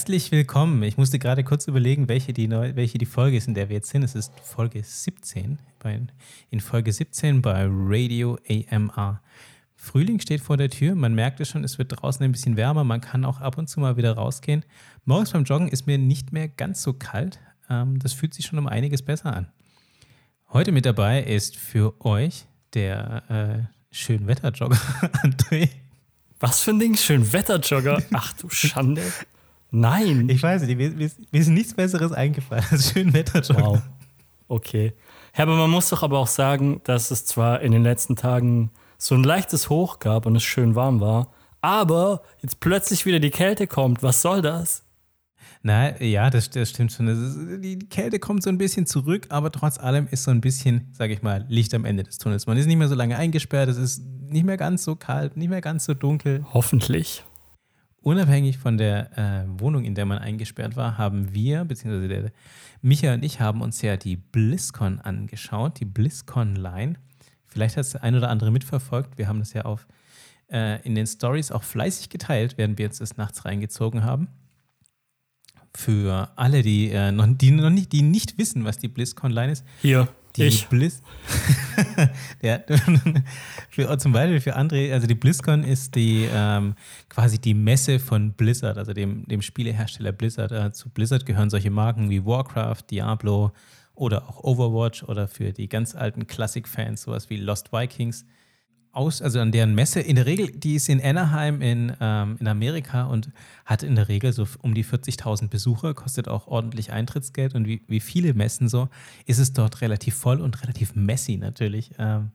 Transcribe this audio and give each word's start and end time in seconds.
Herzlich 0.00 0.32
willkommen. 0.32 0.82
Ich 0.82 0.96
musste 0.96 1.18
gerade 1.18 1.44
kurz 1.44 1.66
überlegen, 1.66 2.08
welche 2.08 2.32
die, 2.32 2.48
neu, 2.48 2.74
welche 2.74 2.96
die 2.96 3.04
Folge 3.04 3.36
ist, 3.36 3.48
in 3.48 3.52
der 3.52 3.68
wir 3.68 3.76
jetzt 3.76 3.90
sind. 3.90 4.02
Es 4.02 4.14
ist 4.14 4.32
Folge 4.42 4.82
17. 4.82 5.58
Bei, 5.78 6.00
in 6.48 6.60
Folge 6.60 6.90
17 6.90 7.42
bei 7.42 7.66
Radio 7.68 8.38
AMR. 8.48 9.20
Frühling 9.76 10.18
steht 10.18 10.40
vor 10.40 10.56
der 10.56 10.70
Tür. 10.70 10.94
Man 10.94 11.14
merkt 11.14 11.38
es 11.40 11.50
schon, 11.50 11.64
es 11.64 11.76
wird 11.76 12.00
draußen 12.00 12.24
ein 12.24 12.32
bisschen 12.32 12.56
wärmer. 12.56 12.82
Man 12.82 13.02
kann 13.02 13.26
auch 13.26 13.42
ab 13.42 13.58
und 13.58 13.68
zu 13.68 13.78
mal 13.78 13.98
wieder 13.98 14.14
rausgehen. 14.14 14.64
Morgens 15.04 15.32
beim 15.32 15.44
Joggen 15.44 15.68
ist 15.68 15.86
mir 15.86 15.98
nicht 15.98 16.32
mehr 16.32 16.48
ganz 16.48 16.80
so 16.80 16.94
kalt. 16.94 17.38
Ähm, 17.68 17.98
das 17.98 18.14
fühlt 18.14 18.32
sich 18.32 18.46
schon 18.46 18.58
um 18.58 18.68
einiges 18.68 19.02
besser 19.02 19.36
an. 19.36 19.52
Heute 20.48 20.72
mit 20.72 20.86
dabei 20.86 21.22
ist 21.22 21.58
für 21.58 22.02
euch 22.02 22.46
der 22.72 23.68
äh, 23.68 23.94
Schönwetterjogger 23.94 24.76
André. 25.22 25.68
Was 26.38 26.62
für 26.62 26.70
ein 26.70 26.78
Ding? 26.78 26.96
Schönwetterjogger? 26.96 28.02
Ach 28.14 28.32
du 28.32 28.48
Schande. 28.48 29.02
Nein. 29.70 30.28
Ich 30.28 30.42
weiß 30.42 30.62
nicht, 30.62 30.76
mir, 30.76 30.90
mir 30.90 31.40
ist 31.40 31.48
nichts 31.48 31.74
Besseres 31.74 32.12
eingefallen 32.12 32.64
als 32.70 32.92
Schönwetterjogger. 32.92 33.64
Wow. 33.64 33.82
Okay. 34.48 34.94
Ja, 35.36 35.44
aber 35.44 35.56
man 35.56 35.70
muss 35.70 35.88
doch 35.90 36.02
aber 36.02 36.18
auch 36.18 36.26
sagen, 36.26 36.80
dass 36.84 37.10
es 37.10 37.24
zwar 37.24 37.60
in 37.60 37.72
den 37.72 37.82
letzten 37.82 38.16
Tagen 38.16 38.70
so 38.98 39.14
ein 39.14 39.22
leichtes 39.22 39.70
Hoch 39.70 40.00
gab 40.00 40.26
und 40.26 40.36
es 40.36 40.42
schön 40.42 40.74
warm 40.74 41.00
war, 41.00 41.32
aber 41.60 42.22
jetzt 42.42 42.60
plötzlich 42.60 43.06
wieder 43.06 43.20
die 43.20 43.30
Kälte 43.30 43.66
kommt. 43.66 44.02
Was 44.02 44.22
soll 44.22 44.42
das? 44.42 44.84
Na 45.62 46.00
ja, 46.02 46.30
das, 46.30 46.48
das 46.50 46.70
stimmt 46.70 46.92
schon. 46.92 47.06
Das 47.06 47.18
ist, 47.18 47.36
die 47.62 47.78
Kälte 47.78 48.18
kommt 48.18 48.42
so 48.42 48.48
ein 48.48 48.58
bisschen 48.58 48.86
zurück, 48.86 49.26
aber 49.28 49.52
trotz 49.52 49.78
allem 49.78 50.08
ist 50.10 50.22
so 50.22 50.30
ein 50.30 50.40
bisschen, 50.40 50.88
sage 50.92 51.12
ich 51.12 51.22
mal, 51.22 51.44
Licht 51.48 51.74
am 51.74 51.84
Ende 51.84 52.02
des 52.02 52.18
Tunnels. 52.18 52.46
Man 52.46 52.56
ist 52.56 52.66
nicht 52.66 52.76
mehr 52.76 52.88
so 52.88 52.94
lange 52.94 53.16
eingesperrt, 53.16 53.68
es 53.68 53.76
ist 53.76 54.02
nicht 54.04 54.44
mehr 54.44 54.56
ganz 54.56 54.84
so 54.84 54.96
kalt, 54.96 55.36
nicht 55.36 55.50
mehr 55.50 55.60
ganz 55.60 55.84
so 55.84 55.92
dunkel. 55.92 56.46
Hoffentlich. 56.52 57.24
Unabhängig 58.02 58.56
von 58.56 58.78
der 58.78 59.18
äh, 59.18 59.60
Wohnung, 59.60 59.84
in 59.84 59.94
der 59.94 60.06
man 60.06 60.18
eingesperrt 60.18 60.74
war, 60.74 60.96
haben 60.96 61.34
wir, 61.34 61.64
beziehungsweise 61.66 62.08
der 62.08 62.32
Micha 62.80 63.12
und 63.12 63.22
ich 63.22 63.40
haben 63.40 63.60
uns 63.60 63.82
ja 63.82 63.98
die 63.98 64.16
BlizzCon 64.16 65.00
angeschaut, 65.00 65.80
die 65.80 65.84
BlizzCon 65.84 66.56
Line. 66.56 66.94
Vielleicht 67.46 67.76
hat 67.76 67.84
es 67.84 67.90
der 67.90 68.02
ein 68.02 68.14
oder 68.14 68.30
andere 68.30 68.50
mitverfolgt. 68.50 69.18
Wir 69.18 69.28
haben 69.28 69.40
das 69.40 69.52
ja 69.52 69.66
auf, 69.66 69.86
äh, 70.50 70.80
in 70.82 70.94
den 70.94 71.06
Stories 71.06 71.52
auch 71.52 71.62
fleißig 71.62 72.08
geteilt, 72.08 72.56
während 72.56 72.78
wir 72.78 72.86
jetzt 72.86 73.02
das 73.02 73.18
nachts 73.18 73.44
reingezogen 73.44 74.02
haben. 74.02 74.28
Für 75.74 76.30
alle, 76.36 76.62
die, 76.62 76.90
äh, 76.90 77.12
noch, 77.12 77.26
die 77.28 77.50
noch 77.52 77.70
nicht, 77.70 77.92
die 77.92 78.02
nicht 78.02 78.38
wissen, 78.38 78.64
was 78.64 78.78
die 78.78 78.88
BlizzCon 78.88 79.30
Line 79.30 79.52
ist. 79.52 79.64
Hier. 79.80 80.08
Die 80.36 80.44
ich. 80.44 80.68
Blizz. 80.68 81.02
der, 82.42 82.64
für, 83.70 83.98
zum 83.98 84.12
Beispiel 84.12 84.40
für 84.40 84.56
André, 84.56 84.92
also 84.92 85.06
die 85.06 85.14
BlizzCon 85.14 85.64
ist 85.64 85.96
die 85.96 86.28
ähm, 86.32 86.74
quasi 87.08 87.40
die 87.40 87.54
Messe 87.54 87.98
von 87.98 88.32
Blizzard, 88.32 88.78
also 88.78 88.92
dem, 88.92 89.26
dem 89.26 89.42
Spielehersteller 89.42 90.12
Blizzard. 90.12 90.52
Äh, 90.52 90.72
zu 90.72 90.88
Blizzard 90.88 91.26
gehören 91.26 91.50
solche 91.50 91.70
Marken 91.70 92.10
wie 92.10 92.24
Warcraft, 92.24 92.84
Diablo 92.90 93.52
oder 93.94 94.28
auch 94.28 94.42
Overwatch 94.44 95.02
oder 95.04 95.26
für 95.26 95.52
die 95.52 95.68
ganz 95.68 95.94
alten 95.94 96.26
Classic-Fans 96.26 97.02
sowas 97.02 97.28
wie 97.28 97.36
Lost 97.36 97.72
Vikings 97.72 98.24
aus, 98.92 99.22
also 99.22 99.38
an 99.40 99.52
deren 99.52 99.74
Messe, 99.74 100.00
in 100.00 100.16
der 100.16 100.26
Regel, 100.26 100.50
die 100.50 100.74
ist 100.74 100.88
in 100.88 101.00
Anaheim 101.02 101.62
in, 101.62 101.92
ähm, 102.00 102.36
in 102.40 102.48
Amerika 102.48 103.04
und 103.04 103.30
hat 103.64 103.82
in 103.82 103.94
der 103.94 104.08
Regel 104.08 104.32
so 104.32 104.46
um 104.62 104.74
die 104.74 104.84
40.000 104.84 105.48
Besucher, 105.48 105.94
kostet 105.94 106.28
auch 106.28 106.48
ordentlich 106.48 106.92
Eintrittsgeld 106.92 107.54
und 107.54 107.66
wie, 107.66 107.82
wie 107.86 108.00
viele 108.00 108.34
Messen 108.34 108.68
so, 108.68 108.88
ist 109.26 109.38
es 109.38 109.52
dort 109.52 109.80
relativ 109.80 110.16
voll 110.16 110.40
und 110.40 110.62
relativ 110.62 110.94
messy 110.94 111.36
natürlich. 111.36 111.92
Ähm, 111.98 112.32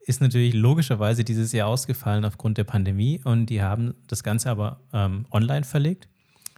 ist 0.00 0.22
natürlich 0.22 0.54
logischerweise 0.54 1.22
dieses 1.22 1.52
Jahr 1.52 1.68
ausgefallen 1.68 2.24
aufgrund 2.24 2.56
der 2.56 2.64
Pandemie 2.64 3.20
und 3.22 3.46
die 3.46 3.62
haben 3.62 3.94
das 4.06 4.22
Ganze 4.22 4.48
aber 4.48 4.80
ähm, 4.94 5.26
online 5.30 5.64
verlegt. 5.64 6.08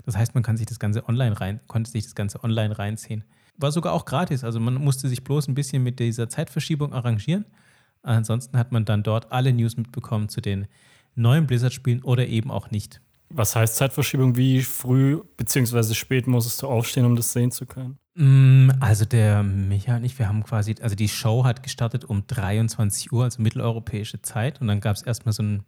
Das 0.07 0.17
heißt, 0.17 0.35
man 0.35 0.45
kann 0.45 0.57
sich 0.57 0.67
das 0.67 0.79
Ganze 0.79 1.09
online 1.09 1.41
rein, 1.41 1.61
konnte 1.67 1.91
sich 1.91 2.05
das 2.05 2.15
Ganze 2.15 2.43
online 2.45 2.79
reinziehen. 2.79 3.25
War 3.57 3.73
sogar 3.73 3.93
auch 3.93 4.05
gratis, 4.05 4.45
also 4.45 4.61
man 4.61 4.75
musste 4.75 5.09
sich 5.09 5.25
bloß 5.25 5.49
ein 5.49 5.55
bisschen 5.55 5.83
mit 5.83 5.99
dieser 5.99 6.29
Zeitverschiebung 6.29 6.93
arrangieren. 6.95 7.45
Ansonsten 8.03 8.57
hat 8.57 8.73
man 8.73 8.85
dann 8.85 9.03
dort 9.03 9.33
alle 9.33 9.53
News 9.53 9.77
mitbekommen 9.77 10.29
zu 10.29 10.41
den 10.41 10.67
neuen 11.15 11.47
Blizzard-Spielen 11.47 12.03
oder 12.03 12.27
eben 12.27 12.51
auch 12.51 12.71
nicht. 12.71 13.01
Was 13.33 13.55
heißt 13.55 13.77
Zeitverschiebung? 13.77 14.37
Wie 14.37 14.63
früh 14.63 15.23
bzw. 15.37 15.95
spät 15.95 16.27
musstest 16.27 16.63
du 16.63 16.67
aufstehen, 16.67 17.05
um 17.05 17.15
das 17.15 17.33
sehen 17.33 17.53
zu 17.53 17.65
können? 17.65 17.97
Mm, 18.17 18.71
also 18.81 19.05
der 19.05 19.45
Micha 19.45 19.97
und 19.97 20.05
ich, 20.05 20.19
wir 20.19 20.29
haben 20.29 20.43
quasi, 20.43 20.75
also 20.81 20.97
die 20.97 21.09
Show 21.09 21.45
hat 21.45 21.63
gestartet 21.63 22.05
um 22.05 22.27
23 22.27 23.13
Uhr, 23.13 23.25
also 23.25 23.41
mitteleuropäische 23.41 24.21
Zeit. 24.23 24.61
Und 24.61 24.67
dann 24.67 24.81
gab 24.81 24.97
es 24.97 25.03
erstmal 25.03 25.33
so 25.33 25.45
ein 25.45 25.63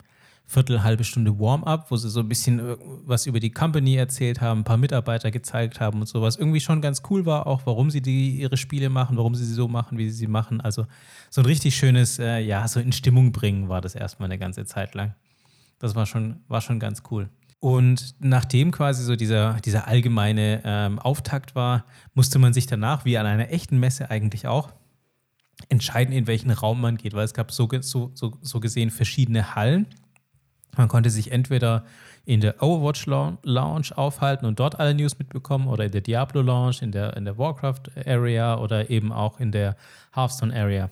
Viertel, 0.52 0.82
halbe 0.82 1.02
Stunde 1.02 1.38
Warm-up, 1.38 1.90
wo 1.90 1.96
sie 1.96 2.10
so 2.10 2.20
ein 2.20 2.28
bisschen 2.28 2.58
äh, 2.58 2.76
was 3.06 3.24
über 3.24 3.40
die 3.40 3.50
Company 3.50 3.94
erzählt 3.94 4.42
haben, 4.42 4.60
ein 4.60 4.64
paar 4.64 4.76
Mitarbeiter 4.76 5.30
gezeigt 5.30 5.80
haben 5.80 6.00
und 6.00 6.06
sowas. 6.06 6.36
Irgendwie 6.36 6.60
schon 6.60 6.82
ganz 6.82 7.02
cool 7.08 7.24
war, 7.24 7.46
auch 7.46 7.62
warum 7.64 7.90
sie 7.90 8.02
die, 8.02 8.36
ihre 8.36 8.58
Spiele 8.58 8.90
machen, 8.90 9.16
warum 9.16 9.34
sie 9.34 9.46
sie 9.46 9.54
so 9.54 9.66
machen, 9.66 9.96
wie 9.96 10.10
sie 10.10 10.16
sie 10.16 10.26
machen. 10.26 10.60
Also 10.60 10.86
so 11.30 11.40
ein 11.40 11.46
richtig 11.46 11.74
schönes, 11.74 12.18
äh, 12.18 12.40
ja, 12.40 12.68
so 12.68 12.80
in 12.80 12.92
Stimmung 12.92 13.32
bringen 13.32 13.70
war 13.70 13.80
das 13.80 13.94
erstmal 13.94 14.28
eine 14.28 14.38
ganze 14.38 14.66
Zeit 14.66 14.94
lang. 14.94 15.14
Das 15.78 15.94
war 15.94 16.04
schon, 16.04 16.40
war 16.48 16.60
schon 16.60 16.78
ganz 16.78 17.02
cool. 17.10 17.30
Und 17.58 18.16
nachdem 18.18 18.72
quasi 18.72 19.04
so 19.04 19.16
dieser, 19.16 19.54
dieser 19.64 19.88
allgemeine 19.88 20.60
ähm, 20.64 20.98
Auftakt 20.98 21.54
war, 21.54 21.86
musste 22.12 22.38
man 22.38 22.52
sich 22.52 22.66
danach, 22.66 23.06
wie 23.06 23.16
an 23.16 23.24
einer 23.24 23.50
echten 23.50 23.78
Messe 23.78 24.10
eigentlich 24.10 24.46
auch, 24.46 24.70
entscheiden, 25.68 26.12
in 26.12 26.26
welchen 26.26 26.50
Raum 26.50 26.80
man 26.80 26.98
geht, 26.98 27.14
weil 27.14 27.24
es 27.24 27.32
gab 27.32 27.52
so, 27.52 27.68
so, 27.80 28.10
so, 28.14 28.36
so 28.40 28.60
gesehen 28.60 28.90
verschiedene 28.90 29.54
Hallen 29.54 29.86
man 30.76 30.88
konnte 30.88 31.10
sich 31.10 31.32
entweder 31.32 31.84
in 32.24 32.40
der 32.40 32.62
Overwatch 32.62 33.06
Lounge 33.06 33.88
aufhalten 33.96 34.46
und 34.46 34.60
dort 34.60 34.78
alle 34.78 34.94
News 34.94 35.18
mitbekommen 35.18 35.66
oder 35.66 35.84
in 35.84 35.92
der 35.92 36.00
Diablo 36.00 36.40
Lounge, 36.40 36.76
in 36.80 36.92
der, 36.92 37.16
in 37.16 37.24
der 37.24 37.36
Warcraft 37.36 37.82
Area 38.06 38.58
oder 38.58 38.90
eben 38.90 39.12
auch 39.12 39.40
in 39.40 39.50
der 39.50 39.76
Hearthstone 40.14 40.54
Area. 40.54 40.90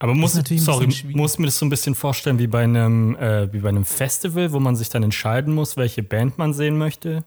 Aber 0.00 0.14
muss, 0.14 0.34
sorry, 0.34 0.88
muss 1.12 1.38
mir 1.38 1.46
das 1.46 1.58
so 1.58 1.66
ein 1.66 1.70
bisschen 1.70 1.96
vorstellen 1.96 2.38
wie 2.38 2.46
bei 2.46 2.62
einem, 2.62 3.16
äh, 3.16 3.52
wie 3.52 3.58
bei 3.58 3.68
einem 3.68 3.84
Festival, 3.84 4.52
wo 4.52 4.60
man 4.60 4.76
sich 4.76 4.88
dann 4.88 5.02
entscheiden 5.02 5.52
muss, 5.54 5.76
welche 5.76 6.04
Band 6.04 6.38
man 6.38 6.54
sehen 6.54 6.78
möchte? 6.78 7.24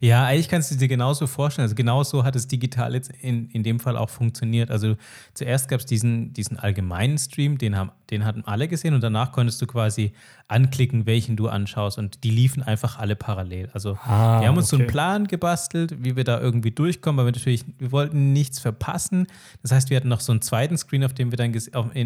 Ja, 0.00 0.24
eigentlich 0.24 0.48
kannst 0.48 0.70
du 0.70 0.76
dir 0.76 0.88
genauso 0.88 1.26
vorstellen. 1.26 1.64
Also 1.64 1.74
genauso 1.74 2.24
hat 2.24 2.36
es 2.36 2.46
digital 2.46 2.94
jetzt 2.94 3.10
in, 3.20 3.48
in 3.50 3.62
dem 3.62 3.80
Fall 3.80 3.96
auch 3.96 4.10
funktioniert. 4.10 4.70
Also 4.70 4.96
zuerst 5.34 5.68
gab 5.68 5.80
es 5.80 5.86
diesen, 5.86 6.32
diesen 6.32 6.58
allgemeinen 6.58 7.18
Stream, 7.18 7.58
den, 7.58 7.76
haben, 7.76 7.90
den 8.10 8.24
hatten 8.24 8.44
alle 8.44 8.68
gesehen 8.68 8.94
und 8.94 9.02
danach 9.02 9.32
konntest 9.32 9.60
du 9.60 9.66
quasi 9.66 10.12
anklicken, 10.46 11.06
welchen 11.06 11.36
du 11.36 11.48
anschaust 11.48 11.98
und 11.98 12.22
die 12.24 12.30
liefen 12.30 12.62
einfach 12.62 12.98
alle 12.98 13.16
parallel. 13.16 13.70
Also 13.72 13.98
ah, 14.04 14.40
wir 14.40 14.48
haben 14.48 14.56
uns 14.56 14.72
okay. 14.72 14.76
so 14.76 14.82
einen 14.82 14.86
Plan 14.86 15.26
gebastelt, 15.26 16.02
wie 16.02 16.16
wir 16.16 16.24
da 16.24 16.40
irgendwie 16.40 16.70
durchkommen, 16.70 17.20
aber 17.20 17.28
wir 17.28 17.32
natürlich, 17.32 17.64
wir 17.78 17.92
wollten 17.92 18.32
nichts 18.32 18.58
verpassen. 18.58 19.26
Das 19.62 19.72
heißt, 19.72 19.90
wir 19.90 19.96
hatten 19.96 20.08
noch 20.08 20.20
so 20.20 20.32
einen 20.32 20.42
zweiten 20.42 20.78
Screen, 20.78 21.04
auf 21.04 21.14
dem 21.14 21.32
wir 21.32 21.36
dann 21.36 21.52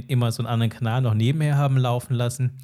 immer 0.08 0.32
so 0.32 0.43
einen 0.43 0.49
anderen 0.49 0.70
Kanal 0.70 1.02
noch 1.02 1.14
nebenher 1.14 1.56
haben 1.56 1.76
laufen 1.76 2.14
lassen, 2.14 2.58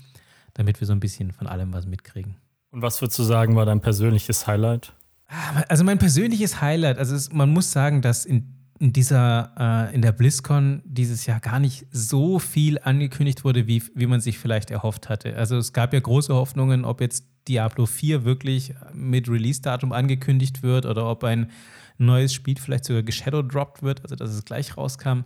damit 0.54 0.80
wir 0.80 0.86
so 0.86 0.92
ein 0.92 1.00
bisschen 1.00 1.32
von 1.32 1.46
allem 1.46 1.72
was 1.72 1.86
mitkriegen. 1.86 2.36
Und 2.70 2.82
was 2.82 3.00
würdest 3.00 3.18
du 3.18 3.22
sagen, 3.22 3.56
war 3.56 3.64
dein 3.64 3.80
persönliches 3.80 4.46
Highlight? 4.46 4.92
Ah, 5.28 5.62
also 5.68 5.84
mein 5.84 5.98
persönliches 5.98 6.60
Highlight, 6.62 6.98
also 6.98 7.14
es, 7.14 7.32
man 7.32 7.50
muss 7.50 7.70
sagen, 7.70 8.00
dass 8.00 8.24
in, 8.24 8.54
in 8.78 8.94
dieser, 8.94 9.88
äh, 9.90 9.94
in 9.94 10.00
der 10.00 10.12
BlizzCon 10.12 10.82
dieses 10.86 11.26
Jahr 11.26 11.38
gar 11.38 11.60
nicht 11.60 11.86
so 11.90 12.38
viel 12.38 12.78
angekündigt 12.78 13.44
wurde, 13.44 13.66
wie, 13.66 13.82
wie 13.94 14.06
man 14.06 14.20
sich 14.20 14.38
vielleicht 14.38 14.70
erhofft 14.70 15.10
hatte. 15.10 15.36
Also 15.36 15.58
es 15.58 15.74
gab 15.74 15.92
ja 15.92 16.00
große 16.00 16.34
Hoffnungen, 16.34 16.86
ob 16.86 17.02
jetzt 17.02 17.26
Diablo 17.46 17.84
4 17.84 18.24
wirklich 18.24 18.74
mit 18.94 19.28
Release-Datum 19.28 19.92
angekündigt 19.92 20.62
wird 20.62 20.86
oder 20.86 21.08
ob 21.10 21.24
ein 21.24 21.50
neues 21.98 22.32
Spiel 22.32 22.56
vielleicht 22.58 22.84
sogar 22.84 23.02
geshadowdropped 23.02 23.82
wird, 23.82 24.02
also 24.02 24.16
dass 24.16 24.30
es 24.30 24.44
gleich 24.44 24.76
rauskam. 24.76 25.24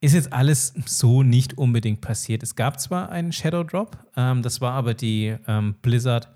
Ist 0.00 0.14
jetzt 0.14 0.32
alles 0.32 0.74
so 0.84 1.22
nicht 1.22 1.56
unbedingt 1.56 2.00
passiert. 2.00 2.42
Es 2.42 2.56
gab 2.56 2.80
zwar 2.80 3.10
einen 3.10 3.32
Shadow 3.32 3.62
Drop, 3.62 3.96
ähm, 4.16 4.42
das 4.42 4.60
war 4.60 4.72
aber 4.72 4.94
die 4.94 5.36
ähm, 5.46 5.76
Blizzard 5.80 6.28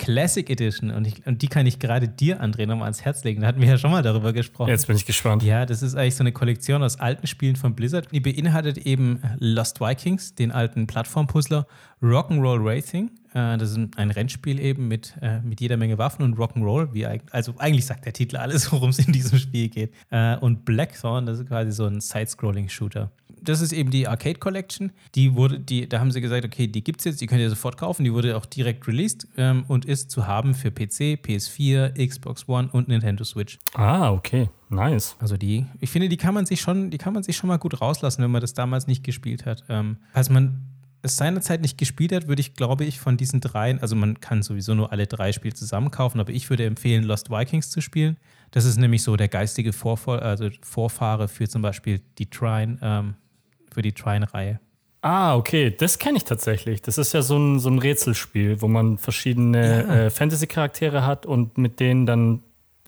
Classic 0.00 0.48
Edition 0.48 0.90
und, 0.90 1.06
ich, 1.06 1.26
und 1.26 1.42
die 1.42 1.48
kann 1.48 1.66
ich 1.66 1.78
gerade 1.78 2.08
dir, 2.08 2.42
André, 2.42 2.66
nochmal 2.66 2.84
ans 2.84 3.04
Herz 3.04 3.22
legen. 3.22 3.42
Da 3.42 3.48
hatten 3.48 3.60
wir 3.60 3.68
ja 3.68 3.76
schon 3.76 3.90
mal 3.90 4.02
darüber 4.02 4.32
gesprochen. 4.32 4.70
Jetzt 4.70 4.86
bin 4.86 4.96
ich 4.96 5.04
gespannt. 5.04 5.42
Ja, 5.42 5.66
das 5.66 5.82
ist 5.82 5.94
eigentlich 5.94 6.16
so 6.16 6.22
eine 6.22 6.32
Kollektion 6.32 6.82
aus 6.82 6.98
alten 6.98 7.26
Spielen 7.26 7.54
von 7.54 7.74
Blizzard. 7.74 8.10
Die 8.10 8.20
beinhaltet 8.20 8.78
eben 8.78 9.20
Lost 9.38 9.78
Vikings, 9.78 10.34
den 10.34 10.52
alten 10.52 10.86
Plattformpuzzler, 10.86 11.66
Rock'n'Roll 12.02 12.64
Racing, 12.64 13.10
äh, 13.34 13.58
das 13.58 13.72
ist 13.72 13.78
ein 13.96 14.10
Rennspiel 14.10 14.58
eben 14.58 14.88
mit, 14.88 15.14
äh, 15.20 15.40
mit 15.40 15.60
jeder 15.60 15.76
Menge 15.76 15.98
Waffen 15.98 16.24
und 16.24 16.38
Rock'n'Roll, 16.38 16.94
wie 16.94 17.06
also 17.06 17.54
eigentlich 17.58 17.84
sagt 17.84 18.06
der 18.06 18.14
Titel 18.14 18.36
alles, 18.36 18.72
worum 18.72 18.90
es 18.90 18.98
in 18.98 19.12
diesem 19.12 19.38
Spiel 19.38 19.68
geht. 19.68 19.92
Äh, 20.10 20.36
und 20.38 20.64
Blackthorn, 20.64 21.26
das 21.26 21.40
ist 21.40 21.48
quasi 21.48 21.72
so 21.72 21.84
ein 21.84 22.00
Side-Scrolling-Shooter. 22.00 23.10
Das 23.42 23.60
ist 23.60 23.72
eben 23.72 23.90
die 23.90 24.06
Arcade 24.06 24.38
Collection. 24.38 24.92
Die 25.14 25.34
wurde, 25.34 25.60
die, 25.60 25.88
da 25.88 26.00
haben 26.00 26.10
sie 26.10 26.20
gesagt, 26.20 26.44
okay, 26.44 26.66
die 26.66 26.82
gibt 26.82 27.00
es 27.00 27.04
jetzt, 27.04 27.20
die 27.20 27.26
könnt 27.26 27.40
ihr 27.40 27.50
sofort 27.50 27.76
kaufen. 27.76 28.04
Die 28.04 28.12
wurde 28.12 28.36
auch 28.36 28.46
direkt 28.46 28.86
released 28.86 29.26
ähm, 29.36 29.64
und 29.68 29.84
ist 29.84 30.10
zu 30.10 30.26
haben 30.26 30.54
für 30.54 30.70
PC, 30.70 31.20
PS4, 31.24 32.06
Xbox 32.06 32.48
One 32.48 32.68
und 32.72 32.88
Nintendo 32.88 33.24
Switch. 33.24 33.58
Ah, 33.74 34.12
okay. 34.12 34.48
Nice. 34.68 35.16
Also 35.18 35.36
die, 35.36 35.66
ich 35.80 35.90
finde, 35.90 36.08
die 36.08 36.16
kann 36.16 36.34
man 36.34 36.46
sich 36.46 36.60
schon, 36.60 36.90
die 36.90 36.98
kann 36.98 37.12
man 37.12 37.22
sich 37.22 37.36
schon 37.36 37.48
mal 37.48 37.58
gut 37.58 37.80
rauslassen, 37.80 38.22
wenn 38.22 38.30
man 38.30 38.40
das 38.40 38.54
damals 38.54 38.86
nicht 38.86 39.02
gespielt 39.02 39.46
hat. 39.46 39.64
Ähm, 39.68 39.96
falls 40.12 40.30
man 40.30 40.66
es 41.02 41.16
seinerzeit 41.16 41.62
nicht 41.62 41.78
gespielt 41.78 42.12
hat, 42.12 42.28
würde 42.28 42.40
ich, 42.40 42.54
glaube 42.54 42.84
ich, 42.84 43.00
von 43.00 43.16
diesen 43.16 43.40
dreien, 43.40 43.80
also 43.80 43.96
man 43.96 44.20
kann 44.20 44.42
sowieso 44.42 44.74
nur 44.74 44.92
alle 44.92 45.06
drei 45.06 45.32
Spiele 45.32 45.54
zusammen 45.54 45.90
kaufen, 45.90 46.20
aber 46.20 46.32
ich 46.32 46.50
würde 46.50 46.66
empfehlen, 46.66 47.04
Lost 47.04 47.30
Vikings 47.30 47.70
zu 47.70 47.80
spielen. 47.80 48.18
Das 48.50 48.64
ist 48.64 48.76
nämlich 48.76 49.02
so 49.02 49.16
der 49.16 49.28
geistige 49.28 49.72
Vorfall, 49.72 50.20
also 50.20 50.48
Vorfahre 50.62 51.28
für 51.28 51.48
zum 51.48 51.62
Beispiel 51.62 52.00
die 52.18 52.28
Trine, 52.28 52.78
ähm, 52.82 53.14
für 53.72 53.82
die 53.82 53.92
Trine-Reihe. 53.92 54.60
Ah, 55.02 55.34
okay, 55.36 55.74
das 55.76 55.98
kenne 55.98 56.18
ich 56.18 56.24
tatsächlich. 56.24 56.82
Das 56.82 56.98
ist 56.98 57.14
ja 57.14 57.22
so 57.22 57.38
ein, 57.38 57.58
so 57.58 57.70
ein 57.70 57.78
Rätselspiel, 57.78 58.60
wo 58.60 58.68
man 58.68 58.98
verschiedene 58.98 59.60
Ja. 59.86 59.94
äh, 60.06 60.10
Fantasy-Charaktere 60.10 61.06
hat 61.06 61.24
und 61.26 61.56
mit 61.56 61.80
denen 61.80 62.04
dann 62.06 62.42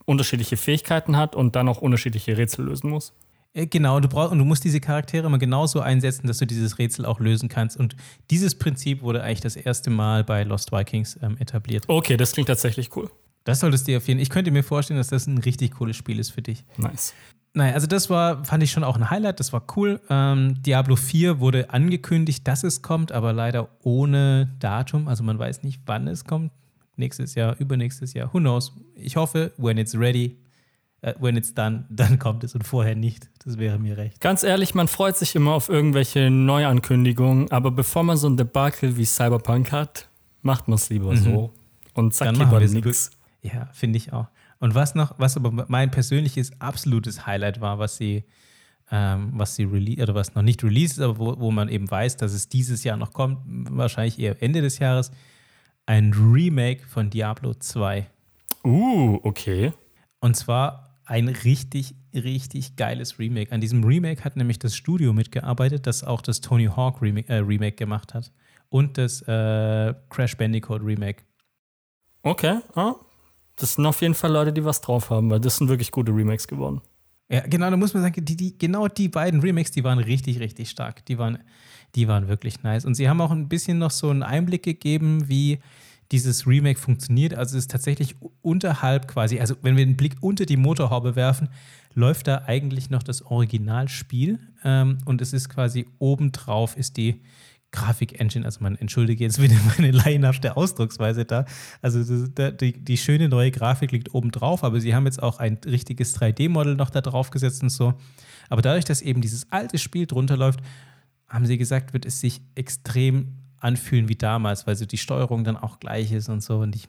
unterschiedliche 0.04 0.56
Fähigkeiten 0.56 1.16
hat 1.16 1.34
und 1.34 1.56
dann 1.56 1.68
auch 1.68 1.80
unterschiedliche 1.80 2.36
Rätsel 2.36 2.66
lösen 2.66 2.90
muss. 2.90 3.14
Äh, 3.54 3.66
Genau, 3.66 3.98
du 4.00 4.08
brauchst 4.08 4.32
und 4.32 4.38
du 4.38 4.44
musst 4.44 4.64
diese 4.64 4.80
Charaktere 4.80 5.26
immer 5.26 5.38
genauso 5.38 5.80
einsetzen, 5.80 6.26
dass 6.26 6.38
du 6.38 6.46
dieses 6.46 6.78
Rätsel 6.78 7.06
auch 7.06 7.18
lösen 7.20 7.48
kannst. 7.48 7.78
Und 7.78 7.96
dieses 8.30 8.56
Prinzip 8.56 9.00
wurde 9.02 9.22
eigentlich 9.22 9.40
das 9.40 9.56
erste 9.56 9.88
Mal 9.90 10.22
bei 10.24 10.42
Lost 10.42 10.70
Vikings 10.72 11.18
ähm, 11.22 11.36
etabliert. 11.38 11.84
Okay, 11.88 12.16
das 12.18 12.32
klingt 12.32 12.48
tatsächlich 12.48 12.94
cool. 12.96 13.08
Das 13.44 13.60
solltest 13.60 13.86
du 13.88 13.92
dir 13.92 13.98
auf 13.98 14.06
jeden 14.08 14.18
Fall. 14.18 14.22
Ich 14.22 14.30
könnte 14.30 14.50
mir 14.50 14.62
vorstellen, 14.62 14.98
dass 14.98 15.08
das 15.08 15.26
ein 15.26 15.38
richtig 15.38 15.72
cooles 15.72 15.96
Spiel 15.96 16.18
ist 16.18 16.30
für 16.30 16.42
dich. 16.42 16.64
Nice. 16.76 17.14
Naja, 17.54 17.74
also 17.74 17.86
das 17.86 18.08
war, 18.08 18.44
fand 18.44 18.62
ich 18.62 18.70
schon 18.70 18.82
auch 18.82 18.96
ein 18.96 19.10
Highlight, 19.10 19.38
das 19.38 19.52
war 19.52 19.62
cool. 19.76 20.00
Ähm, 20.08 20.62
Diablo 20.62 20.96
4 20.96 21.38
wurde 21.38 21.68
angekündigt, 21.70 22.48
dass 22.48 22.64
es 22.64 22.80
kommt, 22.80 23.12
aber 23.12 23.32
leider 23.34 23.68
ohne 23.82 24.54
Datum. 24.58 25.06
Also 25.06 25.22
man 25.22 25.38
weiß 25.38 25.62
nicht, 25.62 25.82
wann 25.84 26.08
es 26.08 26.24
kommt. 26.24 26.50
Nächstes 26.96 27.34
Jahr, 27.34 27.56
übernächstes 27.58 28.14
Jahr, 28.14 28.32
who 28.32 28.38
knows. 28.38 28.72
Ich 28.94 29.16
hoffe, 29.16 29.52
when 29.58 29.76
it's 29.76 29.94
ready, 29.94 30.38
äh, 31.02 31.12
when 31.20 31.36
it's 31.36 31.52
done, 31.52 31.84
dann 31.90 32.18
kommt 32.18 32.42
es 32.44 32.54
und 32.54 32.66
vorher 32.66 32.94
nicht. 32.94 33.28
Das 33.44 33.58
wäre 33.58 33.78
mir 33.78 33.98
recht. 33.98 34.20
Ganz 34.20 34.44
ehrlich, 34.44 34.74
man 34.74 34.88
freut 34.88 35.16
sich 35.18 35.34
immer 35.34 35.52
auf 35.52 35.68
irgendwelche 35.68 36.30
Neuankündigungen, 36.30 37.50
aber 37.50 37.70
bevor 37.70 38.02
man 38.02 38.16
so 38.16 38.28
ein 38.28 38.36
Debakel 38.38 38.96
wie 38.96 39.04
Cyberpunk 39.04 39.72
hat, 39.72 40.08
macht 40.40 40.68
man 40.68 40.76
es 40.76 40.88
lieber 40.88 41.16
so 41.16 41.52
und 41.94 42.14
sagt 42.14 42.32
Mhm. 42.38 42.44
Lieber 42.44 42.60
nichts. 42.60 43.10
Ja, 43.42 43.68
finde 43.72 43.96
ich 43.98 44.12
auch. 44.12 44.26
Und 44.62 44.76
was 44.76 44.94
noch, 44.94 45.16
was 45.18 45.36
aber 45.36 45.66
mein 45.66 45.90
persönliches 45.90 46.52
absolutes 46.60 47.26
Highlight 47.26 47.60
war, 47.60 47.80
was 47.80 47.96
sie, 47.96 48.22
ähm, 48.92 49.32
was 49.34 49.56
sie 49.56 49.64
release 49.64 50.00
oder 50.00 50.14
was 50.14 50.36
noch 50.36 50.42
nicht 50.42 50.62
released 50.62 50.98
ist, 50.98 51.02
aber 51.02 51.18
wo, 51.18 51.40
wo 51.40 51.50
man 51.50 51.68
eben 51.68 51.90
weiß, 51.90 52.16
dass 52.16 52.32
es 52.32 52.48
dieses 52.48 52.84
Jahr 52.84 52.96
noch 52.96 53.12
kommt, 53.12 53.40
wahrscheinlich 53.44 54.20
eher 54.20 54.40
Ende 54.40 54.62
des 54.62 54.78
Jahres, 54.78 55.10
ein 55.84 56.12
Remake 56.12 56.86
von 56.86 57.10
Diablo 57.10 57.54
2. 57.54 58.06
Uh, 58.62 59.18
okay. 59.24 59.72
Und 60.20 60.36
zwar 60.36 60.96
ein 61.06 61.26
richtig, 61.26 61.96
richtig 62.14 62.76
geiles 62.76 63.18
Remake. 63.18 63.50
An 63.50 63.60
diesem 63.60 63.82
Remake 63.82 64.22
hat 64.24 64.36
nämlich 64.36 64.60
das 64.60 64.76
Studio 64.76 65.12
mitgearbeitet, 65.12 65.88
das 65.88 66.04
auch 66.04 66.22
das 66.22 66.40
Tony 66.40 66.66
Hawk 66.66 67.02
Remake, 67.02 67.28
äh, 67.28 67.38
Remake 67.38 67.74
gemacht 67.74 68.14
hat. 68.14 68.30
Und 68.68 68.96
das 68.96 69.22
äh, 69.22 69.92
Crash 70.08 70.36
Bandicoot 70.36 70.82
Remake. 70.84 71.24
Okay, 72.22 72.60
ah, 72.76 72.94
das 73.56 73.74
sind 73.74 73.86
auf 73.86 74.00
jeden 74.00 74.14
Fall 74.14 74.32
Leute, 74.32 74.52
die 74.52 74.64
was 74.64 74.80
drauf 74.80 75.10
haben, 75.10 75.30
weil 75.30 75.40
das 75.40 75.56
sind 75.56 75.68
wirklich 75.68 75.90
gute 75.90 76.12
Remakes 76.12 76.48
geworden. 76.48 76.80
Ja, 77.30 77.40
genau, 77.46 77.70
da 77.70 77.76
muss 77.76 77.94
man 77.94 78.02
sagen, 78.02 78.24
die, 78.24 78.36
die, 78.36 78.58
genau 78.58 78.88
die 78.88 79.08
beiden 79.08 79.40
Remakes, 79.40 79.70
die 79.70 79.84
waren 79.84 79.98
richtig, 79.98 80.38
richtig 80.40 80.68
stark. 80.68 81.04
Die 81.06 81.16
waren, 81.18 81.38
die 81.94 82.06
waren 82.06 82.28
wirklich 82.28 82.62
nice. 82.62 82.84
Und 82.84 82.94
sie 82.94 83.08
haben 83.08 83.20
auch 83.20 83.30
ein 83.30 83.48
bisschen 83.48 83.78
noch 83.78 83.90
so 83.90 84.10
einen 84.10 84.22
Einblick 84.22 84.62
gegeben, 84.62 85.28
wie 85.28 85.60
dieses 86.10 86.46
Remake 86.46 86.78
funktioniert. 86.78 87.32
Also 87.32 87.56
es 87.56 87.64
ist 87.64 87.70
tatsächlich 87.70 88.16
unterhalb 88.42 89.08
quasi, 89.08 89.40
also 89.40 89.54
wenn 89.62 89.78
wir 89.78 89.86
den 89.86 89.96
Blick 89.96 90.16
unter 90.20 90.44
die 90.44 90.58
Motorhaube 90.58 91.16
werfen, 91.16 91.48
läuft 91.94 92.28
da 92.28 92.42
eigentlich 92.46 92.90
noch 92.90 93.02
das 93.02 93.22
Originalspiel. 93.22 94.38
Ähm, 94.62 94.98
und 95.06 95.22
es 95.22 95.32
ist 95.32 95.48
quasi 95.48 95.86
obendrauf 95.98 96.76
ist 96.76 96.98
die 96.98 97.22
Grafik-Engine, 97.72 98.44
also 98.44 98.60
man 98.62 98.76
entschuldige 98.76 99.24
jetzt 99.24 99.40
wieder 99.40 99.56
meine 99.76 99.90
laienhafte 99.90 100.56
Ausdrucksweise 100.56 101.24
da. 101.24 101.46
Also 101.80 102.26
die, 102.26 102.84
die 102.84 102.96
schöne 102.96 103.28
neue 103.28 103.50
Grafik 103.50 103.90
liegt 103.90 104.14
oben 104.14 104.30
drauf, 104.30 104.62
aber 104.62 104.80
sie 104.80 104.94
haben 104.94 105.06
jetzt 105.06 105.22
auch 105.22 105.38
ein 105.38 105.58
richtiges 105.66 106.18
3D-Model 106.18 106.76
noch 106.76 106.90
da 106.90 107.00
drauf 107.00 107.30
gesetzt 107.30 107.62
und 107.62 107.70
so. 107.70 107.94
Aber 108.48 108.62
dadurch, 108.62 108.84
dass 108.84 109.02
eben 109.02 109.20
dieses 109.20 109.50
alte 109.50 109.78
Spiel 109.78 110.06
drunter 110.06 110.36
läuft, 110.36 110.60
haben 111.28 111.46
sie 111.46 111.56
gesagt, 111.56 111.94
wird 111.94 112.04
es 112.04 112.20
sich 112.20 112.42
extrem 112.54 113.38
anfühlen 113.58 114.08
wie 114.08 114.16
damals, 114.16 114.66
weil 114.66 114.76
so 114.76 114.84
die 114.84 114.98
Steuerung 114.98 115.44
dann 115.44 115.56
auch 115.56 115.80
gleich 115.80 116.12
ist 116.12 116.28
und 116.28 116.42
so. 116.42 116.58
Und 116.58 116.76
ich, 116.76 116.88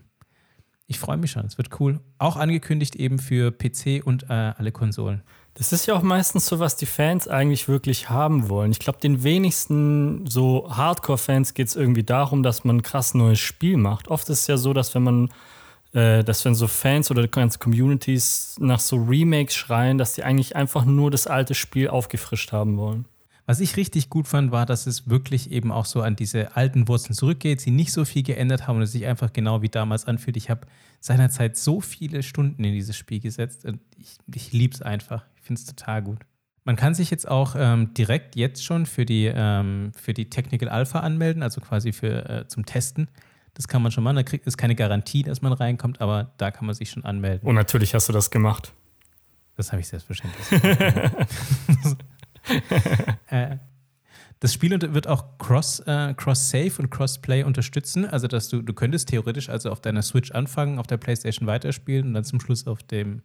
ich 0.87 0.99
freue 0.99 1.17
mich 1.17 1.31
schon, 1.31 1.45
es 1.45 1.57
wird 1.57 1.79
cool. 1.79 2.01
Auch 2.17 2.35
angekündigt 2.35 2.95
eben 2.95 3.19
für 3.19 3.51
PC 3.51 4.05
und 4.05 4.23
äh, 4.23 4.33
alle 4.33 4.71
Konsolen. 4.71 5.21
Das 5.55 5.71
ist 5.71 5.85
ja 5.85 5.93
auch 5.93 6.01
meistens 6.01 6.47
so, 6.47 6.59
was 6.59 6.77
die 6.77 6.87
Fans 6.87 7.27
eigentlich 7.27 7.67
wirklich 7.67 8.09
haben 8.09 8.49
wollen. 8.49 8.71
Ich 8.71 8.79
glaube, 8.79 8.99
den 8.99 9.21
wenigsten 9.23 10.25
so 10.25 10.67
Hardcore-Fans 10.69 11.53
geht 11.53 11.67
es 11.67 11.75
irgendwie 11.75 12.03
darum, 12.03 12.41
dass 12.41 12.63
man 12.63 12.77
ein 12.77 12.81
krass 12.81 13.13
neues 13.13 13.39
Spiel 13.39 13.77
macht. 13.77 14.07
Oft 14.07 14.27
ist 14.29 14.41
es 14.41 14.47
ja 14.47 14.57
so, 14.57 14.73
dass 14.73 14.95
wenn 14.95 15.03
man, 15.03 15.29
äh, 15.93 16.23
dass 16.23 16.43
wenn 16.43 16.55
so 16.55 16.65
Fans 16.67 17.11
oder 17.11 17.27
ganze 17.27 17.59
Communities 17.59 18.55
nach 18.59 18.79
so 18.79 18.95
Remakes 18.95 19.53
schreien, 19.53 19.99
dass 19.99 20.13
die 20.13 20.23
eigentlich 20.23 20.55
einfach 20.55 20.85
nur 20.85 21.11
das 21.11 21.27
alte 21.27 21.53
Spiel 21.53 21.87
aufgefrischt 21.87 22.51
haben 22.51 22.77
wollen. 22.77 23.05
Was 23.45 23.59
ich 23.59 23.77
richtig 23.77 24.09
gut 24.09 24.27
fand, 24.27 24.51
war, 24.51 24.65
dass 24.65 24.87
es 24.87 25.09
wirklich 25.09 25.51
eben 25.51 25.71
auch 25.71 25.85
so 25.85 26.01
an 26.01 26.15
diese 26.15 26.55
alten 26.55 26.87
Wurzeln 26.87 27.13
zurückgeht, 27.13 27.59
sie 27.61 27.71
nicht 27.71 27.91
so 27.91 28.05
viel 28.05 28.23
geändert 28.23 28.67
haben 28.67 28.77
und 28.77 28.83
es 28.83 28.93
sich 28.93 29.05
einfach 29.05 29.33
genau 29.33 29.61
wie 29.61 29.69
damals 29.69 30.05
anfühlt. 30.05 30.37
Ich 30.37 30.49
habe 30.49 30.65
seinerzeit 30.99 31.57
so 31.57 31.81
viele 31.81 32.23
Stunden 32.23 32.63
in 32.63 32.73
dieses 32.73 32.95
Spiel 32.95 33.19
gesetzt 33.19 33.65
und 33.65 33.81
ich, 33.97 34.15
ich 34.33 34.53
liebe 34.53 34.73
es 34.73 34.81
einfach. 34.81 35.25
Ich 35.43 35.47
finde 35.47 35.59
es 35.59 35.65
total 35.65 36.01
gut. 36.01 36.19
Man 36.63 36.77
kann 36.77 36.93
sich 36.93 37.11
jetzt 37.11 37.27
auch 37.27 37.57
ähm, 37.57 37.93
direkt 37.93 38.37
jetzt 38.37 38.63
schon 38.63 38.85
für 38.85 39.05
die, 39.05 39.25
ähm, 39.25 39.91
für 39.93 40.13
die 40.13 40.29
Technical 40.29 40.69
Alpha 40.69 41.01
anmelden, 41.01 41.43
also 41.43 41.59
quasi 41.59 41.91
für, 41.91 42.29
äh, 42.29 42.47
zum 42.47 42.65
Testen. 42.65 43.09
Das 43.53 43.67
kann 43.67 43.81
man 43.81 43.91
schon 43.91 44.05
machen. 44.05 44.15
Da 44.15 44.23
kriegt 44.23 44.47
es 44.47 44.55
keine 44.55 44.73
Garantie, 44.73 45.21
dass 45.21 45.41
man 45.41 45.51
reinkommt, 45.51 45.99
aber 45.99 46.31
da 46.37 46.49
kann 46.49 46.65
man 46.65 46.75
sich 46.75 46.91
schon 46.91 47.03
anmelden. 47.03 47.45
Und 47.45 47.55
natürlich 47.55 47.93
hast 47.93 48.07
du 48.07 48.13
das 48.13 48.31
gemacht. 48.31 48.71
Das 49.57 49.73
habe 49.73 49.81
ich 49.81 49.89
selbstverständlich. 49.89 50.49
äh, 53.27 53.57
das 54.39 54.53
Spiel 54.53 54.71
wird 54.93 55.07
auch 55.09 55.37
Cross, 55.39 55.81
äh, 55.81 56.13
Cross-Save 56.13 56.71
und 56.79 56.89
Cross-Play 56.89 57.43
unterstützen. 57.43 58.05
Also, 58.05 58.29
dass 58.29 58.47
du, 58.47 58.61
du 58.61 58.73
könntest 58.73 59.09
theoretisch 59.09 59.49
also 59.49 59.71
auf 59.71 59.81
deiner 59.81 60.03
Switch 60.03 60.31
anfangen, 60.31 60.79
auf 60.79 60.87
der 60.87 60.95
PlayStation 60.95 61.47
weiterspielen 61.47 62.07
und 62.07 62.13
dann 62.13 62.23
zum 62.23 62.39
Schluss 62.39 62.65
auf 62.65 62.81
dem 62.81 63.23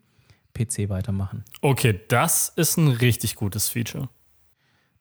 PC 0.54 0.88
weitermachen. 0.88 1.44
Okay, 1.60 2.00
das 2.08 2.48
ist 2.48 2.76
ein 2.76 2.88
richtig 2.88 3.36
gutes 3.36 3.68
Feature. 3.68 4.08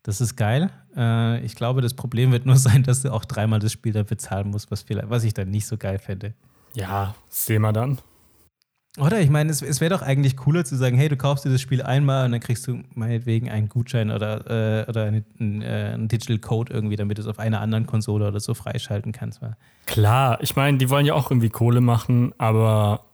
Das 0.04 0.22
ist 0.22 0.36
geil. 0.38 0.70
Äh, 0.96 1.44
ich 1.44 1.56
glaube, 1.56 1.82
das 1.82 1.94
Problem 1.94 2.32
wird 2.32 2.46
nur 2.46 2.56
sein, 2.58 2.84
dass 2.84 3.02
du 3.02 3.12
auch 3.12 3.26
dreimal 3.26 3.60
das 3.60 3.74
Spiel 3.74 3.94
dann 3.94 4.06
bezahlen 4.06 4.50
musst, 4.50 4.72
was, 4.72 4.84
vielleicht, 4.84 5.10
was 5.10 5.24
ich 5.24 5.34
dann 5.34 5.50
nicht 5.50 5.68
so 5.68 5.78
geil 5.78 6.00
fände. 6.00 6.34
Ja, 6.74 7.16
sehen 7.30 7.62
wir 7.62 7.74
dann. 7.74 8.00
Oder 8.98 9.22
ich 9.22 9.30
meine, 9.30 9.52
es, 9.52 9.62
es 9.62 9.80
wäre 9.80 9.96
doch 9.96 10.02
eigentlich 10.02 10.38
cooler 10.38 10.66
zu 10.66 10.76
sagen, 10.76 10.98
hey, 10.98 11.08
du 11.08 11.18
kaufst 11.18 11.46
dir 11.46 11.52
das 11.52 11.62
Spiel 11.62 11.84
einmal 11.84 12.26
und 12.26 12.32
dann 12.32 12.40
kriegst 12.40 12.66
du 12.68 12.82
meinetwegen 12.96 13.50
einen 13.50 13.70
Gutschein 13.70 14.10
oder, 14.10 14.86
äh, 14.86 14.90
oder 14.90 15.04
einen, 15.04 15.26
einen, 15.40 15.62
äh, 15.62 15.92
einen 15.94 16.08
Digital 16.08 16.40
Code 16.40 16.74
irgendwie, 16.74 16.96
damit 16.96 17.20
du 17.20 17.22
es 17.22 17.28
auf 17.28 17.38
einer 17.38 17.62
anderen 17.62 17.86
Konsole 17.86 18.28
oder 18.28 18.40
so 18.40 18.56
freischalten 18.56 19.12
kannst. 19.12 19.40
Klar, 19.86 20.40
ich 20.42 20.56
meine, 20.56 20.80
die 20.80 20.90
wollen 20.90 21.06
ja 21.06 21.14
auch 21.14 21.30
irgendwie 21.30 21.50
Kohle 21.50 21.80
machen, 21.80 22.34
aber 22.40 23.06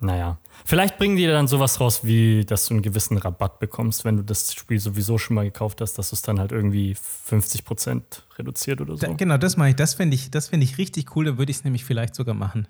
naja. 0.00 0.38
Vielleicht 0.64 0.98
bringen 0.98 1.16
die 1.16 1.26
dann 1.26 1.46
sowas 1.48 1.78
raus, 1.80 2.04
wie 2.04 2.44
dass 2.44 2.66
du 2.66 2.74
einen 2.74 2.82
gewissen 2.82 3.16
Rabatt 3.18 3.58
bekommst, 3.58 4.04
wenn 4.04 4.16
du 4.16 4.22
das 4.24 4.52
Spiel 4.54 4.78
sowieso 4.78 5.18
schon 5.18 5.34
mal 5.34 5.44
gekauft 5.44 5.80
hast, 5.80 5.94
dass 5.98 6.12
es 6.12 6.22
dann 6.22 6.38
halt 6.40 6.52
irgendwie 6.52 6.94
50% 6.94 8.02
reduziert 8.38 8.80
oder 8.80 8.96
so. 8.96 9.06
Da, 9.06 9.12
genau, 9.12 9.36
das 9.36 9.56
mache 9.56 9.70
ich. 9.70 9.76
Das 9.76 9.94
fände 9.94 10.14
ich, 10.14 10.30
das 10.30 10.48
fänd 10.48 10.62
ich 10.62 10.78
richtig 10.78 11.14
cool. 11.16 11.24
Da 11.26 11.38
würde 11.38 11.50
ich 11.50 11.58
es 11.58 11.64
nämlich 11.64 11.84
vielleicht 11.84 12.14
sogar 12.14 12.34
machen. 12.34 12.66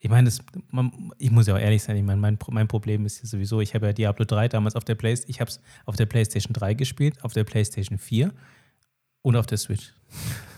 Ich 0.00 0.10
meine, 0.10 0.24
das- 0.24 0.40
man- 0.70 1.12
ich 1.18 1.30
muss 1.30 1.46
ja 1.46 1.54
auch 1.54 1.58
ehrlich 1.60 1.82
sein. 1.82 1.96
Ich 1.96 2.02
meine, 2.02 2.20
mein, 2.20 2.36
mein 2.50 2.66
Problem 2.68 3.06
ist 3.06 3.18
ja 3.20 3.26
sowieso, 3.26 3.60
ich 3.60 3.74
habe 3.74 3.86
ja 3.86 3.92
Diablo 3.92 4.24
3 4.24 4.48
damals 4.48 4.74
auf 4.74 4.84
der 4.84 4.96
PlayStation, 4.96 5.30
ich 5.30 5.40
habe 5.40 5.50
es 5.50 5.60
auf 5.86 5.94
der 5.96 6.06
PlayStation 6.06 6.52
3 6.52 6.74
gespielt, 6.74 7.22
auf 7.22 7.32
der 7.32 7.44
PlayStation 7.44 7.98
4 7.98 8.32
und 9.22 9.36
auf 9.36 9.46
der 9.46 9.58
Switch. 9.58 9.92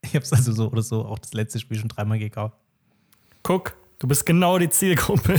Ich 0.00 0.14
habe 0.14 0.22
es 0.24 0.32
also 0.32 0.52
so 0.52 0.70
oder 0.70 0.80
so 0.80 1.04
auch 1.04 1.18
das 1.18 1.34
letzte 1.34 1.58
Spiel 1.58 1.76
schon 1.76 1.88
dreimal 1.88 2.20
gekauft. 2.20 2.56
Guck, 3.42 3.74
du 3.98 4.06
bist 4.06 4.24
genau 4.24 4.56
die 4.58 4.70
Zielgruppe. 4.70 5.34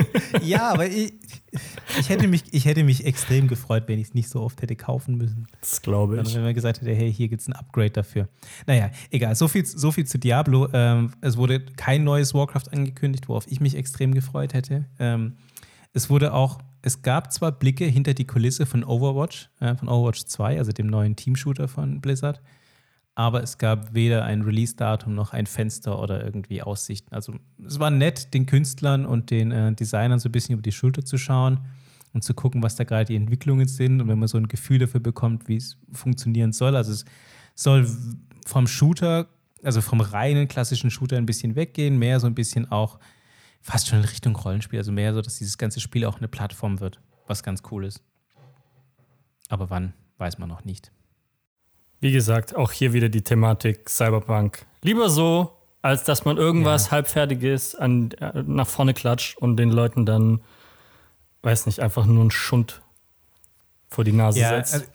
Ja, 0.42 0.72
aber 0.72 0.86
ich, 0.86 1.14
ich, 1.98 2.08
hätte 2.08 2.28
mich, 2.28 2.44
ich 2.52 2.64
hätte 2.64 2.84
mich 2.84 3.04
extrem 3.04 3.48
gefreut, 3.48 3.84
wenn 3.86 3.98
ich 3.98 4.08
es 4.08 4.14
nicht 4.14 4.28
so 4.28 4.40
oft 4.40 4.60
hätte 4.62 4.76
kaufen 4.76 5.16
müssen. 5.16 5.46
Das 5.60 5.82
glaube 5.82 6.20
ich. 6.20 6.34
wenn 6.34 6.42
man 6.42 6.54
gesagt 6.54 6.80
hätte, 6.80 6.94
hey, 6.94 7.12
hier 7.12 7.28
gibt 7.28 7.42
es 7.42 7.48
ein 7.48 7.52
Upgrade 7.52 7.90
dafür. 7.90 8.28
Naja, 8.66 8.90
egal. 9.10 9.34
So 9.34 9.48
viel, 9.48 9.64
so 9.64 9.92
viel 9.92 10.06
zu 10.06 10.18
Diablo. 10.18 10.68
Ähm, 10.72 11.12
es 11.20 11.36
wurde 11.36 11.60
kein 11.60 12.04
neues 12.04 12.34
Warcraft 12.34 12.72
angekündigt, 12.72 13.28
worauf 13.28 13.46
ich 13.50 13.60
mich 13.60 13.74
extrem 13.74 14.14
gefreut 14.14 14.54
hätte. 14.54 14.86
Ähm, 14.98 15.36
es 15.92 16.10
wurde 16.10 16.34
auch, 16.34 16.58
es 16.82 17.02
gab 17.02 17.32
zwar 17.32 17.52
Blicke 17.52 17.86
hinter 17.86 18.14
die 18.14 18.26
Kulisse 18.26 18.66
von 18.66 18.84
Overwatch, 18.84 19.50
äh, 19.60 19.74
von 19.74 19.88
Overwatch 19.88 20.24
2, 20.24 20.58
also 20.58 20.72
dem 20.72 20.86
neuen 20.88 21.16
Team-Shooter 21.16 21.68
von 21.68 22.00
Blizzard, 22.00 22.40
aber 23.16 23.42
es 23.42 23.56
gab 23.56 23.94
weder 23.94 24.24
ein 24.26 24.42
Release-Datum 24.42 25.14
noch 25.14 25.32
ein 25.32 25.46
Fenster 25.46 25.98
oder 26.00 26.22
irgendwie 26.22 26.62
Aussichten. 26.62 27.14
Also 27.14 27.34
es 27.66 27.80
war 27.80 27.90
nett, 27.90 28.34
den 28.34 28.44
Künstlern 28.44 29.06
und 29.06 29.30
den 29.30 29.50
äh, 29.52 29.72
Designern 29.72 30.18
so 30.18 30.28
ein 30.28 30.32
bisschen 30.32 30.52
über 30.52 30.62
die 30.62 30.70
Schulter 30.70 31.02
zu 31.02 31.16
schauen 31.16 31.60
und 32.12 32.22
zu 32.22 32.34
gucken, 32.34 32.62
was 32.62 32.76
da 32.76 32.84
gerade 32.84 33.06
die 33.06 33.16
Entwicklungen 33.16 33.68
sind 33.68 34.02
und 34.02 34.08
wenn 34.08 34.18
man 34.18 34.28
so 34.28 34.36
ein 34.36 34.48
Gefühl 34.48 34.78
dafür 34.78 35.00
bekommt, 35.00 35.48
wie 35.48 35.56
es 35.56 35.78
funktionieren 35.92 36.52
soll. 36.52 36.76
Also 36.76 36.92
es 36.92 37.06
soll 37.54 37.88
vom 38.44 38.66
Shooter, 38.66 39.28
also 39.62 39.80
vom 39.80 40.02
reinen 40.02 40.46
klassischen 40.46 40.90
Shooter 40.90 41.16
ein 41.16 41.26
bisschen 41.26 41.56
weggehen, 41.56 41.98
mehr 41.98 42.20
so 42.20 42.26
ein 42.26 42.34
bisschen 42.34 42.70
auch 42.70 42.98
fast 43.62 43.88
schon 43.88 44.00
in 44.00 44.04
Richtung 44.04 44.36
Rollenspiel, 44.36 44.78
also 44.78 44.92
mehr 44.92 45.14
so, 45.14 45.22
dass 45.22 45.38
dieses 45.38 45.56
ganze 45.56 45.80
Spiel 45.80 46.04
auch 46.04 46.18
eine 46.18 46.28
Plattform 46.28 46.80
wird, 46.80 47.00
was 47.26 47.42
ganz 47.42 47.62
cool 47.70 47.86
ist. 47.86 48.02
Aber 49.48 49.70
wann, 49.70 49.94
weiß 50.18 50.36
man 50.36 50.50
noch 50.50 50.66
nicht. 50.66 50.92
Wie 52.00 52.12
gesagt, 52.12 52.54
auch 52.54 52.72
hier 52.72 52.92
wieder 52.92 53.08
die 53.08 53.22
Thematik 53.22 53.88
Cyberpunk. 53.88 54.66
Lieber 54.82 55.08
so, 55.08 55.52
als 55.82 56.04
dass 56.04 56.24
man 56.24 56.36
irgendwas 56.36 56.86
Ja. 56.86 56.90
halbfertiges 56.92 57.74
an, 57.74 58.10
äh, 58.12 58.42
nach 58.46 58.66
vorne 58.66 58.92
klatscht 58.94 59.38
und 59.38 59.56
den 59.56 59.70
Leuten 59.70 60.04
dann, 60.04 60.40
weiß 61.42 61.66
nicht, 61.66 61.80
einfach 61.80 62.06
nur 62.06 62.20
einen 62.20 62.30
Schund 62.30 62.82
vor 63.88 64.04
die 64.04 64.12
Nase 64.12 64.40
Ja, 64.40 64.50
setzt. 64.50 64.74
also, 64.74 64.86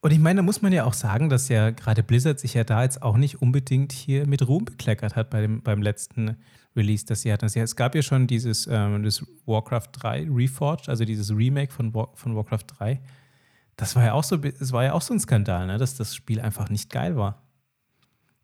und 0.00 0.12
ich 0.12 0.18
meine, 0.18 0.38
da 0.38 0.42
muss 0.42 0.62
man 0.62 0.72
ja 0.72 0.84
auch 0.84 0.94
sagen, 0.94 1.28
dass 1.28 1.48
ja 1.48 1.70
gerade 1.70 2.02
Blizzard 2.02 2.38
sich 2.40 2.54
ja 2.54 2.64
da 2.64 2.82
jetzt 2.82 3.02
auch 3.02 3.16
nicht 3.16 3.42
unbedingt 3.42 3.92
hier 3.92 4.26
mit 4.26 4.46
Ruhm 4.46 4.64
bekleckert 4.64 5.14
hat 5.16 5.30
bei 5.30 5.40
dem, 5.42 5.62
beim 5.62 5.82
letzten 5.82 6.36
Release, 6.76 7.04
das 7.04 7.22
sie 7.22 7.32
hatten. 7.32 7.44
Also, 7.44 7.60
es 7.60 7.76
gab 7.76 7.94
ja 7.94 8.02
schon 8.02 8.26
dieses 8.26 8.66
ähm, 8.70 9.02
das 9.02 9.24
Warcraft 9.46 9.88
3 9.92 10.28
Reforged, 10.30 10.88
also 10.88 11.04
dieses 11.04 11.30
Remake 11.34 11.72
von, 11.72 11.92
War, 11.94 12.10
von 12.14 12.34
Warcraft 12.36 12.64
3. 12.78 13.00
Das 13.78 13.94
war 13.94 14.04
ja 14.04 14.12
auch 14.12 14.24
so, 14.24 14.36
es 14.42 14.72
war 14.72 14.84
ja 14.84 14.92
auch 14.92 15.02
so 15.02 15.14
ein 15.14 15.20
Skandal, 15.20 15.66
ne, 15.68 15.78
dass 15.78 15.94
das 15.94 16.14
Spiel 16.14 16.40
einfach 16.40 16.68
nicht 16.68 16.90
geil 16.90 17.16
war. 17.16 17.42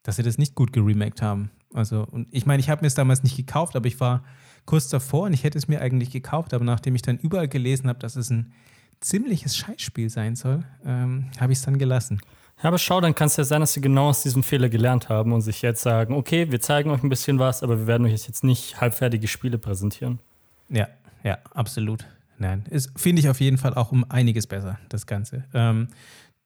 Dass 0.04 0.16
sie 0.16 0.22
das 0.22 0.38
nicht 0.38 0.54
gut 0.54 0.72
geremaked 0.72 1.22
haben. 1.22 1.50
Also, 1.74 2.06
und 2.08 2.28
ich 2.30 2.46
meine, 2.46 2.60
ich 2.60 2.70
habe 2.70 2.82
mir 2.82 2.86
es 2.86 2.94
damals 2.94 3.24
nicht 3.24 3.36
gekauft, 3.36 3.74
aber 3.74 3.86
ich 3.86 3.98
war 3.98 4.22
kurz 4.64 4.88
davor 4.88 5.24
und 5.24 5.32
ich 5.32 5.42
hätte 5.42 5.58
es 5.58 5.66
mir 5.66 5.80
eigentlich 5.80 6.12
gekauft, 6.12 6.54
aber 6.54 6.64
nachdem 6.64 6.94
ich 6.94 7.02
dann 7.02 7.18
überall 7.18 7.48
gelesen 7.48 7.88
habe, 7.88 7.98
dass 7.98 8.14
es 8.14 8.30
ein 8.30 8.52
ziemliches 9.00 9.56
Scheißspiel 9.56 10.08
sein 10.08 10.36
soll, 10.36 10.62
ähm, 10.86 11.30
habe 11.40 11.52
ich 11.52 11.58
es 11.58 11.64
dann 11.64 11.78
gelassen. 11.78 12.20
Ja, 12.58 12.68
aber 12.68 12.78
schau, 12.78 13.00
dann 13.00 13.16
kann 13.16 13.26
es 13.26 13.36
ja 13.36 13.42
sein, 13.42 13.60
dass 13.60 13.72
sie 13.72 13.80
genau 13.80 14.10
aus 14.10 14.22
diesem 14.22 14.44
Fehler 14.44 14.68
gelernt 14.68 15.08
haben 15.08 15.32
und 15.32 15.40
sich 15.40 15.62
jetzt 15.62 15.82
sagen, 15.82 16.14
okay, 16.14 16.52
wir 16.52 16.60
zeigen 16.60 16.90
euch 16.90 17.02
ein 17.02 17.08
bisschen 17.08 17.40
was, 17.40 17.64
aber 17.64 17.80
wir 17.80 17.86
werden 17.88 18.06
euch 18.06 18.12
jetzt 18.12 18.44
nicht 18.44 18.80
halbfertige 18.80 19.26
Spiele 19.26 19.58
präsentieren. 19.58 20.20
Ja, 20.68 20.86
ja, 21.24 21.38
absolut. 21.52 22.06
Nein, 22.38 22.64
ist, 22.70 22.90
finde 22.96 23.20
ich 23.20 23.28
auf 23.28 23.40
jeden 23.40 23.58
Fall 23.58 23.74
auch 23.74 23.92
um 23.92 24.04
einiges 24.10 24.46
besser, 24.46 24.78
das 24.88 25.06
Ganze. 25.06 25.44
Ähm, 25.54 25.88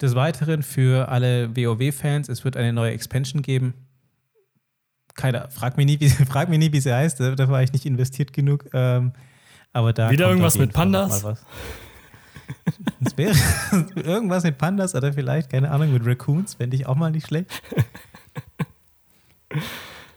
des 0.00 0.14
Weiteren 0.14 0.62
für 0.62 1.08
alle 1.08 1.56
WoW-Fans, 1.56 2.28
es 2.28 2.44
wird 2.44 2.56
eine 2.56 2.72
neue 2.72 2.92
Expansion 2.92 3.42
geben. 3.42 3.74
Keiner, 5.14 5.50
frag 5.50 5.76
mich 5.76 5.86
nie, 5.86 6.00
wie, 6.00 6.08
frag 6.26 6.48
mich 6.48 6.58
nie, 6.58 6.72
wie 6.72 6.80
sie 6.80 6.94
heißt, 6.94 7.20
da 7.20 7.48
war 7.48 7.62
ich 7.62 7.72
nicht 7.72 7.86
investiert 7.86 8.32
genug. 8.32 8.66
Ähm, 8.72 9.12
aber 9.72 9.92
da 9.92 10.10
Wieder 10.10 10.28
irgendwas 10.28 10.58
mit 10.58 10.72
Pandas? 10.72 11.24
Es 13.04 13.16
wäre 13.18 13.34
irgendwas 13.94 14.42
mit 14.42 14.56
Pandas 14.56 14.94
oder 14.94 15.12
vielleicht, 15.12 15.50
keine 15.50 15.70
Ahnung, 15.70 15.92
mit 15.92 16.04
Raccoons, 16.04 16.54
fände 16.54 16.76
ich 16.76 16.86
auch 16.86 16.96
mal 16.96 17.10
nicht 17.10 17.26
schlecht. 17.26 17.50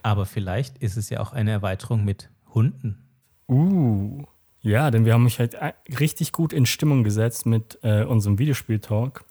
Aber 0.02 0.26
vielleicht 0.26 0.78
ist 0.78 0.96
es 0.96 1.10
ja 1.10 1.20
auch 1.20 1.32
eine 1.32 1.50
Erweiterung 1.50 2.04
mit 2.04 2.30
Hunden. 2.54 3.04
Uh. 3.48 4.24
Ja, 4.62 4.92
denn 4.92 5.04
wir 5.04 5.12
haben 5.12 5.24
mich 5.24 5.40
halt 5.40 5.54
äh, 5.54 5.72
richtig 5.98 6.30
gut 6.30 6.52
in 6.52 6.66
Stimmung 6.66 7.02
gesetzt 7.02 7.46
mit 7.46 7.78
äh, 7.82 8.04
unserem 8.04 8.38
Videospiel-Talk. 8.38 9.24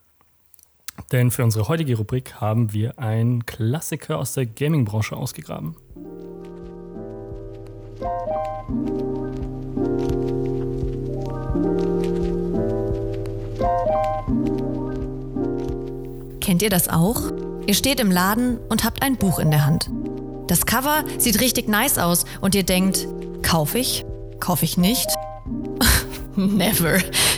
Denn 1.14 1.32
für 1.32 1.46
unsere 1.46 1.70
heutige 1.70 1.96
Rubrik 1.96 2.36
haben 2.42 2.74
wir 2.74 3.00
einen 3.00 3.46
Klassiker 3.46 4.18
aus 4.18 4.34
der 4.34 4.46
Gaming-Branche 4.46 5.16
ausgegraben. 5.16 5.78
Kennt 16.42 16.62
ihr 16.62 16.70
das 16.70 16.90
auch? 16.90 17.32
Ihr 17.68 17.74
steht 17.74 18.02
im 18.02 18.12
Laden 18.12 18.58
und 18.68 18.84
habt 18.84 19.02
ein 19.02 19.16
Buch 19.16 19.40
in 19.40 19.50
der 19.50 19.66
Hand. 19.66 19.90
Das 20.48 20.66
Cover 20.66 21.06
sieht 21.18 21.40
richtig 21.40 21.70
nice 21.70 21.98
aus 21.98 22.26
und 22.42 22.54
ihr 22.54 22.64
denkt, 22.64 23.08
kauf 23.42 23.76
ich? 23.76 24.04
Kauf 24.42 24.64
ich 24.64 24.78
nicht? 24.78 25.08
Never, 26.36 26.98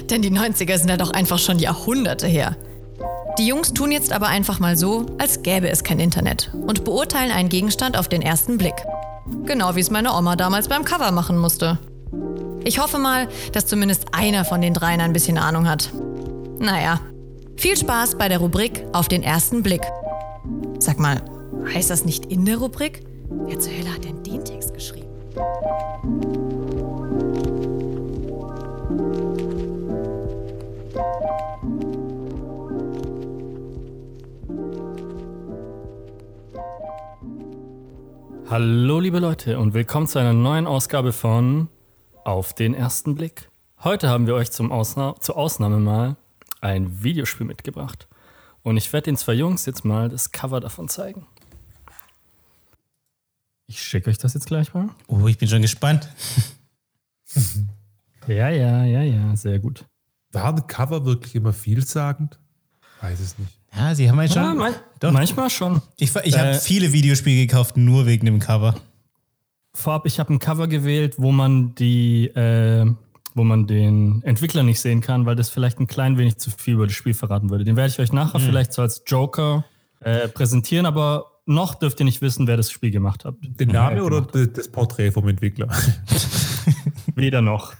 denn 0.10 0.24
die 0.24 0.32
90er 0.32 0.78
sind 0.78 0.90
ja 0.90 0.98
doch 0.98 1.12
einfach 1.12 1.38
schon 1.38 1.60
Jahrhunderte 1.60 2.26
her. 2.26 2.56
Die 3.38 3.48
Jungs 3.48 3.74
tun 3.74 3.92
jetzt 3.92 4.12
aber 4.12 4.28
einfach 4.28 4.60
mal 4.60 4.78
so, 4.78 5.06
als 5.18 5.44
gäbe 5.44 5.70
es 5.70 5.84
kein 5.84 6.00
Internet 6.00 6.52
und 6.54 6.84
beurteilen 6.84 7.32
einen 7.32 7.50
Gegenstand 7.50 7.98
auf 7.98 8.08
den 8.08 8.22
ersten 8.22 8.58
Blick. 8.58 8.76
Genau 9.46 9.76
wie 9.76 9.80
es 9.80 9.92
meine 9.92 10.14
Oma 10.14 10.36
damals 10.36 10.68
beim 10.68 10.86
Cover 10.86 11.12
machen 11.12 11.38
musste. 11.38 11.80
Ich 12.64 12.80
hoffe 12.80 13.00
mal, 13.00 13.28
dass 13.52 13.66
zumindest 13.66 14.14
einer 14.14 14.46
von 14.46 14.62
den 14.62 14.74
dreien 14.74 15.02
ein 15.02 15.14
bisschen 15.14 15.38
Ahnung 15.38 15.68
hat. 15.68 15.92
Naja, 16.60 17.02
viel 17.58 17.76
Spaß 17.76 18.18
bei 18.18 18.30
der 18.30 18.38
Rubrik 18.38 18.86
auf 18.94 19.08
den 19.08 19.24
ersten 19.24 19.64
Blick. 19.64 19.82
Sag 20.80 21.00
mal, 21.00 21.22
heißt 21.74 21.90
das 21.90 22.06
nicht 22.06 22.26
in 22.28 22.46
der 22.46 22.58
Rubrik? 22.58 23.04
Wer 23.48 23.60
zur 23.60 23.74
Hölle 23.74 23.94
hat 23.94 24.06
denn 24.06 24.24
den 24.24 24.46
Text 24.46 24.74
geschrieben? 24.74 25.10
Hallo, 38.54 39.00
liebe 39.00 39.18
Leute, 39.18 39.58
und 39.58 39.74
willkommen 39.74 40.06
zu 40.06 40.20
einer 40.20 40.32
neuen 40.32 40.68
Ausgabe 40.68 41.12
von 41.12 41.70
Auf 42.24 42.54
den 42.54 42.76
ersten 42.76 43.16
Blick. 43.16 43.50
Heute 43.84 44.10
haben 44.10 44.28
wir 44.28 44.36
euch 44.36 44.52
zum 44.52 44.72
Ausna 44.72 45.16
zur 45.22 45.38
Ausnahme 45.38 45.80
mal 45.80 46.18
ein 46.62 47.02
Videospiel 47.02 47.48
mitgebracht. 47.48 48.08
Und 48.62 48.78
ich 48.78 48.94
werde 48.94 49.06
den 49.06 49.18
zwei 49.18 49.34
Jungs 49.34 49.66
jetzt 49.66 49.86
mal 49.86 50.08
das 50.08 50.32
Cover 50.32 50.60
davon 50.60 50.88
zeigen. 50.88 51.26
Ich 53.66 53.82
schicke 53.82 54.12
euch 54.12 54.20
das 54.20 54.36
jetzt 54.36 54.46
gleich 54.46 54.72
mal. 54.76 54.90
Oh, 55.08 55.26
ich 55.26 55.40
bin 55.40 55.48
schon 55.50 55.64
gespannt. 55.64 56.08
Ja, 58.28 58.50
ja, 58.50 58.86
ja, 58.86 59.02
ja, 59.02 59.36
sehr 59.36 59.58
gut. 59.58 59.86
Waren 60.32 60.68
Cover 60.68 61.06
wirklich 61.06 61.34
immer 61.34 61.54
vielsagend? 61.54 62.40
Weiß 63.02 63.20
es 63.20 63.40
nicht. 63.40 63.63
Ja, 63.76 63.96
sie 63.96 64.10
haben 64.10 64.20
halt 64.20 64.32
schon. 64.34 64.44
Ja, 64.44 64.54
mein, 64.54 64.74
Doch. 65.00 65.12
manchmal 65.12 65.50
schon. 65.50 65.82
ich 65.98 66.16
ich 66.16 66.38
habe 66.38 66.50
Äh, 66.52 66.60
viele 66.60 66.94
Videospiele 66.94 67.48
gekauft, 67.48 67.76
nur 67.78 68.06
wegen 68.06 68.26
dem 68.26 68.40
Cover. 68.40 68.76
Vorab, 69.74 70.06
ich 70.06 70.20
habe 70.20 70.32
ein 70.34 70.40
Cover 70.40 70.68
gewählt, 70.68 71.16
wo 71.18 71.32
man 71.32 71.74
die, 71.76 72.28
äh, 72.28 72.86
wo 73.34 73.44
man 73.44 73.66
den 73.66 74.22
Entwickler 74.24 74.62
nicht 74.62 74.80
sehen 74.80 75.02
kann, 75.02 75.26
weil 75.26 75.36
das 75.36 75.50
vielleicht 75.50 75.80
ein 75.80 75.88
klein 75.88 76.18
wenig 76.20 76.38
zu 76.38 76.52
viel 76.52 76.76
über 76.76 76.86
das 76.86 76.96
Spiel 76.96 77.16
verraten 77.16 77.50
würde. 77.50 77.64
Den 77.64 77.76
werde 77.76 77.92
ich 77.92 78.00
euch 78.00 78.14
nachher 78.14 78.40
vielleicht 78.40 78.74
so 78.74 78.84
als 78.84 79.02
Joker 79.08 79.66
äh, 80.02 80.28
präsentieren, 80.28 80.86
aber 80.86 81.26
noch 81.48 81.74
dürft 81.76 82.00
ihr 82.00 82.06
nicht 82.06 82.22
wissen, 82.22 82.46
wer 82.46 82.56
das 82.58 82.70
Spiel 82.70 82.92
gemacht 82.92 83.26
hat. 83.26 83.36
Den 83.42 83.70
Name 83.70 83.98
Äh, 83.98 84.02
oder 84.02 84.18
gemacht. 84.22 84.36
d- 84.36 84.48
das 84.54 84.68
Porträt 84.72 85.12
vom 85.12 85.28
Entwickler? 85.28 85.68
Weder 87.16 87.42
noch. 87.42 87.74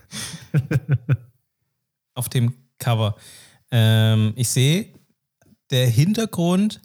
Auf 2.16 2.30
dem 2.30 2.54
Cover. 2.80 3.16
Ähm, 3.72 4.34
ich 4.36 4.50
sehe, 4.50 4.88
der 5.74 5.88
Hintergrund 5.90 6.80